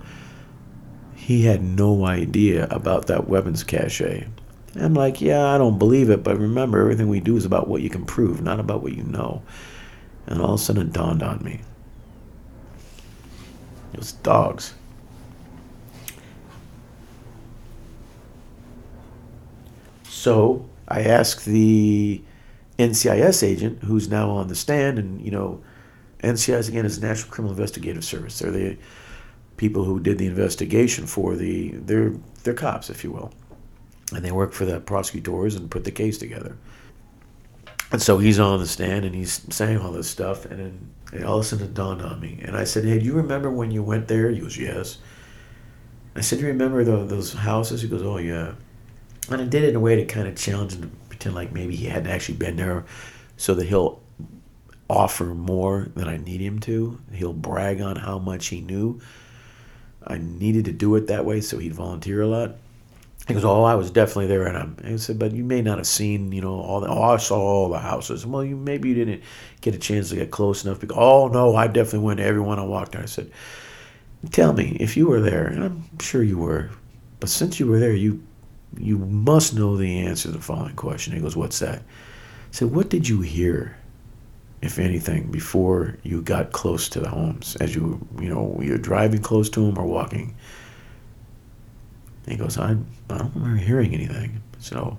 he 1.16 1.46
had 1.46 1.64
no 1.64 2.06
idea 2.06 2.68
about 2.70 3.08
that 3.08 3.28
weapons 3.28 3.64
cache. 3.64 4.24
I'm 4.76 4.94
like, 4.94 5.22
yeah, 5.22 5.48
I 5.48 5.58
don't 5.58 5.80
believe 5.80 6.10
it, 6.10 6.24
but 6.24 6.38
remember, 6.38 6.80
everything 6.80 7.10
we 7.10 7.20
do 7.20 7.36
is 7.36 7.46
about 7.46 7.68
what 7.68 7.82
you 7.82 7.90
can 7.90 8.06
prove, 8.06 8.42
not 8.42 8.60
about 8.60 8.84
what 8.84 8.94
you 8.94 9.04
know. 9.04 9.42
And 10.28 10.42
all 10.42 10.54
of 10.54 10.60
a 10.60 10.64
sudden 10.64 10.88
it 10.88 10.94
dawned 10.94 11.24
on 11.24 11.44
me. 11.44 11.62
It 13.94 14.00
was 14.00 14.12
dogs. 14.14 14.74
So 20.04 20.70
I 20.88 21.02
asked 21.02 21.46
the 21.46 22.22
NCIS 22.78 23.44
agent, 23.44 23.84
who's 23.84 24.10
now 24.10 24.30
on 24.30 24.48
the 24.48 24.56
stand, 24.56 25.00
and 25.00 25.22
you 25.22 25.32
know, 25.32 25.62
NCIS 26.24 26.70
again 26.70 26.86
is 26.86 27.02
National 27.02 27.32
Criminal 27.32 27.52
Investigative 27.52 28.04
Service. 28.04 28.40
They're 28.40 28.52
the 28.52 28.78
people 29.58 29.84
who 29.84 30.00
did 30.00 30.18
the 30.18 30.26
investigation 30.26 31.06
for 31.06 31.36
the 31.36 31.70
they're 31.72 32.14
they're 32.44 32.54
cops, 32.54 32.90
if 32.90 33.04
you 33.04 33.12
will, 33.12 33.34
and 34.14 34.24
they 34.24 34.32
work 34.32 34.54
for 34.54 34.66
the 34.66 34.80
prosecutors 34.80 35.56
and 35.56 35.70
put 35.70 35.84
the 35.84 35.92
case 35.92 36.18
together. 36.18 36.58
And 37.92 38.02
so 38.02 38.20
he's 38.20 38.40
on 38.40 38.60
the 38.60 38.68
stand 38.68 39.06
and 39.06 39.16
he's 39.16 39.42
saying 39.54 39.80
all 39.80 39.92
this 39.92 40.10
stuff, 40.10 40.46
and 40.46 40.60
then 41.12 41.26
all 41.26 41.40
of 41.40 41.42
a 41.42 41.44
sudden 41.44 41.66
it 41.66 41.74
dawned 41.74 42.02
on 42.02 42.20
me. 42.20 42.40
And 42.44 42.56
I 42.56 42.64
said, 42.64 42.86
Hey, 42.86 43.00
do 43.00 43.06
you 43.06 43.14
remember 43.14 43.50
when 43.50 43.72
you 43.72 43.82
went 43.82 44.08
there? 44.08 44.30
He 44.30 44.40
goes, 44.40 44.58
Yes. 44.58 45.00
I 46.16 46.22
said, 46.22 46.38
Do 46.40 46.46
you 46.46 46.52
remember 46.52 46.84
the, 46.84 47.04
those 47.06 47.34
houses? 47.34 47.82
He 47.82 47.88
goes, 47.88 48.04
Oh, 48.04 48.18
yeah. 48.18 48.54
And 49.32 49.42
I 49.42 49.46
did 49.46 49.64
it 49.64 49.70
in 49.70 49.76
a 49.76 49.80
way 49.80 49.96
to 49.96 50.06
kind 50.06 50.28
of 50.28 50.36
challenge 50.36 50.74
him 50.74 50.82
to 50.84 50.88
pretend 51.10 51.36
like 51.36 51.52
maybe 51.52 51.76
he 51.76 51.86
hadn't 51.86 52.12
actually 52.12 52.38
been 52.38 52.58
there 52.58 52.86
so 53.38 53.54
that 53.56 53.68
he'll 53.68 54.02
offer 54.90 55.26
more 55.26 55.88
than 55.96 56.08
I 56.08 56.18
need 56.18 56.42
him 56.42 56.60
to. 56.62 57.00
He'll 57.12 57.34
brag 57.34 57.82
on 57.82 57.96
how 57.96 58.20
much 58.20 58.48
he 58.48 58.62
knew. 58.62 59.00
I 60.06 60.18
needed 60.18 60.66
to 60.66 60.72
do 60.72 60.96
it 60.96 61.08
that 61.08 61.26
way 61.26 61.42
so 61.42 61.60
he'd 61.60 61.74
volunteer 61.74 62.22
a 62.22 62.28
lot. 62.28 62.56
He 63.30 63.36
goes, 63.36 63.46
"Oh, 63.46 63.64
I 63.64 63.76
was 63.76 63.92
definitely 63.92 64.26
there," 64.26 64.48
and 64.48 64.82
I 64.84 64.96
said, 64.98 65.20
"But 65.20 65.34
you 65.34 65.44
may 65.44 65.62
not 65.62 65.78
have 65.78 65.86
seen, 65.86 66.32
you 66.32 66.42
know, 66.42 66.60
all 66.60 66.80
the. 66.82 66.88
Oh, 66.88 67.04
I 67.04 67.18
saw 67.18 67.40
all 67.40 67.70
the 67.70 67.78
houses. 67.78 68.26
Well, 68.26 68.44
you 68.44 68.58
maybe 68.58 68.90
you 68.90 68.96
didn't 68.96 69.22
get 69.62 69.76
a 69.76 69.78
chance 69.78 70.10
to 70.10 70.16
get 70.16 70.32
close 70.32 70.66
enough. 70.66 70.80
Because, 70.80 70.98
oh 71.00 71.28
no, 71.28 71.56
I 71.56 71.68
definitely 71.68 72.00
went 72.00 72.18
to 72.18 72.26
everyone 72.26 72.58
I 72.58 72.64
walked 72.64 72.94
there. 72.94 73.04
I 73.04 73.06
said, 73.06 73.30
"Tell 74.32 74.52
me 74.52 74.76
if 74.80 74.98
you 74.98 75.06
were 75.08 75.22
there, 75.22 75.46
and 75.46 75.64
I'm 75.64 76.00
sure 76.00 76.24
you 76.24 76.40
were, 76.40 76.72
but 77.20 77.30
since 77.30 77.60
you 77.60 77.68
were 77.68 77.78
there, 77.80 77.94
you 77.94 78.24
you 78.78 78.98
must 78.98 79.54
know 79.54 79.78
the 79.78 80.00
answer 80.00 80.30
to 80.30 80.36
the 80.36 80.42
following 80.42 80.76
question." 80.76 81.14
He 81.14 81.20
goes, 81.22 81.36
"What's 81.36 81.60
that?" 81.60 81.80
I 81.80 82.52
said, 82.52 82.72
"What 82.72 82.90
did 82.90 83.08
you 83.08 83.22
hear, 83.22 83.78
if 84.64 84.80
anything, 84.80 85.30
before 85.30 86.00
you 86.02 86.24
got 86.24 86.52
close 86.52 86.90
to 86.90 87.00
the 87.00 87.10
homes? 87.10 87.56
As 87.62 87.76
you, 87.76 88.08
you 88.20 88.30
know, 88.30 88.60
you're 88.60 88.80
driving 88.80 89.22
close 89.22 89.50
to 89.52 89.60
them 89.60 89.78
or 89.78 89.86
walking?" 89.86 90.34
He 92.32 92.38
goes, 92.38 92.58
I, 92.58 92.72
I 93.10 93.18
don't 93.18 93.36
remember 93.36 93.58
hearing 93.58 93.94
anything. 93.94 94.42
So, 94.60 94.98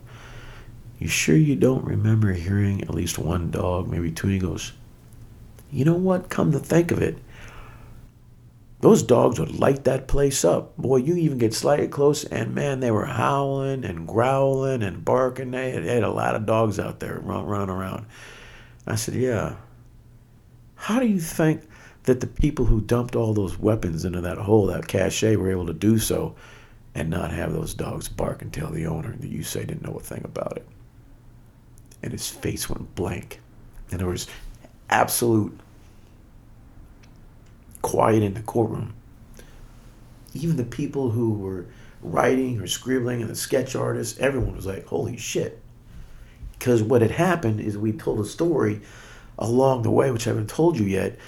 you 0.98 1.08
sure 1.08 1.36
you 1.36 1.56
don't 1.56 1.84
remember 1.84 2.32
hearing 2.32 2.82
at 2.82 2.94
least 2.94 3.18
one 3.18 3.50
dog, 3.50 3.88
maybe 3.88 4.10
two? 4.10 4.26
And 4.26 4.34
he 4.34 4.40
goes, 4.40 4.72
You 5.70 5.84
know 5.84 5.94
what? 5.94 6.28
Come 6.28 6.52
to 6.52 6.58
think 6.58 6.90
of 6.90 7.00
it, 7.00 7.18
those 8.80 9.02
dogs 9.02 9.38
would 9.38 9.58
light 9.58 9.84
that 9.84 10.08
place 10.08 10.44
up. 10.44 10.76
Boy, 10.76 10.96
you 10.96 11.14
even 11.16 11.38
get 11.38 11.52
slightly 11.52 11.88
close, 11.88 12.24
and 12.24 12.54
man, 12.54 12.80
they 12.80 12.90
were 12.90 13.06
howling 13.06 13.84
and 13.84 14.08
growling 14.08 14.82
and 14.82 15.04
barking. 15.04 15.50
They 15.50 15.70
had, 15.70 15.84
they 15.84 15.94
had 15.94 16.02
a 16.02 16.10
lot 16.10 16.34
of 16.34 16.46
dogs 16.46 16.78
out 16.78 17.00
there 17.00 17.18
run, 17.20 17.44
running 17.44 17.74
around. 17.74 18.06
I 18.86 18.96
said, 18.96 19.14
Yeah. 19.14 19.56
How 20.74 20.98
do 20.98 21.06
you 21.06 21.20
think 21.20 21.62
that 22.04 22.20
the 22.20 22.26
people 22.26 22.64
who 22.64 22.80
dumped 22.80 23.14
all 23.14 23.34
those 23.34 23.58
weapons 23.58 24.06
into 24.06 24.22
that 24.22 24.38
hole, 24.38 24.66
that 24.66 24.88
cache, 24.88 25.22
were 25.22 25.50
able 25.50 25.66
to 25.66 25.74
do 25.74 25.98
so 25.98 26.34
and 26.94 27.08
not 27.08 27.30
have 27.30 27.52
those 27.52 27.74
dogs 27.74 28.08
bark 28.08 28.42
and 28.42 28.52
tell 28.52 28.70
the 28.70 28.86
owner 28.86 29.14
that 29.16 29.30
you 29.30 29.42
say 29.42 29.64
didn't 29.64 29.82
know 29.82 29.96
a 29.96 30.00
thing 30.00 30.22
about 30.24 30.56
it? 30.56 30.66
And 32.02 32.12
his 32.12 32.28
face 32.28 32.68
went 32.68 32.94
blank. 32.94 33.40
And 33.90 34.00
there 34.00 34.08
was 34.08 34.26
absolute 34.88 35.58
quiet 37.82 38.22
in 38.22 38.34
the 38.34 38.42
courtroom. 38.42 38.94
Even 40.34 40.56
the 40.56 40.64
people 40.64 41.10
who 41.10 41.34
were 41.34 41.66
writing 42.02 42.60
or 42.60 42.66
scribbling 42.66 43.20
and 43.20 43.30
the 43.30 43.36
sketch 43.36 43.74
artists, 43.74 44.18
everyone 44.18 44.56
was 44.56 44.66
like, 44.66 44.86
holy 44.86 45.16
shit. 45.16 45.60
Because 46.52 46.82
what 46.82 47.02
had 47.02 47.10
happened 47.10 47.60
is 47.60 47.76
we 47.76 47.92
told 47.92 48.20
a 48.20 48.24
story 48.24 48.80
along 49.38 49.82
the 49.82 49.90
way, 49.90 50.10
which 50.10 50.26
I 50.26 50.30
haven't 50.30 50.50
told 50.50 50.78
you 50.78 50.86
yet, 50.86 51.18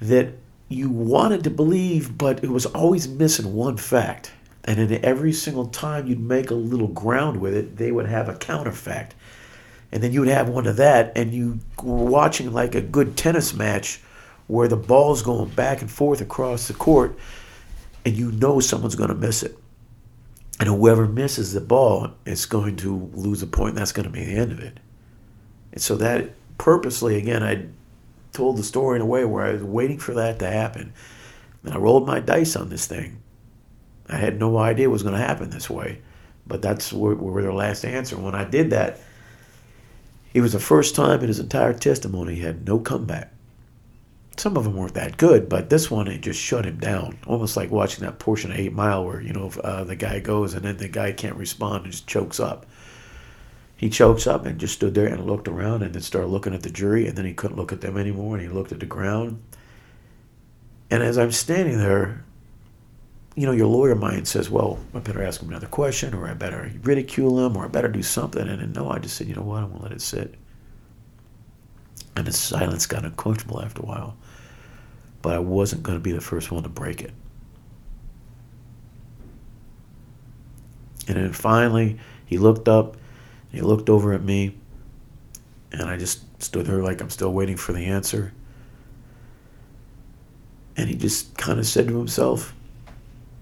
that 0.00 0.34
you 0.68 0.88
wanted 0.88 1.44
to 1.44 1.50
believe, 1.50 2.16
but 2.16 2.42
it 2.42 2.50
was 2.50 2.66
always 2.66 3.08
missing 3.08 3.54
one 3.54 3.76
fact. 3.76 4.32
And 4.64 4.78
in 4.78 5.04
every 5.04 5.32
single 5.32 5.66
time 5.66 6.06
you'd 6.06 6.20
make 6.20 6.50
a 6.50 6.54
little 6.54 6.88
ground 6.88 7.40
with 7.40 7.54
it, 7.54 7.76
they 7.76 7.92
would 7.92 8.06
have 8.06 8.28
a 8.28 8.34
counterfact. 8.34 9.10
And 9.92 10.02
then 10.02 10.12
you 10.12 10.20
would 10.20 10.28
have 10.28 10.48
one 10.48 10.66
of 10.66 10.76
that, 10.76 11.12
and 11.16 11.32
you 11.32 11.60
were 11.82 12.04
watching 12.04 12.52
like 12.52 12.74
a 12.74 12.80
good 12.80 13.16
tennis 13.16 13.54
match 13.54 14.00
where 14.46 14.68
the 14.68 14.76
ball's 14.76 15.22
going 15.22 15.50
back 15.50 15.80
and 15.82 15.90
forth 15.90 16.20
across 16.20 16.66
the 16.66 16.74
court, 16.74 17.16
and 18.04 18.16
you 18.16 18.32
know 18.32 18.58
someone's 18.60 18.96
going 18.96 19.08
to 19.08 19.14
miss 19.14 19.42
it. 19.42 19.56
And 20.58 20.68
whoever 20.68 21.06
misses 21.06 21.52
the 21.52 21.60
ball 21.60 22.12
is 22.24 22.46
going 22.46 22.76
to 22.76 23.10
lose 23.14 23.42
a 23.42 23.46
point, 23.46 23.70
and 23.70 23.78
that's 23.78 23.92
going 23.92 24.06
to 24.06 24.12
be 24.12 24.24
the 24.24 24.34
end 24.34 24.52
of 24.52 24.60
it. 24.60 24.80
And 25.72 25.82
so 25.82 25.96
that 25.96 26.30
purposely, 26.58 27.16
again, 27.16 27.42
I 27.42 27.66
told 28.32 28.56
the 28.56 28.62
story 28.62 28.96
in 28.96 29.02
a 29.02 29.06
way 29.06 29.24
where 29.24 29.44
I 29.44 29.52
was 29.52 29.62
waiting 29.62 29.98
for 29.98 30.14
that 30.14 30.38
to 30.40 30.50
happen. 30.50 30.92
And 31.62 31.74
I 31.74 31.78
rolled 31.78 32.06
my 32.06 32.20
dice 32.20 32.56
on 32.56 32.68
this 32.68 32.86
thing. 32.86 33.20
I 34.08 34.16
had 34.16 34.38
no 34.38 34.58
idea 34.58 34.86
it 34.86 34.92
was 34.92 35.02
going 35.02 35.14
to 35.14 35.26
happen 35.26 35.50
this 35.50 35.70
way, 35.70 36.00
but 36.46 36.62
that's 36.62 36.92
where, 36.92 37.14
where 37.14 37.42
their 37.42 37.52
last 37.52 37.84
answer. 37.84 38.16
When 38.16 38.34
I 38.34 38.44
did 38.44 38.70
that, 38.70 39.00
it 40.34 40.40
was 40.40 40.52
the 40.52 40.60
first 40.60 40.94
time 40.94 41.20
in 41.20 41.28
his 41.28 41.38
entire 41.38 41.72
testimony 41.72 42.34
he 42.34 42.42
had 42.42 42.66
no 42.66 42.78
comeback. 42.78 43.32
Some 44.36 44.56
of 44.56 44.64
them 44.64 44.76
weren't 44.76 44.94
that 44.94 45.16
good, 45.16 45.48
but 45.48 45.70
this 45.70 45.90
one 45.90 46.08
it 46.08 46.20
just 46.20 46.40
shut 46.40 46.66
him 46.66 46.78
down. 46.78 47.18
Almost 47.26 47.56
like 47.56 47.70
watching 47.70 48.04
that 48.04 48.18
portion 48.18 48.50
of 48.50 48.58
Eight 48.58 48.72
Mile 48.72 49.04
where 49.04 49.20
you 49.20 49.32
know 49.32 49.52
uh, 49.62 49.84
the 49.84 49.94
guy 49.94 50.18
goes 50.18 50.54
and 50.54 50.64
then 50.64 50.76
the 50.76 50.88
guy 50.88 51.12
can't 51.12 51.36
respond 51.36 51.84
and 51.84 51.92
just 51.92 52.08
chokes 52.08 52.40
up. 52.40 52.66
He 53.76 53.90
chokes 53.90 54.26
up 54.26 54.44
and 54.44 54.58
just 54.58 54.74
stood 54.74 54.94
there 54.94 55.06
and 55.06 55.24
looked 55.24 55.46
around 55.46 55.82
and 55.82 55.94
then 55.94 56.02
started 56.02 56.28
looking 56.28 56.54
at 56.54 56.62
the 56.62 56.70
jury 56.70 57.06
and 57.06 57.16
then 57.16 57.24
he 57.24 57.34
couldn't 57.34 57.56
look 57.56 57.72
at 57.72 57.80
them 57.80 57.96
anymore 57.96 58.36
and 58.36 58.42
he 58.42 58.52
looked 58.52 58.72
at 58.72 58.80
the 58.80 58.86
ground. 58.86 59.40
And 60.90 61.02
as 61.02 61.16
I'm 61.16 61.32
standing 61.32 61.78
there, 61.78 62.24
you 63.36 63.46
know, 63.46 63.52
your 63.52 63.66
lawyer 63.66 63.94
mind 63.94 64.28
says, 64.28 64.48
well, 64.48 64.78
I 64.94 65.00
better 65.00 65.22
ask 65.22 65.42
him 65.42 65.48
another 65.48 65.66
question 65.66 66.14
or 66.14 66.28
I 66.28 66.34
better 66.34 66.70
ridicule 66.82 67.44
him 67.44 67.56
or 67.56 67.64
I 67.64 67.68
better 67.68 67.88
do 67.88 68.02
something. 68.02 68.46
And, 68.46 68.62
and 68.62 68.74
no, 68.74 68.90
I 68.90 68.98
just 68.98 69.16
said, 69.16 69.26
you 69.26 69.34
know 69.34 69.42
what, 69.42 69.62
I'm 69.62 69.70
going 69.70 69.78
to 69.78 69.82
let 69.82 69.92
it 69.92 70.02
sit. 70.02 70.34
And 72.16 72.26
the 72.26 72.32
silence 72.32 72.86
got 72.86 73.04
uncomfortable 73.04 73.60
after 73.60 73.82
a 73.82 73.86
while. 73.86 74.16
But 75.20 75.34
I 75.34 75.38
wasn't 75.40 75.82
going 75.82 75.98
to 75.98 76.02
be 76.02 76.12
the 76.12 76.20
first 76.20 76.52
one 76.52 76.62
to 76.62 76.68
break 76.68 77.00
it. 77.00 77.12
And 81.08 81.16
then 81.16 81.32
finally, 81.32 81.98
he 82.24 82.38
looked 82.38 82.68
up, 82.68 82.96
he 83.50 83.60
looked 83.60 83.90
over 83.90 84.12
at 84.12 84.22
me, 84.22 84.54
and 85.72 85.82
I 85.82 85.96
just 85.96 86.20
stood 86.42 86.66
there 86.66 86.82
like 86.82 87.00
I'm 87.00 87.10
still 87.10 87.32
waiting 87.32 87.56
for 87.56 87.72
the 87.72 87.86
answer. 87.86 88.32
And 90.76 90.88
he 90.88 90.94
just 90.94 91.36
kind 91.36 91.58
of 91.58 91.66
said 91.66 91.88
to 91.88 91.98
himself, 91.98 92.53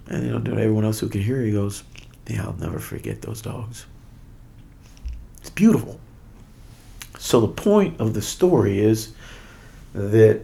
and 0.09 0.25
you 0.25 0.31
know, 0.31 0.41
to 0.41 0.53
everyone 0.53 0.85
else 0.85 1.01
who 1.01 1.09
can 1.09 1.23
hear, 1.23 1.43
he 1.43 1.53
goes, 1.53 1.85
"Yeah, 2.27 2.45
I'll 2.45 2.55
never 2.55 2.79
forget 2.79 3.23
those 3.23 3.43
dogs." 3.43 3.87
It's 5.41 5.51
beautiful. 5.51 5.99
So 7.19 7.41
the 7.41 7.49
point 7.49 8.01
of 8.01 8.15
the 8.15 8.23
story 8.23 8.81
is 8.81 9.13
that, 9.95 10.41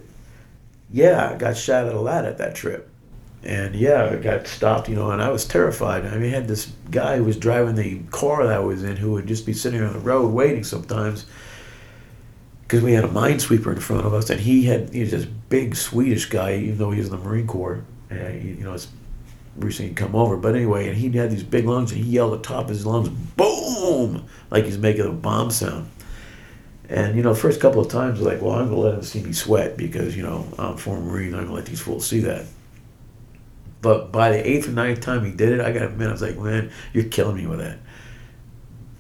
yeah, 0.93 1.31
I 1.33 1.37
got 1.37 1.57
shot 1.57 1.87
at 1.87 1.95
a 1.95 2.01
lot 2.01 2.25
at 2.25 2.39
that 2.39 2.55
trip, 2.55 2.89
and 3.43 3.75
yeah, 3.75 4.11
I 4.13 4.17
got 4.17 4.47
stopped, 4.47 4.89
you 4.89 4.97
know, 4.97 5.11
and 5.11 5.23
I 5.23 5.31
was 5.31 5.45
terrified. 5.45 6.05
I 6.05 6.17
mean, 6.19 6.33
I 6.33 6.37
had 6.37 6.49
this 6.49 6.71
guy 6.91 7.17
who 7.17 7.25
was 7.25 7.37
driving 7.37 7.75
the 7.75 8.01
car 8.11 8.47
that 8.47 8.55
I 8.55 8.61
was 8.61 8.83
in 8.83 8.97
who 8.97 9.13
would 9.13 9.27
just 9.27 9.47
be 9.47 9.53
sitting 9.53 9.83
on 9.83 9.93
the 9.93 9.99
road 9.99 10.33
waiting 10.33 10.65
sometimes 10.65 11.27
because 12.63 12.83
we 12.83 12.93
had 12.93 13.05
a 13.05 13.09
minesweeper 13.09 13.73
in 13.73 13.81
front 13.81 14.05
of 14.05 14.13
us, 14.13 14.29
and 14.29 14.41
he 14.41 14.65
had 14.65 14.91
he 14.93 15.01
was 15.01 15.11
this 15.13 15.25
big 15.25 15.75
Swedish 15.75 16.27
guy, 16.27 16.57
even 16.57 16.77
though 16.79 16.91
he 16.91 16.99
was 16.99 17.09
in 17.09 17.19
the 17.19 17.25
Marine 17.25 17.47
Corps. 17.47 17.83
And 18.11 18.43
he, 18.43 18.49
you 18.51 18.65
know, 18.65 18.75
it's 18.75 18.89
recently 19.61 19.95
come 19.95 20.15
over. 20.15 20.37
But 20.37 20.55
anyway, 20.55 20.89
and 20.89 20.97
he 20.97 21.11
had 21.11 21.31
these 21.31 21.43
big 21.43 21.67
lungs, 21.67 21.93
and 21.93 22.03
he 22.03 22.11
yelled 22.11 22.35
at 22.35 22.43
the 22.43 22.49
top 22.49 22.65
of 22.65 22.69
his 22.71 22.87
lungs, 22.87 23.09
"Boom!" 23.09 24.25
like 24.51 24.65
he's 24.65 24.79
making 24.79 25.07
a 25.07 25.13
bomb 25.13 25.51
sound. 25.51 25.89
And 26.89 27.17
you 27.17 27.23
know, 27.23 27.35
the 27.35 27.41
first 27.41 27.61
couple 27.61 27.83
of 27.83 27.89
times, 27.89 28.21
like, 28.21 28.41
well, 28.41 28.55
I'm 28.55 28.69
gonna 28.69 28.81
let 28.81 28.95
him 28.95 29.03
see 29.03 29.23
me 29.23 29.33
sweat 29.33 29.77
because 29.77 30.17
you 30.17 30.23
know 30.23 30.47
I'm 30.59 30.75
a 30.75 30.77
former 30.79 31.03
Marine. 31.03 31.35
I'm 31.35 31.45
gonna 31.45 31.55
let 31.55 31.67
these 31.67 31.81
fools 31.81 32.07
see 32.07 32.21
that. 32.21 32.47
But 33.81 34.11
by 34.11 34.31
the 34.31 34.49
eighth 34.49 34.69
or 34.69 34.73
ninth 34.73 35.01
time 35.01 35.25
he 35.25 35.31
did 35.31 35.53
it, 35.53 35.61
I 35.61 35.73
got 35.73 35.81
to 35.81 35.89
admit, 35.89 36.09
I 36.09 36.13
was 36.13 36.23
like, 36.23 36.39
man, 36.39 36.71
you're 36.93 37.05
killing 37.05 37.37
me 37.37 37.47
with 37.47 37.61
that. 37.61 37.79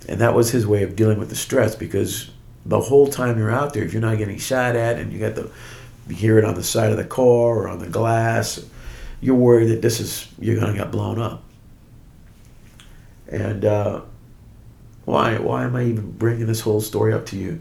And 0.08 0.20
that 0.20 0.34
was 0.34 0.50
his 0.50 0.66
way 0.66 0.82
of 0.84 0.96
dealing 0.96 1.18
with 1.18 1.30
the 1.30 1.36
stress 1.36 1.74
because 1.74 2.30
the 2.64 2.80
whole 2.80 3.08
time 3.08 3.38
you're 3.38 3.50
out 3.50 3.74
there, 3.74 3.82
if 3.82 3.92
you're 3.92 4.02
not 4.02 4.18
getting 4.18 4.38
shot 4.38 4.76
at 4.76 4.98
and 4.98 5.12
you 5.12 5.18
got 5.18 5.34
the, 5.34 5.50
you 6.08 6.14
hear 6.14 6.38
it 6.38 6.44
on 6.44 6.54
the 6.54 6.62
side 6.62 6.90
of 6.90 6.96
the 6.96 7.04
car 7.04 7.58
or 7.58 7.68
on 7.68 7.80
the 7.80 7.88
glass, 7.88 8.64
you're 9.20 9.34
worried 9.36 9.66
that 9.66 9.82
this 9.82 10.00
is 10.00 10.28
you're 10.38 10.56
going 10.58 10.72
to 10.72 10.78
get 10.78 10.90
blown 10.90 11.20
up. 11.20 11.42
And 13.28 13.64
uh, 13.64 14.02
why 15.04 15.38
why 15.38 15.64
am 15.64 15.76
I 15.76 15.84
even 15.84 16.12
bringing 16.12 16.46
this 16.46 16.60
whole 16.60 16.80
story 16.80 17.12
up 17.12 17.26
to 17.26 17.36
you? 17.36 17.60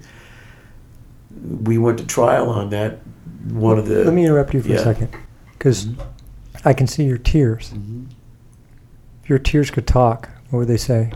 We 1.63 1.77
went 1.77 1.97
to 1.99 2.05
trial 2.05 2.49
on 2.49 2.69
that. 2.71 2.99
One 3.49 3.77
of 3.77 3.87
the 3.87 4.03
Let 4.03 4.13
me 4.13 4.25
interrupt 4.25 4.53
you 4.53 4.61
for 4.61 4.69
Yeah. 4.69 4.75
a 4.75 4.83
second, 4.83 5.15
because 5.53 5.87
I 6.65 6.73
can 6.73 6.87
see 6.87 7.03
your 7.05 7.17
tears. 7.17 7.73
If 9.23 9.29
your 9.29 9.39
tears 9.39 9.71
could 9.71 9.87
talk, 9.87 10.29
what 10.49 10.59
would 10.59 10.67
they 10.67 10.77
say? 10.77 11.11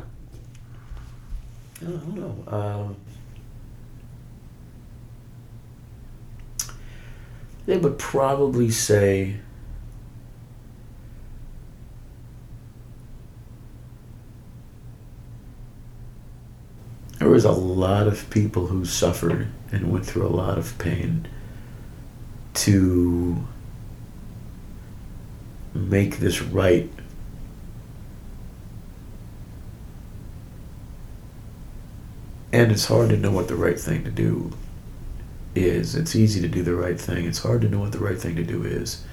I 1.81 1.85
don't 1.85 2.15
know. 2.15 2.43
Um, 2.47 2.95
they 7.65 7.77
would 7.77 7.97
probably 7.97 8.69
say 8.69 9.37
there 17.21 17.29
was 17.29 17.45
a 17.45 17.51
lot 17.51 18.07
of 18.07 18.27
people 18.31 18.65
who 18.65 18.83
suffered 18.83 19.47
and 19.71 19.91
went 19.91 20.03
through 20.03 20.25
a 20.25 20.35
lot 20.35 20.57
of 20.57 20.75
pain 20.79 21.27
to 22.55 23.45
make 25.75 26.17
this 26.17 26.41
right 26.41 26.89
and 32.51 32.71
it's 32.71 32.85
hard 32.85 33.09
to 33.09 33.17
know 33.17 33.29
what 33.29 33.47
the 33.47 33.55
right 33.55 33.79
thing 33.79 34.03
to 34.03 34.09
do 34.09 34.51
is. 35.53 35.93
It's 35.93 36.15
easy 36.15 36.41
to 36.41 36.47
do 36.47 36.63
the 36.63 36.73
right 36.73 36.99
thing. 36.99 37.25
It's 37.25 37.43
hard 37.43 37.61
to 37.61 37.69
know 37.69 37.81
what 37.81 37.91
the 37.91 37.99
right 37.99 38.17
thing 38.17 38.35
to 38.37 38.43
do 38.43 38.63
is. 38.63 39.03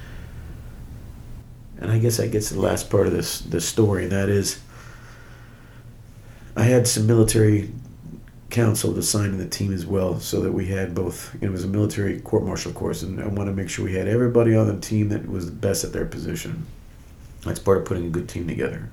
And 1.78 1.92
I 1.92 1.98
guess 1.98 2.16
that 2.16 2.32
gets 2.32 2.48
to 2.48 2.54
the 2.54 2.62
last 2.62 2.88
part 2.88 3.06
of 3.06 3.12
this 3.12 3.40
this 3.40 3.68
story, 3.68 4.04
and 4.04 4.12
that 4.12 4.30
is 4.30 4.60
I 6.56 6.64
had 6.64 6.88
some 6.88 7.06
military 7.06 7.70
counsel 8.50 8.94
to 8.94 9.02
sign 9.02 9.26
in 9.30 9.38
the 9.38 9.48
team 9.48 9.72
as 9.72 9.84
well, 9.84 10.20
so 10.20 10.40
that 10.40 10.52
we 10.52 10.66
had 10.66 10.94
both. 10.94 11.36
It 11.40 11.50
was 11.50 11.64
a 11.64 11.68
military 11.68 12.20
court 12.20 12.44
martial 12.44 12.72
course, 12.72 13.02
and 13.02 13.20
I 13.20 13.26
want 13.26 13.48
to 13.48 13.54
make 13.54 13.68
sure 13.68 13.84
we 13.84 13.94
had 13.94 14.08
everybody 14.08 14.56
on 14.56 14.66
the 14.66 14.80
team 14.80 15.10
that 15.10 15.28
was 15.28 15.46
the 15.46 15.52
best 15.52 15.84
at 15.84 15.92
their 15.92 16.06
position. 16.06 16.66
That's 17.44 17.60
part 17.60 17.78
of 17.78 17.84
putting 17.84 18.06
a 18.06 18.10
good 18.10 18.28
team 18.28 18.48
together. 18.48 18.90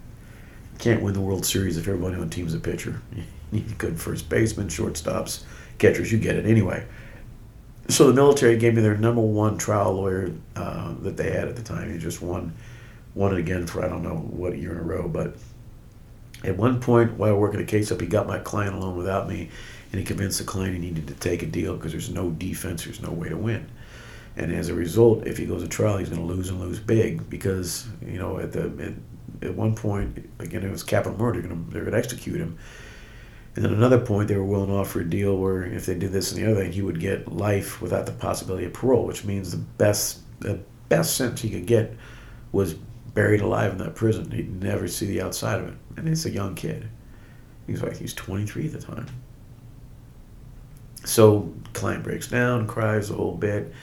Can't 0.78 1.02
win 1.02 1.14
the 1.14 1.22
World 1.22 1.46
Series 1.46 1.78
if 1.78 1.88
everybody 1.88 2.16
on 2.16 2.22
the 2.22 2.36
team's 2.36 2.54
a 2.54 2.60
pitcher. 2.60 3.02
You 3.52 3.62
need 3.62 3.78
good 3.78 4.02
first 4.02 4.28
baseman, 4.28 4.68
shortstops, 4.68 5.44
catchers. 5.78 6.12
You 6.12 6.18
get 6.18 6.36
it 6.36 6.48
anyway. 6.48 6.84
So 7.88 8.08
the 8.08 8.14
military 8.14 8.58
gave 8.58 8.74
me 8.74 8.82
their 8.82 8.98
number 8.98 9.22
one 9.22 9.58
trial 9.60 9.94
lawyer 9.94 10.32
uh, 10.56 10.96
that 11.02 11.16
they 11.16 11.32
had 11.32 11.48
at 11.48 11.56
the 11.56 11.62
time. 11.62 11.94
He 11.94 12.00
just 12.00 12.22
won, 12.24 12.54
won 13.14 13.34
it 13.34 13.40
again 13.40 13.68
for 13.68 13.86
I 13.86 13.88
don't 13.88 14.02
know 14.02 14.16
what 14.16 14.58
year 14.58 14.72
in 14.72 14.80
a 14.80 14.82
row. 14.82 15.08
But 15.08 15.36
at 16.46 16.58
one 16.58 16.80
point 16.80 17.14
while 17.14 17.36
working 17.36 17.60
the 17.60 17.66
case 17.66 17.92
up, 17.92 18.02
he 18.02 18.08
got 18.08 18.28
my 18.28 18.40
client 18.40 18.76
alone 18.76 18.98
without 18.98 19.28
me, 19.28 19.50
and 19.92 20.00
he 20.00 20.06
convinced 20.06 20.40
the 20.40 20.46
client 20.46 20.74
he 20.74 20.80
needed 20.80 21.08
to 21.08 21.14
take 21.16 21.42
a 21.42 21.46
deal 21.46 21.76
because 21.76 21.92
there's 21.92 22.12
no 22.12 22.32
defense, 22.32 22.84
there's 22.84 23.02
no 23.02 23.12
way 23.12 23.30
to 23.30 23.38
win. 23.38 23.68
And 24.38 24.54
as 24.54 24.70
a 24.70 24.74
result, 24.74 25.26
if 25.26 25.38
he 25.38 25.46
goes 25.46 25.64
to 25.64 25.70
trial, 25.70 25.98
he's 25.98 26.10
going 26.10 26.22
to 26.22 26.28
lose 26.28 26.50
and 26.50 26.60
lose 26.60 26.80
big 26.80 27.30
because 27.30 27.88
you 28.06 28.20
know 28.20 28.38
at 28.38 28.52
the 28.52 28.96
at, 29.42 29.50
at 29.50 29.56
one 29.56 29.76
point 29.76 30.30
again 30.40 30.64
it 30.64 30.72
was 30.72 30.84
capital 30.84 31.18
murder. 31.18 31.40
They're 31.40 31.50
going 31.50 31.66
to, 31.66 31.72
they're 31.72 31.84
going 31.84 31.94
to 31.94 32.00
execute 32.00 32.40
him. 32.40 32.58
And 33.56 33.64
then 33.64 33.74
another 33.74 34.00
point, 34.00 34.28
they 34.28 34.36
were 34.36 34.44
willing 34.44 34.68
to 34.68 34.74
offer 34.74 35.00
a 35.00 35.10
deal 35.10 35.38
where 35.38 35.64
if 35.64 35.86
they 35.86 35.96
did 35.96 36.12
this 36.12 36.34
and 36.34 36.42
the 36.42 36.52
other 36.52 36.62
thing, 36.62 36.74
he 36.74 36.82
would 36.82 37.00
get 37.00 37.32
life 37.32 37.82
without 37.82 38.06
the 38.06 38.12
possibility 38.12 38.66
of 38.66 38.74
parole, 38.74 39.06
which 39.06 39.24
means 39.24 39.52
the 39.52 39.58
best 39.58 40.20
the 40.42 40.60
best 40.90 41.16
sentence 41.16 41.42
he 41.42 41.50
could 41.50 41.66
get 41.66 41.96
was 42.52 42.76
buried 43.16 43.42
alive 43.42 43.72
in 43.72 43.78
that 43.80 43.96
prison. 43.96 44.30
He'd 44.30 44.62
never 44.62 44.88
see 44.88 45.08
the 45.08 45.22
outside 45.22 45.62
of 45.62 45.70
it. 45.70 45.78
And 45.98 46.08
it's 46.08 46.26
a 46.26 46.30
young 46.30 46.54
kid. 46.54 46.90
He's 47.66 47.82
like 47.82 47.98
he's 47.98 48.14
23 48.14 48.68
at 48.68 48.74
the 48.74 48.82
time. 48.82 49.08
So 51.06 51.52
client 51.74 52.04
breaks 52.04 52.28
down, 52.28 52.68
cries 52.68 53.10
a 53.10 53.16
whole 53.16 53.36
bit. 53.36 53.74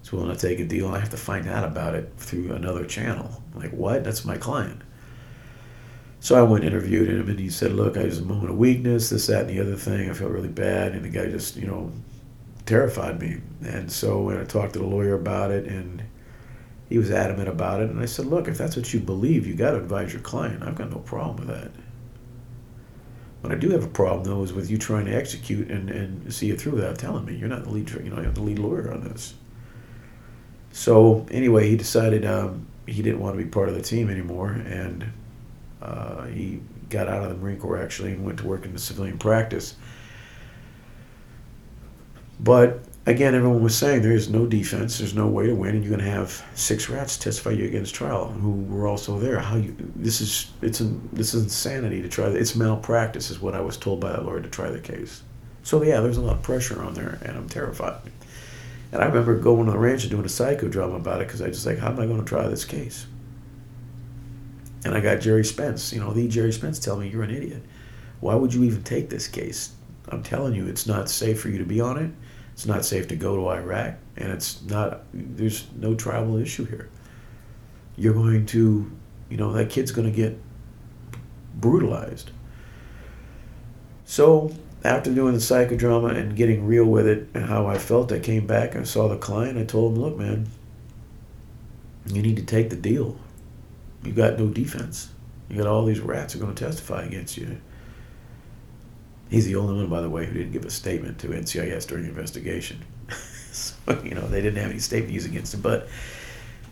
He's 0.00 0.12
willing 0.12 0.34
to 0.34 0.40
take 0.40 0.60
a 0.60 0.64
deal. 0.64 0.86
and 0.86 0.96
I 0.96 1.00
have 1.00 1.10
to 1.10 1.16
find 1.16 1.48
out 1.48 1.64
about 1.64 1.94
it 1.94 2.12
through 2.16 2.52
another 2.52 2.84
channel. 2.84 3.42
I'm 3.54 3.60
like 3.60 3.72
what? 3.72 4.04
That's 4.04 4.24
my 4.24 4.36
client. 4.36 4.82
So 6.20 6.36
I 6.36 6.42
went 6.42 6.64
and 6.64 6.72
interviewed 6.72 7.08
him, 7.08 7.28
and 7.28 7.38
he 7.38 7.50
said, 7.50 7.72
"Look, 7.72 7.96
I 7.96 8.04
was 8.04 8.18
a 8.18 8.24
moment 8.24 8.50
of 8.50 8.56
weakness, 8.56 9.10
this, 9.10 9.26
that, 9.28 9.42
and 9.42 9.50
the 9.50 9.60
other 9.60 9.76
thing. 9.76 10.10
I 10.10 10.12
felt 10.12 10.32
really 10.32 10.48
bad, 10.48 10.92
and 10.92 11.04
the 11.04 11.08
guy 11.08 11.26
just, 11.26 11.56
you 11.56 11.66
know, 11.66 11.92
terrified 12.64 13.20
me. 13.20 13.40
And 13.64 13.90
so 13.92 14.20
when 14.22 14.36
I 14.36 14.44
talked 14.44 14.72
to 14.72 14.80
the 14.80 14.86
lawyer 14.86 15.14
about 15.14 15.50
it, 15.50 15.66
and 15.66 16.02
he 16.88 16.98
was 16.98 17.10
adamant 17.10 17.48
about 17.48 17.80
it, 17.80 17.90
and 17.90 18.00
I 18.00 18.06
said, 18.06 18.26
"Look, 18.26 18.48
if 18.48 18.58
that's 18.58 18.76
what 18.76 18.92
you 18.94 19.00
believe, 19.00 19.46
you 19.46 19.54
got 19.54 19.72
to 19.72 19.78
advise 19.78 20.12
your 20.12 20.22
client. 20.22 20.62
I've 20.62 20.76
got 20.76 20.90
no 20.90 20.98
problem 20.98 21.36
with 21.36 21.48
that." 21.48 21.70
What 23.46 23.52
I 23.52 23.56
do 23.56 23.70
have 23.70 23.84
a 23.84 23.88
problem 23.88 24.24
though 24.24 24.42
is 24.42 24.52
with 24.52 24.70
you 24.70 24.78
trying 24.78 25.04
to 25.06 25.14
execute 25.14 25.70
and, 25.70 25.88
and 25.88 26.34
see 26.34 26.50
it 26.50 26.60
through 26.60 26.72
without 26.72 26.98
telling 26.98 27.24
me. 27.24 27.36
You're 27.36 27.48
not 27.48 27.64
the 27.64 27.70
lead, 27.70 27.88
you 27.90 28.10
know, 28.10 28.20
you're 28.20 28.32
the 28.32 28.42
lead 28.42 28.58
lawyer 28.58 28.92
on 28.92 29.04
this. 29.04 29.34
So 30.72 31.26
anyway, 31.30 31.68
he 31.68 31.76
decided 31.76 32.24
um, 32.24 32.66
he 32.86 33.02
didn't 33.02 33.20
want 33.20 33.38
to 33.38 33.44
be 33.44 33.48
part 33.48 33.68
of 33.68 33.74
the 33.74 33.82
team 33.82 34.10
anymore, 34.10 34.50
and 34.50 35.12
uh, 35.80 36.24
he 36.26 36.60
got 36.90 37.08
out 37.08 37.22
of 37.22 37.30
the 37.30 37.36
Marine 37.36 37.58
Corps 37.58 37.80
actually 37.80 38.12
and 38.12 38.24
went 38.24 38.38
to 38.40 38.46
work 38.46 38.64
in 38.64 38.72
the 38.72 38.78
civilian 38.78 39.18
practice. 39.18 39.76
But 42.40 42.80
again, 43.06 43.34
everyone 43.34 43.62
was 43.62 43.76
saying 43.76 44.02
there 44.02 44.12
is 44.12 44.28
no 44.28 44.46
defense, 44.46 44.98
there's 44.98 45.14
no 45.14 45.28
way 45.28 45.46
to 45.46 45.54
win, 45.54 45.76
and 45.76 45.84
you're 45.84 45.96
going 45.96 46.04
to 46.04 46.10
have 46.10 46.44
six 46.54 46.88
rats 46.88 47.16
testify 47.16 47.50
you 47.50 47.64
against 47.64 47.94
trial 47.94 48.28
who 48.28 48.50
were 48.64 48.86
also 48.86 49.18
there. 49.18 49.38
How 49.38 49.56
you? 49.56 49.74
This 49.94 50.20
is 50.20 50.50
it's 50.60 50.80
an, 50.80 51.08
this 51.12 51.32
is 51.32 51.44
insanity 51.44 52.02
to 52.02 52.08
try. 52.08 52.26
It's 52.26 52.56
malpractice, 52.56 53.30
is 53.30 53.40
what 53.40 53.54
I 53.54 53.60
was 53.60 53.76
told 53.76 54.00
by 54.00 54.12
that 54.12 54.24
lawyer 54.24 54.40
to 54.40 54.48
try 54.48 54.70
the 54.70 54.80
case. 54.80 55.22
So 55.62 55.82
yeah, 55.82 56.00
there's 56.00 56.18
a 56.18 56.22
lot 56.22 56.36
of 56.36 56.42
pressure 56.42 56.82
on 56.82 56.94
there, 56.94 57.18
and 57.22 57.36
I'm 57.36 57.48
terrified. 57.48 58.00
And 58.92 59.02
I 59.02 59.06
remember 59.06 59.36
going 59.36 59.66
to 59.66 59.72
the 59.72 59.78
ranch 59.78 60.02
and 60.02 60.10
doing 60.10 60.24
a 60.24 60.28
psychodrama 60.28 60.96
about 60.96 61.20
it 61.20 61.26
because 61.26 61.42
I 61.42 61.48
just 61.48 61.66
like, 61.66 61.78
how 61.78 61.88
am 61.88 61.98
I 61.98 62.06
going 62.06 62.20
to 62.20 62.24
try 62.24 62.46
this 62.46 62.64
case? 62.64 63.06
And 64.84 64.94
I 64.94 65.00
got 65.00 65.20
Gerry 65.20 65.44
Spence, 65.44 65.92
you 65.92 65.98
know, 65.98 66.12
the 66.12 66.28
Gerry 66.28 66.52
Spence 66.52 66.78
tell 66.78 66.96
me 66.96 67.08
you're 67.08 67.24
an 67.24 67.34
idiot. 67.34 67.62
Why 68.20 68.36
would 68.36 68.54
you 68.54 68.62
even 68.62 68.84
take 68.84 69.10
this 69.10 69.26
case? 69.26 69.72
I'm 70.08 70.22
telling 70.22 70.54
you, 70.54 70.68
it's 70.68 70.86
not 70.86 71.10
safe 71.10 71.40
for 71.40 71.48
you 71.48 71.58
to 71.58 71.64
be 71.64 71.80
on 71.80 71.98
it. 71.98 72.10
It's 72.56 72.64
not 72.64 72.86
safe 72.86 73.06
to 73.08 73.16
go 73.16 73.36
to 73.36 73.48
Iraq, 73.50 73.96
and 74.16 74.32
it's 74.32 74.62
not. 74.62 75.02
There's 75.12 75.66
no 75.76 75.94
tribal 75.94 76.38
issue 76.38 76.64
here. 76.64 76.88
You're 77.98 78.14
going 78.14 78.46
to, 78.46 78.90
you 79.28 79.36
know, 79.36 79.52
that 79.52 79.68
kid's 79.68 79.92
going 79.92 80.10
to 80.10 80.16
get 80.16 80.38
brutalized. 81.54 82.30
So 84.06 84.54
after 84.84 85.12
doing 85.14 85.34
the 85.34 85.38
psychodrama 85.38 86.16
and 86.16 86.34
getting 86.34 86.66
real 86.66 86.86
with 86.86 87.06
it 87.06 87.28
and 87.34 87.44
how 87.44 87.66
I 87.66 87.76
felt, 87.76 88.10
I 88.10 88.20
came 88.20 88.46
back. 88.46 88.74
I 88.74 88.84
saw 88.84 89.06
the 89.06 89.18
client. 89.18 89.58
I 89.58 89.64
told 89.64 89.94
him, 89.94 90.02
"Look, 90.02 90.16
man, 90.16 90.48
you 92.06 92.22
need 92.22 92.36
to 92.36 92.42
take 92.42 92.70
the 92.70 92.76
deal. 92.76 93.20
You 94.02 94.12
got 94.12 94.38
no 94.38 94.48
defense. 94.48 95.10
You 95.50 95.58
got 95.58 95.66
all 95.66 95.84
these 95.84 96.00
rats 96.00 96.34
are 96.34 96.38
going 96.38 96.54
to 96.54 96.64
testify 96.64 97.02
against 97.02 97.36
you." 97.36 97.58
He's 99.28 99.46
the 99.46 99.56
only 99.56 99.74
one, 99.74 99.88
by 99.88 100.00
the 100.00 100.10
way, 100.10 100.24
who 100.26 100.34
didn't 100.34 100.52
give 100.52 100.64
a 100.64 100.70
statement 100.70 101.18
to 101.20 101.28
NCIS 101.28 101.86
during 101.88 102.04
the 102.04 102.10
investigation. 102.10 102.84
so, 103.52 103.74
you 104.04 104.14
know, 104.14 104.26
they 104.28 104.40
didn't 104.40 104.62
have 104.62 104.70
any 104.70 104.78
statement 104.78 105.12
used 105.12 105.26
against 105.26 105.54
him. 105.54 105.62
But 105.62 105.88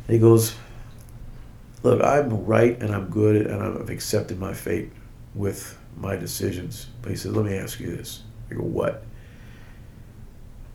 he 0.06 0.18
goes, 0.18 0.54
Look, 1.82 2.02
I'm 2.02 2.46
right 2.46 2.80
and 2.80 2.94
I'm 2.94 3.10
good 3.10 3.46
and 3.46 3.62
I've 3.62 3.90
accepted 3.90 4.38
my 4.38 4.54
fate 4.54 4.90
with 5.34 5.76
my 5.96 6.16
decisions. 6.16 6.86
But 7.02 7.10
he 7.10 7.16
said, 7.16 7.32
Let 7.32 7.44
me 7.44 7.56
ask 7.56 7.80
you 7.80 7.94
this. 7.94 8.22
I 8.50 8.54
go, 8.54 8.62
What? 8.62 9.04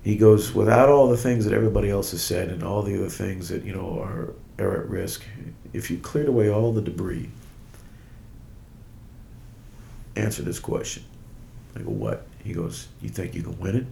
He 0.04 0.18
goes, 0.18 0.54
Without 0.54 0.90
all 0.90 1.08
the 1.08 1.18
things 1.18 1.46
that 1.46 1.54
everybody 1.54 1.90
else 1.90 2.12
has 2.12 2.22
said 2.22 2.50
and 2.50 2.62
all 2.62 2.82
the 2.82 2.98
other 2.98 3.10
things 3.10 3.48
that, 3.50 3.64
you 3.64 3.74
know, 3.74 4.02
are, 4.02 4.34
are 4.60 4.82
at 4.82 4.90
risk, 4.90 5.24
if 5.72 5.90
you 5.90 5.98
cleared 5.98 6.28
away 6.28 6.50
all 6.50 6.74
the 6.74 6.82
debris, 6.82 7.30
answer 10.18 10.42
this 10.42 10.60
question 10.60 11.04
I 11.80 11.84
go, 11.84 11.92
what? 11.92 12.26
He 12.44 12.54
goes, 12.54 12.88
you 13.02 13.10
think 13.10 13.36
you 13.36 13.44
can 13.44 13.58
win 13.60 13.76
it? 13.76 13.86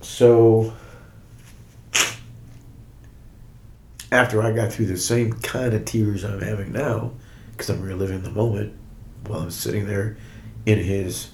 So 0.00 0.72
after 4.10 4.42
I 4.42 4.52
got 4.52 4.72
through 4.72 4.86
the 4.86 4.96
same 4.96 5.32
kind 5.34 5.74
of 5.74 5.84
tears 5.84 6.24
I'm 6.24 6.40
having 6.40 6.72
now, 6.72 7.12
because 7.52 7.70
I'm 7.70 7.82
reliving 7.82 8.22
the 8.22 8.30
moment 8.30 8.74
while 9.26 9.40
I'm 9.40 9.50
sitting 9.50 9.86
there 9.86 10.16
in 10.66 10.78
his 10.78 11.30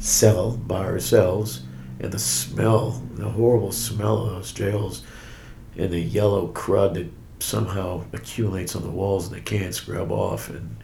cell 0.00 0.56
by 0.56 0.84
ourselves 0.84 1.62
and 2.00 2.12
the 2.12 2.18
smell, 2.18 3.02
the 3.14 3.28
horrible 3.28 3.72
smell 3.72 4.24
of 4.24 4.30
those 4.30 4.52
jails, 4.52 5.02
and 5.76 5.90
the 5.90 6.00
yellow 6.00 6.48
crud 6.48 6.94
that 6.94 7.10
somehow 7.38 8.04
accumulates 8.12 8.74
on 8.74 8.82
the 8.82 8.90
walls 8.90 9.26
and 9.26 9.36
they 9.36 9.40
can't 9.40 9.74
scrub 9.74 10.10
off, 10.10 10.48
and 10.48 10.76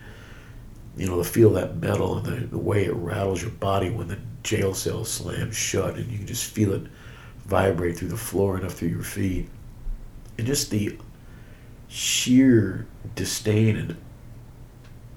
you 0.96 1.06
know, 1.06 1.18
the 1.18 1.24
feel 1.24 1.48
of 1.48 1.54
that 1.54 1.76
metal 1.76 2.18
and 2.18 2.26
the, 2.26 2.46
the 2.46 2.58
way 2.58 2.84
it 2.84 2.94
rattles 2.94 3.40
your 3.40 3.52
body 3.52 3.90
when 3.90 4.08
the 4.08 4.18
jail 4.42 4.74
cell 4.74 5.04
slams 5.04 5.56
shut, 5.56 5.96
and 5.96 6.10
you 6.10 6.18
can 6.18 6.26
just 6.26 6.44
feel 6.44 6.72
it 6.72 6.82
vibrate 7.46 7.96
through 7.96 8.08
the 8.08 8.16
floor 8.16 8.56
and 8.56 8.64
up 8.64 8.72
through 8.72 8.88
your 8.88 9.02
feet, 9.02 9.48
and 10.38 10.46
just 10.46 10.70
the 10.70 10.96
sheer 11.88 12.86
disdain 13.14 13.76
and 13.76 13.96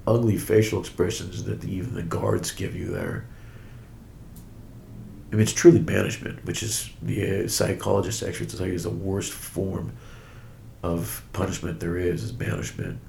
ugly 0.06 0.36
facial 0.36 0.80
expressions 0.80 1.44
that 1.44 1.64
even 1.64 1.94
the 1.94 2.02
guards 2.02 2.50
give 2.50 2.74
you 2.74 2.86
there 2.86 3.24
I 5.30 5.36
mean, 5.36 5.42
it's 5.42 5.52
truly 5.52 5.80
banishment, 5.80 6.44
which 6.44 6.62
is 6.62 6.90
the 7.02 7.44
uh, 7.44 7.48
psychologist 7.48 8.22
actually 8.22 8.46
to 8.46 8.56
tell 8.56 8.66
you 8.66 8.74
is 8.74 8.84
the 8.84 8.90
worst 8.90 9.32
form 9.32 9.92
of 10.82 11.24
punishment 11.32 11.80
there 11.80 11.96
is, 11.96 12.22
is 12.22 12.30
banishment. 12.32 13.00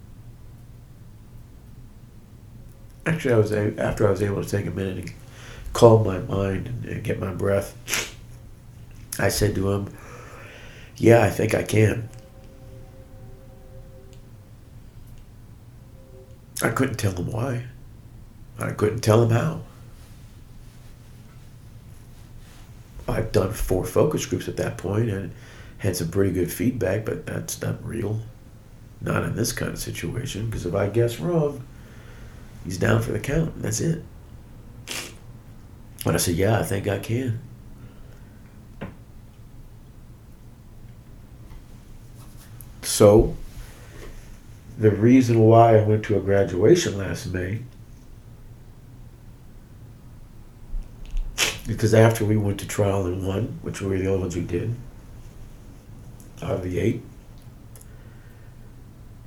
Actually, 3.06 3.34
I 3.36 3.38
was 3.38 3.52
after 3.52 4.08
I 4.08 4.12
was 4.12 4.24
able 4.24 4.44
to 4.44 4.50
take 4.50 4.66
a 4.66 4.72
minute 4.72 4.98
and 4.98 5.14
calm 5.74 6.06
my 6.06 6.20
mind 6.20 6.68
and, 6.68 6.86
and 6.86 7.04
get 7.04 7.20
my 7.20 7.32
breath. 7.32 8.16
I 9.20 9.30
said 9.30 9.54
to 9.56 9.72
him, 9.72 9.96
"Yeah, 10.98 11.22
I 11.22 11.30
think 11.30 11.54
I 11.54 11.64
can." 11.64 12.10
I 16.62 16.70
couldn't 16.70 16.96
tell 16.96 17.12
him 17.12 17.32
why. 17.32 17.66
I 18.58 18.72
couldn't 18.72 19.02
tell 19.02 19.22
him 19.22 19.30
how. 19.30 19.62
I've 23.08 23.32
done 23.32 23.54
four 23.54 23.86
focus 23.86 24.26
groups 24.26 24.48
at 24.48 24.58
that 24.58 24.78
point 24.78 25.10
and 25.10 25.32
had 25.78 25.96
some 25.96 26.10
pretty 26.10 26.32
good 26.32 26.52
feedback, 26.52 27.06
but 27.06 27.26
that's 27.26 27.62
not 27.62 27.86
real. 27.86 28.22
Not 29.02 29.24
in 29.24 29.36
this 29.36 29.52
kind 29.52 29.72
of 29.72 29.80
situation, 29.80 30.48
because 30.48 30.66
if 30.66 30.74
I 30.74 30.88
guess 30.88 31.20
wrong, 31.20 31.64
he's 32.64 32.78
down 32.78 33.02
for 33.02 33.12
the 33.12 33.20
count. 33.20 33.62
That's 33.62 33.82
it. 33.82 34.04
And 36.06 36.16
I 36.16 36.18
said, 36.18 36.36
Yeah, 36.36 36.60
I 36.60 36.64
think 36.64 36.88
I 36.88 37.00
can. 37.00 37.40
So, 42.82 43.36
the 44.78 44.92
reason 44.92 45.40
why 45.40 45.78
I 45.78 45.84
went 45.84 46.06
to 46.06 46.18
a 46.18 46.20
graduation 46.20 46.98
last 46.98 47.28
May 47.28 47.62
because 51.68 51.94
after 51.94 52.24
we 52.26 52.38
went 52.38 52.60
to 52.60 52.68
trial 52.68 53.06
and 53.06 53.26
won, 53.26 53.60
which 53.62 53.82
we 53.82 53.88
were 53.88 53.98
the 53.98 54.08
only 54.08 54.22
ones 54.22 54.36
who 54.36 54.42
did, 54.42 54.76
out 56.42 56.52
of 56.52 56.64
the 56.64 56.80
eight, 56.80 57.02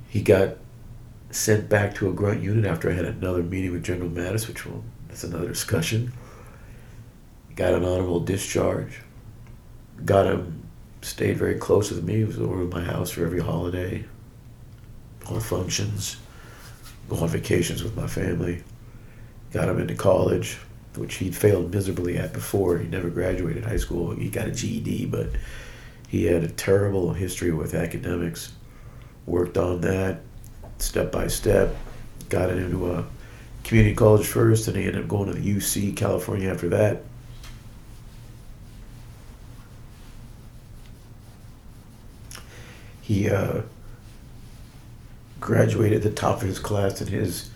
he 0.09 0.21
got 0.21 0.57
sent 1.31 1.69
back 1.69 1.93
to 1.95 2.09
a 2.09 2.13
grunt 2.13 2.41
unit 2.41 2.65
after 2.65 2.89
I 2.89 2.93
had 2.93 3.05
another 3.05 3.43
meeting 3.43 3.71
with 3.71 3.83
General 3.83 4.09
Mattis, 4.09 4.47
which 4.47 4.65
will 4.65 4.83
that's 5.07 5.23
another 5.23 5.47
discussion. 5.47 6.13
Got 7.55 7.73
an 7.73 7.83
honorable 7.83 8.19
discharge. 8.19 9.01
Got 10.05 10.27
him 10.27 10.63
stayed 11.01 11.37
very 11.37 11.55
close 11.55 11.91
with 11.91 12.03
me. 12.03 12.17
He 12.17 12.23
was 12.23 12.39
over 12.39 12.63
at 12.63 12.69
my 12.69 12.83
house 12.83 13.11
for 13.11 13.25
every 13.25 13.39
holiday, 13.39 14.05
all 15.27 15.39
functions. 15.39 16.17
go 17.09 17.17
on 17.17 17.29
vacations 17.29 17.83
with 17.83 17.95
my 17.95 18.07
family. 18.07 18.63
Got 19.51 19.69
him 19.69 19.79
into 19.79 19.95
college, 19.95 20.59
which 20.95 21.15
he'd 21.15 21.35
failed 21.35 21.73
miserably 21.73 22.17
at 22.17 22.33
before. 22.33 22.77
He 22.77 22.87
never 22.87 23.09
graduated 23.09 23.63
high 23.63 23.77
school. 23.77 24.11
He 24.11 24.29
got 24.29 24.47
a 24.47 24.51
GED, 24.51 25.05
but 25.05 25.29
he 26.07 26.25
had 26.25 26.43
a 26.43 26.49
terrible 26.49 27.13
history 27.13 27.51
with 27.51 27.73
academics. 27.73 28.53
Worked 29.25 29.57
on 29.57 29.81
that 29.81 30.21
step 30.79 31.11
by 31.11 31.27
step. 31.27 31.75
Got 32.29 32.49
it 32.49 32.57
into 32.57 32.91
a 32.91 33.05
community 33.63 33.95
college 33.95 34.25
first, 34.25 34.67
and 34.67 34.75
he 34.75 34.85
ended 34.85 35.03
up 35.03 35.07
going 35.07 35.31
to 35.31 35.39
the 35.39 35.55
UC 35.55 35.95
California 35.95 36.49
after 36.49 36.69
that. 36.69 37.03
He 43.01 43.29
uh, 43.29 43.61
graduated 45.39 46.03
the 46.03 46.11
top 46.11 46.41
of 46.41 46.47
his 46.47 46.59
class 46.59 47.01
in 47.01 47.07
his 47.07 47.49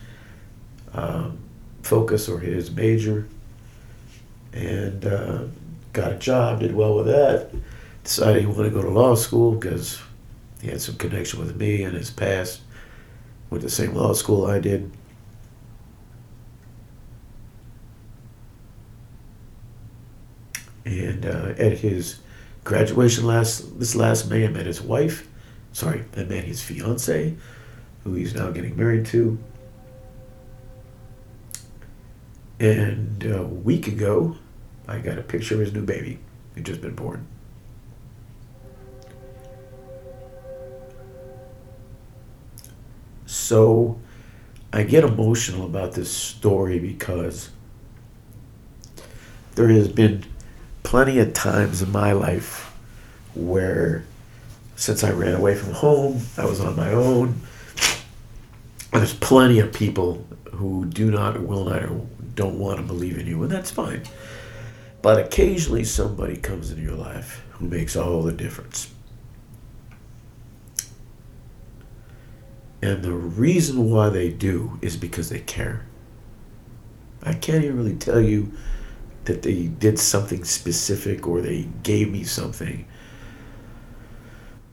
um, 0.94 1.38
focus 1.84 2.28
or 2.28 2.40
his 2.40 2.72
major 2.72 3.28
and 4.54 5.06
uh, 5.06 5.44
got 5.92 6.14
a 6.14 6.18
job, 6.18 6.60
did 6.60 6.76
well 6.76 6.96
with 6.96 7.08
that. 7.08 7.50
Decided 8.04 8.42
he 8.42 8.48
wanted 8.48 8.70
to 8.70 8.76
go 8.76 8.82
to 8.82 8.90
law 8.90 9.16
school 9.16 9.54
because 9.54 10.02
he 10.62 10.70
had 10.70 10.82
some 10.82 10.96
connection 10.96 11.40
with 11.40 11.56
me 11.56 11.84
in 11.84 11.94
his 11.94 12.10
past. 12.10 12.62
Went 13.50 13.62
to 13.62 13.68
the 13.68 13.72
same 13.72 13.94
law 13.94 14.14
school 14.14 14.46
I 14.46 14.60
did. 14.60 14.92
And 20.86 21.26
uh, 21.26 21.54
at 21.58 21.80
his 21.80 22.20
graduation 22.64 23.26
last 23.26 23.80
this 23.80 23.96
last 23.96 24.30
May, 24.30 24.46
I 24.46 24.50
met 24.50 24.66
his 24.66 24.82
wife. 24.82 25.28
Sorry, 25.72 26.04
I 26.16 26.24
met 26.24 26.44
his 26.44 26.62
fiance, 26.62 27.36
who 28.04 28.14
he's 28.14 28.36
now 28.36 28.52
getting 28.52 28.76
married 28.76 29.06
to. 29.08 29.40
And 32.60 33.26
uh, 33.26 33.42
a 33.42 33.44
week 33.44 33.88
ago, 33.88 34.38
I 34.88 35.00
got 35.00 35.18
a 35.18 35.24
picture 35.24 35.56
of 35.56 35.62
his 35.62 35.74
new 35.74 35.84
baby 35.84 36.20
who'd 36.54 36.66
just 36.66 36.82
been 36.82 36.96
born. 36.96 37.28
So 43.26 44.00
I 44.72 44.84
get 44.84 45.04
emotional 45.04 45.66
about 45.66 45.94
this 45.94 46.12
story 46.12 46.80
because 46.80 47.50
there 49.56 49.68
has 49.68 49.88
been 49.88 50.26
plenty 50.84 51.20
of 51.20 51.34
times 51.34 51.82
in 51.82 51.92
my 51.92 52.12
life 52.12 52.76
where 53.36 54.06
since 54.76 55.04
I 55.04 55.12
ran 55.12 55.36
away 55.36 55.56
from 55.56 55.74
home, 55.74 56.22
I 56.38 56.46
was 56.46 56.60
on 56.60 56.76
my 56.76 56.92
own. 56.92 57.42
There's 58.92 59.14
plenty 59.14 59.60
of 59.60 59.74
people 59.74 60.26
who 60.52 60.86
do 60.86 61.10
not 61.10 61.42
will 61.42 61.66
not 61.66 61.84
or 61.84 62.06
don't 62.36 62.60
want 62.60 62.78
to 62.78 62.84
believe 62.84 63.18
in 63.18 63.28
you, 63.28 63.42
and 63.44 63.52
that's 63.52 63.72
fine. 63.72 64.04
But 65.02 65.20
occasionally 65.20 65.84
somebody 65.84 66.38
comes 66.38 66.72
into 66.72 66.82
your 66.82 66.96
life 66.96 67.44
who 67.52 67.68
makes 67.68 67.96
all 67.96 68.22
the 68.22 68.32
difference. 68.32 68.90
And 72.82 73.04
the 73.04 73.14
reason 73.14 73.90
why 73.90 74.10
they 74.10 74.30
do 74.30 74.80
is 74.82 74.98
because 74.98 75.30
they 75.30 75.40
care. 75.40 75.86
I 77.22 77.34
can't 77.34 77.64
even 77.64 77.78
really 77.78 77.96
tell 77.96 78.20
you 78.20 78.52
that 79.26 79.42
they 79.42 79.68
did 79.68 79.98
something 80.00 80.44
specific 80.44 81.26
or 81.28 81.42
they 81.42 81.70
gave 81.84 82.12
me 82.12 82.24
something. 82.24 82.86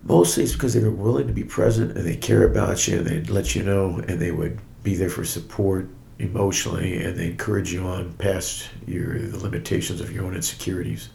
Mostly 0.03 0.43
it's 0.45 0.55
because 0.55 0.75
they 0.75 0.83
were 0.83 0.91
willing 0.91 1.29
to 1.29 1.33
be 1.33 1.45
present 1.45 1.97
and 1.97 2.07
they 2.07 2.17
care 2.17 2.45
about 2.45 2.89
you 2.89 2.99
and 2.99 3.07
they'd 3.07 3.31
let 3.31 3.55
you 3.55 3.63
know 3.63 4.03
and 4.09 4.19
they 4.19 4.33
would 4.33 4.59
be 4.83 4.97
there 4.97 5.11
for 5.11 5.25
support 5.25 5.89
emotionally 6.21 7.03
and 7.03 7.17
they 7.17 7.27
encourage 7.27 7.73
you 7.73 7.87
on 7.87 8.13
past 8.15 8.69
your 8.87 9.19
the 9.19 9.39
limitations 9.39 10.01
of 10.01 10.13
your 10.13 10.25
own 10.25 10.35
insecurities. 10.35 11.09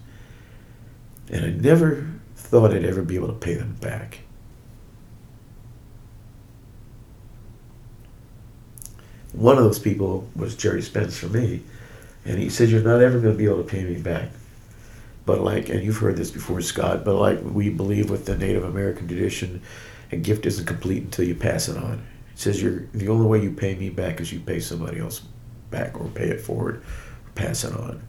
And 1.30 1.46
I 1.46 1.50
never 1.50 2.08
thought 2.36 2.74
I'd 2.74 2.86
ever 2.86 3.02
be 3.02 3.16
able 3.16 3.28
to 3.28 3.34
pay 3.34 3.56
them 3.56 3.76
back. 3.82 4.20
One 9.34 9.58
of 9.58 9.64
those 9.64 9.80
people 9.80 10.30
was 10.36 10.56
Gerry 10.56 10.82
Spence 10.82 11.18
for 11.18 11.28
me, 11.28 11.62
and 12.24 12.40
he 12.40 12.50
said, 12.50 12.70
You're 12.70 12.82
not 12.82 13.02
ever 13.02 13.20
going 13.20 13.34
to 13.34 13.38
be 13.38 13.46
able 13.46 13.64
to 13.64 13.70
pay 13.70 13.84
me 13.84 14.00
back. 14.00 14.30
But, 15.26 15.42
like, 15.42 15.70
and 15.70 15.84
you've 15.84 15.98
heard 15.98 16.16
this 16.16 16.32
before, 16.32 16.62
Scott, 16.62 17.04
but 17.04 17.16
like 17.16 17.42
we 17.42 17.70
believe 17.70 18.10
with 18.10 18.26
the 18.26 18.38
Native 18.38 18.64
American 18.64 19.08
tradition, 19.08 19.62
a 20.12 20.18
gift 20.18 20.46
isn't 20.46 20.66
complete 20.66 21.04
until 21.04 21.26
you 21.26 21.36
pass 21.36 21.68
it 21.68 21.78
on. 21.78 22.06
Says 22.36 22.62
you're 22.62 22.86
the 22.92 23.08
only 23.08 23.26
way 23.26 23.42
you 23.42 23.52
pay 23.52 23.76
me 23.76 23.90
back 23.90 24.20
is 24.20 24.32
you 24.32 24.40
pay 24.40 24.60
somebody 24.60 25.00
else 25.00 25.22
back 25.72 26.00
or 26.00 26.08
pay 26.10 26.28
it 26.28 26.42
forward, 26.42 26.84
or 27.26 27.32
pass 27.34 27.64
it 27.64 27.74
on. 27.74 28.06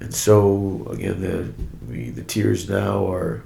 And 0.00 0.12
so 0.12 0.86
again, 0.90 1.20
the 1.20 1.52
the, 1.90 2.10
the 2.10 2.22
tears 2.22 2.68
now 2.68 3.10
are. 3.10 3.44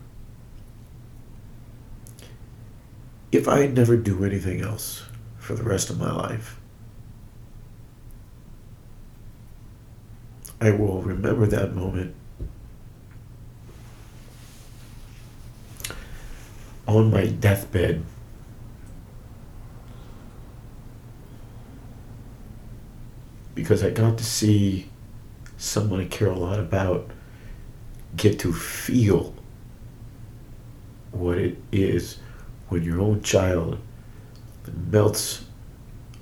If 3.31 3.49
I 3.49 3.67
never 3.67 3.97
do 3.97 4.25
anything 4.25 4.61
else 4.61 5.05
for 5.39 5.55
the 5.55 5.63
rest 5.63 5.89
of 5.89 5.99
my 5.99 6.13
life, 6.13 6.61
I 10.61 10.71
will 10.71 11.03
remember 11.03 11.47
that 11.47 11.75
moment 11.75 12.15
on 16.87 17.11
my 17.11 17.27
deathbed 17.27 18.05
because 23.63 23.85
I 23.85 23.91
got 23.91 24.19
to 24.19 24.25
see 24.25 24.89
someone 25.57 26.01
I 26.01 26.07
care 26.07 26.27
a 26.27 26.37
lot 26.37 26.59
about 26.59 27.09
get 28.17 28.41
to 28.41 28.53
feel 28.53 29.33
what 31.13 31.39
it 31.39 31.57
is 31.71 32.19
when 32.71 32.83
your 32.83 33.01
own 33.01 33.23
child 33.23 33.79
melts 34.91 35.45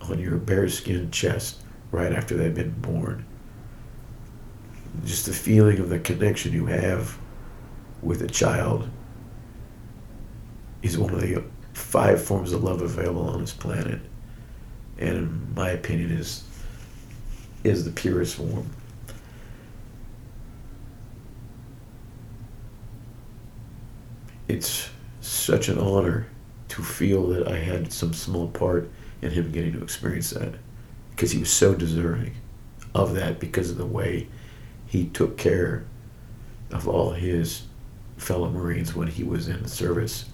on 0.03 0.19
your 0.19 0.37
bare 0.37 0.69
skin 0.69 1.11
chest 1.11 1.63
right 1.91 2.13
after 2.13 2.37
they've 2.37 2.55
been 2.55 2.79
born. 2.79 3.25
Just 5.07 5.25
the 5.25 5.33
feeling 5.33 5.79
of 5.79 5.89
the 5.89 5.99
connection 5.99 6.53
you 6.53 6.67
have 6.67 7.19
with 8.03 8.21
a 8.21 8.29
child 8.29 8.87
is 10.83 10.99
one 10.99 11.15
of 11.15 11.23
the 11.23 11.43
five 11.73 12.23
forms 12.23 12.53
of 12.53 12.63
love 12.63 12.83
available 12.83 13.31
on 13.31 13.41
this 13.41 13.55
planet. 13.55 14.01
And 14.99 15.17
in 15.17 15.55
my 15.55 15.71
opinion 15.71 16.11
is 16.11 16.45
is 17.65 17.85
the 17.85 17.91
purest 17.91 18.37
form. 18.37 18.71
It's 24.49 24.91
such 25.21 25.69
an 25.69 25.79
honor 25.79 26.27
to 26.69 26.83
feel 26.83 27.29
that 27.29 27.49
I 27.49 27.59
had 27.59 27.93
some 27.93 28.13
small 28.13 28.49
part 28.49 28.91
in 29.23 29.31
him 29.31 29.53
getting 29.53 29.73
to 29.75 29.83
experience 29.83 30.31
that 30.31 30.55
because 31.11 31.33
he 31.33 31.39
was 31.39 31.53
so 31.53 31.75
deserving 31.75 32.35
of 32.95 33.15
that 33.15 33.39
because 33.39 33.71
of 33.71 33.77
the 33.77 33.87
way 33.87 34.29
he 34.87 35.07
took 35.07 35.37
care 35.37 35.85
of 36.73 36.89
all 36.89 37.11
his 37.11 37.63
fellow 38.17 38.51
Marines 38.51 38.95
when 38.95 39.09
he 39.09 39.23
was 39.23 39.49
in 39.49 39.63
the 39.63 39.69
service. 39.69 40.27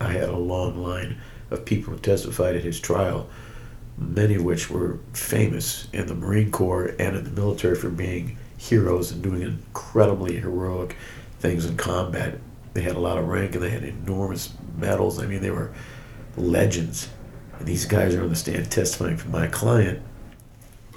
I 0.00 0.12
had 0.12 0.28
a 0.28 0.36
long 0.36 0.82
line 0.82 1.20
of 1.50 1.64
people 1.64 1.92
who 1.92 1.98
testified 1.98 2.56
at 2.56 2.62
his 2.62 2.80
trial 2.80 3.28
many 3.98 4.36
of 4.36 4.44
which 4.44 4.70
were 4.70 4.98
famous 5.12 5.88
in 5.92 6.06
the 6.06 6.14
Marine 6.14 6.50
Corps 6.50 6.94
and 6.98 7.16
in 7.16 7.24
the 7.24 7.30
military 7.30 7.74
for 7.74 7.90
being 7.90 8.38
heroes 8.56 9.10
and 9.10 9.22
doing 9.22 9.42
incredibly 9.42 10.38
heroic 10.38 10.96
things 11.40 11.64
in 11.64 11.76
combat. 11.76 12.38
They 12.74 12.82
had 12.82 12.96
a 12.96 13.00
lot 13.00 13.18
of 13.18 13.28
rank 13.28 13.54
and 13.54 13.62
they 13.62 13.70
had 13.70 13.84
enormous 13.84 14.52
medals. 14.76 15.20
I 15.20 15.26
mean, 15.26 15.40
they 15.40 15.50
were 15.50 15.72
legends. 16.36 17.08
And 17.58 17.66
these 17.66 17.86
guys 17.86 18.14
are 18.14 18.22
on 18.22 18.28
the 18.28 18.36
stand 18.36 18.70
testifying 18.70 19.16
for 19.16 19.28
my 19.28 19.48
client, 19.48 20.00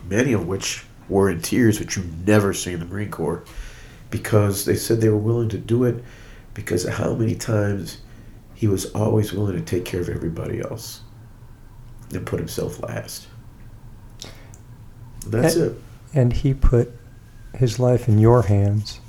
many 0.08 0.34
of 0.34 0.47
which 0.47 0.86
were 1.10 1.30
in 1.30 1.41
tears, 1.41 1.80
which 1.80 1.97
you 1.97 2.04
never 2.26 2.54
see 2.54 2.74
in 2.74 2.80
the 2.80 2.86
Marine 2.86 3.10
Corps, 3.10 3.43
because 4.12 4.66
they 4.66 4.76
said 4.76 5.02
they 5.02 5.10
were 5.10 5.18
willing 5.18 5.49
to 5.49 5.58
do 5.58 5.84
it 5.84 6.04
because 6.54 6.88
how 6.88 7.14
many 7.14 7.34
times 7.34 7.99
he 8.54 8.68
was 8.68 8.91
always 8.91 9.34
willing 9.34 9.56
to 9.56 9.62
take 9.62 9.86
care 9.86 10.02
of 10.02 10.10
everybody 10.10 10.60
else 10.62 11.02
and 12.14 12.26
put 12.26 12.39
himself 12.39 12.82
last. 12.82 13.28
That's 15.26 15.55
and, 15.55 15.72
it. 15.72 15.82
And 16.14 16.34
he 16.34 16.53
put 16.53 16.91
his 17.55 17.80
life 17.80 18.07
in 18.07 18.20
your 18.20 18.43
hands 18.43 18.99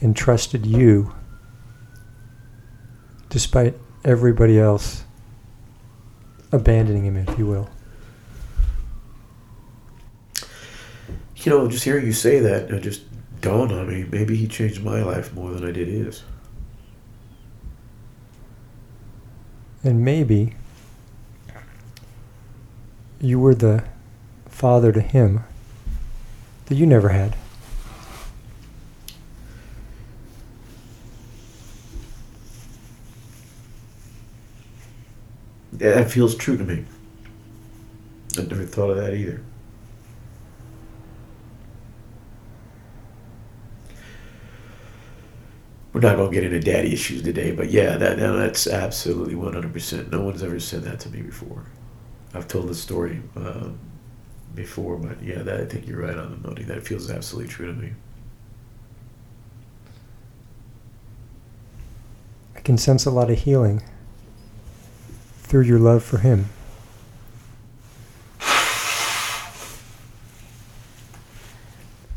and 0.00 0.16
trusted 0.16 0.66
you 0.66 1.14
despite 3.28 3.76
everybody 4.04 4.58
else 4.58 5.04
abandoning 6.52 7.04
him, 7.04 7.16
if 7.16 7.38
you 7.38 7.46
will. 7.46 7.70
You 11.36 11.50
know, 11.50 11.68
just 11.68 11.84
hearing 11.84 12.04
you 12.04 12.12
say 12.12 12.40
that, 12.40 12.70
it 12.70 12.82
just 12.82 13.02
dawned 13.40 13.72
on 13.72 13.88
me. 13.88 14.04
Maybe 14.10 14.36
he 14.36 14.46
changed 14.46 14.84
my 14.84 15.02
life 15.02 15.32
more 15.32 15.50
than 15.52 15.66
I 15.66 15.70
did 15.70 15.88
his. 15.88 16.22
And 19.82 20.04
maybe 20.04 20.54
you 23.20 23.38
were 23.38 23.54
the 23.54 23.84
father 24.48 24.92
to 24.92 25.00
him 25.00 25.44
that 26.66 26.76
you 26.76 26.86
never 26.86 27.10
had. 27.10 27.36
That 35.72 36.10
feels 36.10 36.34
true 36.34 36.56
to 36.56 36.64
me. 36.64 36.84
I 38.38 38.42
never 38.42 38.64
thought 38.64 38.90
of 38.90 38.96
that 38.98 39.14
either. 39.14 39.42
We're 45.92 46.00
not 46.00 46.16
going 46.16 46.30
to 46.30 46.34
get 46.34 46.44
into 46.44 46.60
daddy 46.60 46.92
issues 46.92 47.22
today, 47.22 47.52
but 47.52 47.70
yeah, 47.70 47.96
that 47.96 48.18
no, 48.18 48.36
that's 48.36 48.66
absolutely 48.66 49.34
100%. 49.34 50.10
No 50.10 50.22
one's 50.22 50.42
ever 50.42 50.60
said 50.60 50.82
that 50.82 51.00
to 51.00 51.10
me 51.10 51.22
before. 51.22 51.66
I've 52.32 52.46
told 52.46 52.68
this 52.68 52.80
story 52.80 53.22
um, 53.36 53.78
before, 54.54 54.96
but 54.96 55.22
yeah, 55.22 55.42
that 55.42 55.60
I 55.60 55.64
think 55.64 55.86
you're 55.86 56.02
right 56.02 56.16
on 56.16 56.30
the 56.30 56.48
money. 56.48 56.62
That 56.62 56.86
feels 56.86 57.10
absolutely 57.10 57.50
true 57.50 57.66
to 57.66 57.72
me. 57.72 57.92
I 62.56 62.60
can 62.60 62.78
sense 62.78 63.06
a 63.06 63.10
lot 63.10 63.30
of 63.30 63.38
healing 63.38 63.82
through 65.38 65.62
your 65.62 65.78
love 65.78 66.04
for 66.04 66.18
him. 66.18 66.50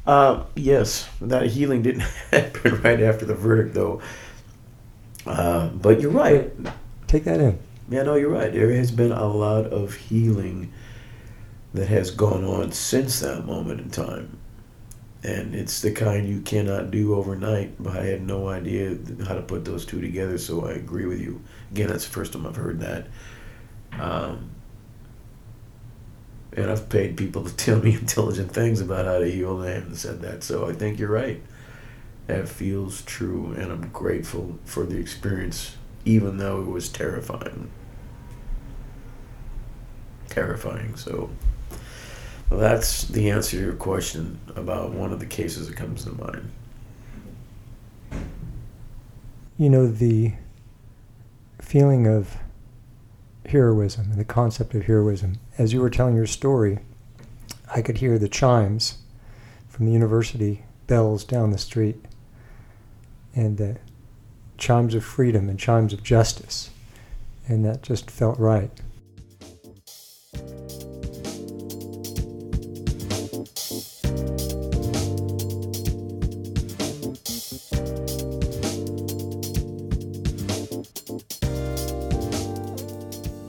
Uh, 0.06 0.44
yes, 0.56 1.10
that 1.22 1.48
healing 1.48 1.82
didn't 1.82 2.02
happen 2.32 2.82
right 2.82 3.02
after 3.02 3.26
the 3.26 3.34
verdict, 3.34 3.74
though. 3.74 4.02
Uh, 5.26 5.70
but 5.70 6.02
you're 6.02 6.12
right. 6.12 6.52
Take 7.08 7.24
that 7.24 7.40
in. 7.40 7.58
Yeah, 7.90 8.04
no, 8.04 8.16
you're 8.16 8.30
right. 8.30 8.52
There 8.52 8.72
has 8.72 8.92
been 8.92 9.12
a 9.12 9.28
lot 9.28 9.66
of 9.66 9.94
healing 9.96 10.72
that 11.74 11.88
has 11.88 12.12
gone 12.12 12.44
on 12.44 12.72
since 12.72 13.20
that 13.20 13.46
moment 13.46 13.82
in 13.82 13.90
time. 13.90 14.38
And 15.24 15.56
it's 15.56 15.82
the 15.82 15.92
kind 15.92 16.28
you 16.28 16.42
cannot 16.42 16.92
do 16.92 17.16
overnight, 17.16 17.82
but 17.82 17.98
I 17.98 18.04
had 18.06 18.22
no 18.24 18.50
idea 18.50 18.98
how 19.26 19.36
to 19.36 19.42
put 19.42 19.64
those 19.64 19.86
two 19.86 20.02
together, 20.02 20.38
so 20.38 20.66
I 20.66 20.74
agree 20.74 21.06
with 21.06 21.22
you. 21.22 21.42
Again, 21.72 21.88
that's 21.88 22.06
the 22.06 22.12
first 22.12 22.34
time 22.34 22.46
I've 22.46 22.58
heard 22.58 22.82
that. 22.82 23.08
Um, 24.00 24.50
and 26.52 26.70
I've 26.70 26.90
paid 26.90 27.18
people 27.18 27.44
to 27.44 27.56
tell 27.56 27.80
me 27.80 27.94
intelligent 28.00 28.52
things 28.52 28.82
about 28.82 29.06
how 29.06 29.20
to 29.20 29.30
heal, 29.30 29.58
and 29.58 29.66
they 29.68 29.74
haven't 29.74 29.96
said 29.96 30.22
that. 30.22 30.44
So 30.44 30.70
I 30.70 30.74
think 30.74 31.00
you're 31.00 31.10
right. 31.10 31.42
That 32.28 32.48
feels 32.48 33.02
true, 33.04 33.54
and 33.58 33.72
I'm 33.72 33.90
grateful 33.90 34.60
for 34.66 34.86
the 34.86 34.98
experience, 34.98 35.78
even 36.06 36.38
though 36.38 36.62
it 36.62 36.68
was 36.68 36.90
terrifying. 36.90 37.70
Terrifying. 40.30 40.96
So 40.96 41.30
well, 42.50 42.60
that's 42.60 43.04
the 43.04 43.30
answer 43.30 43.58
to 43.58 43.64
your 43.64 43.74
question 43.74 44.40
about 44.56 44.92
one 44.92 45.12
of 45.12 45.20
the 45.20 45.26
cases 45.26 45.68
that 45.68 45.76
comes 45.76 46.04
to 46.06 46.12
mind. 46.12 46.52
You 49.58 49.70
know, 49.70 49.88
the 49.88 50.34
feeling 51.62 52.08
of 52.08 52.38
heroism 53.48 54.12
and 54.12 54.20
the 54.20 54.26
concept 54.26 54.74
of 54.74 54.86
heroism. 54.86 55.40
As 55.58 55.74
you 55.74 55.82
were 55.82 55.90
telling 55.90 56.16
your 56.16 56.28
story, 56.28 56.80
I 57.74 57.82
could 57.82 57.98
hear 57.98 58.18
the 58.18 58.30
chimes 58.30 59.00
from 59.68 59.86
the 59.86 59.92
university 59.92 60.66
bells 60.88 61.24
down 61.24 61.52
the 61.52 61.58
street 61.58 62.06
and 63.36 63.58
the 63.58 63.78
chimes 64.58 64.96
of 64.96 65.04
freedom 65.04 65.50
and 65.50 65.60
chimes 65.60 65.94
of 65.94 66.04
justice. 66.04 66.70
And 67.48 67.66
that 67.66 67.82
just 67.82 68.10
felt 68.10 68.40
right. 68.40 68.72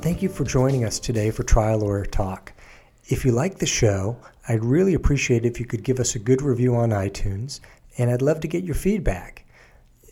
Thank 0.03 0.23
you 0.23 0.29
for 0.29 0.45
joining 0.45 0.85
us 0.85 0.99
today 0.99 1.31
for 1.31 1.45
Trial 1.45 1.79
Lawyer 1.79 2.05
Talk. 2.05 2.53
If 3.07 3.25
you 3.25 3.33
like 3.33 3.59
the 3.59 3.67
show, 3.67 4.19
I'd 4.49 4.65
really 4.65 4.93
appreciate 4.95 5.47
if 5.47 5.59
you 5.59 5.67
could 5.67 5.83
give 5.83 5.99
us 5.99 6.15
a 6.15 6.19
good 6.19 6.43
review 6.43 6.75
on 6.77 6.91
iTunes, 6.91 7.61
and 7.97 8.11
I'd 8.11 8.21
love 8.21 8.41
to 8.41 8.49
get 8.49 8.65
your 8.65 8.75
feedback. 8.75 9.44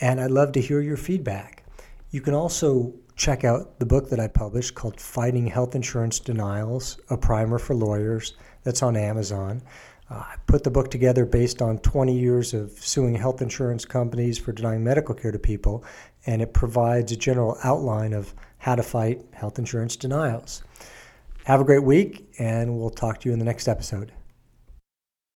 And 0.00 0.20
I'd 0.20 0.30
love 0.30 0.52
to 0.52 0.60
hear 0.60 0.80
your 0.80 0.96
feedback. 0.96 1.64
You 2.10 2.20
can 2.20 2.34
also 2.34 2.94
check 3.16 3.44
out 3.44 3.78
the 3.78 3.86
book 3.86 4.10
that 4.10 4.18
I 4.18 4.26
published 4.26 4.74
called 4.74 5.00
Fighting 5.00 5.46
Health 5.46 5.76
Insurance 5.76 6.18
Denials 6.18 6.98
A 7.10 7.16
Primer 7.16 7.58
for 7.58 7.74
Lawyers. 7.74 8.34
That's 8.64 8.82
on 8.82 8.96
Amazon. 8.96 9.62
Uh, 10.10 10.16
I 10.16 10.34
put 10.46 10.64
the 10.64 10.70
book 10.70 10.90
together 10.90 11.24
based 11.24 11.62
on 11.62 11.78
20 11.78 12.18
years 12.18 12.52
of 12.52 12.72
suing 12.72 13.14
health 13.14 13.40
insurance 13.40 13.84
companies 13.84 14.38
for 14.38 14.52
denying 14.52 14.84
medical 14.84 15.14
care 15.14 15.32
to 15.32 15.38
people, 15.38 15.84
and 16.26 16.42
it 16.42 16.52
provides 16.52 17.12
a 17.12 17.16
general 17.16 17.58
outline 17.62 18.12
of 18.12 18.34
how 18.58 18.74
to 18.74 18.82
fight 18.82 19.22
health 19.32 19.58
insurance 19.58 19.96
denials. 19.96 20.62
Have 21.44 21.60
a 21.60 21.64
great 21.64 21.82
week, 21.82 22.32
and 22.38 22.78
we'll 22.78 22.90
talk 22.90 23.20
to 23.20 23.28
you 23.28 23.32
in 23.32 23.38
the 23.38 23.44
next 23.44 23.68
episode. 23.68 24.12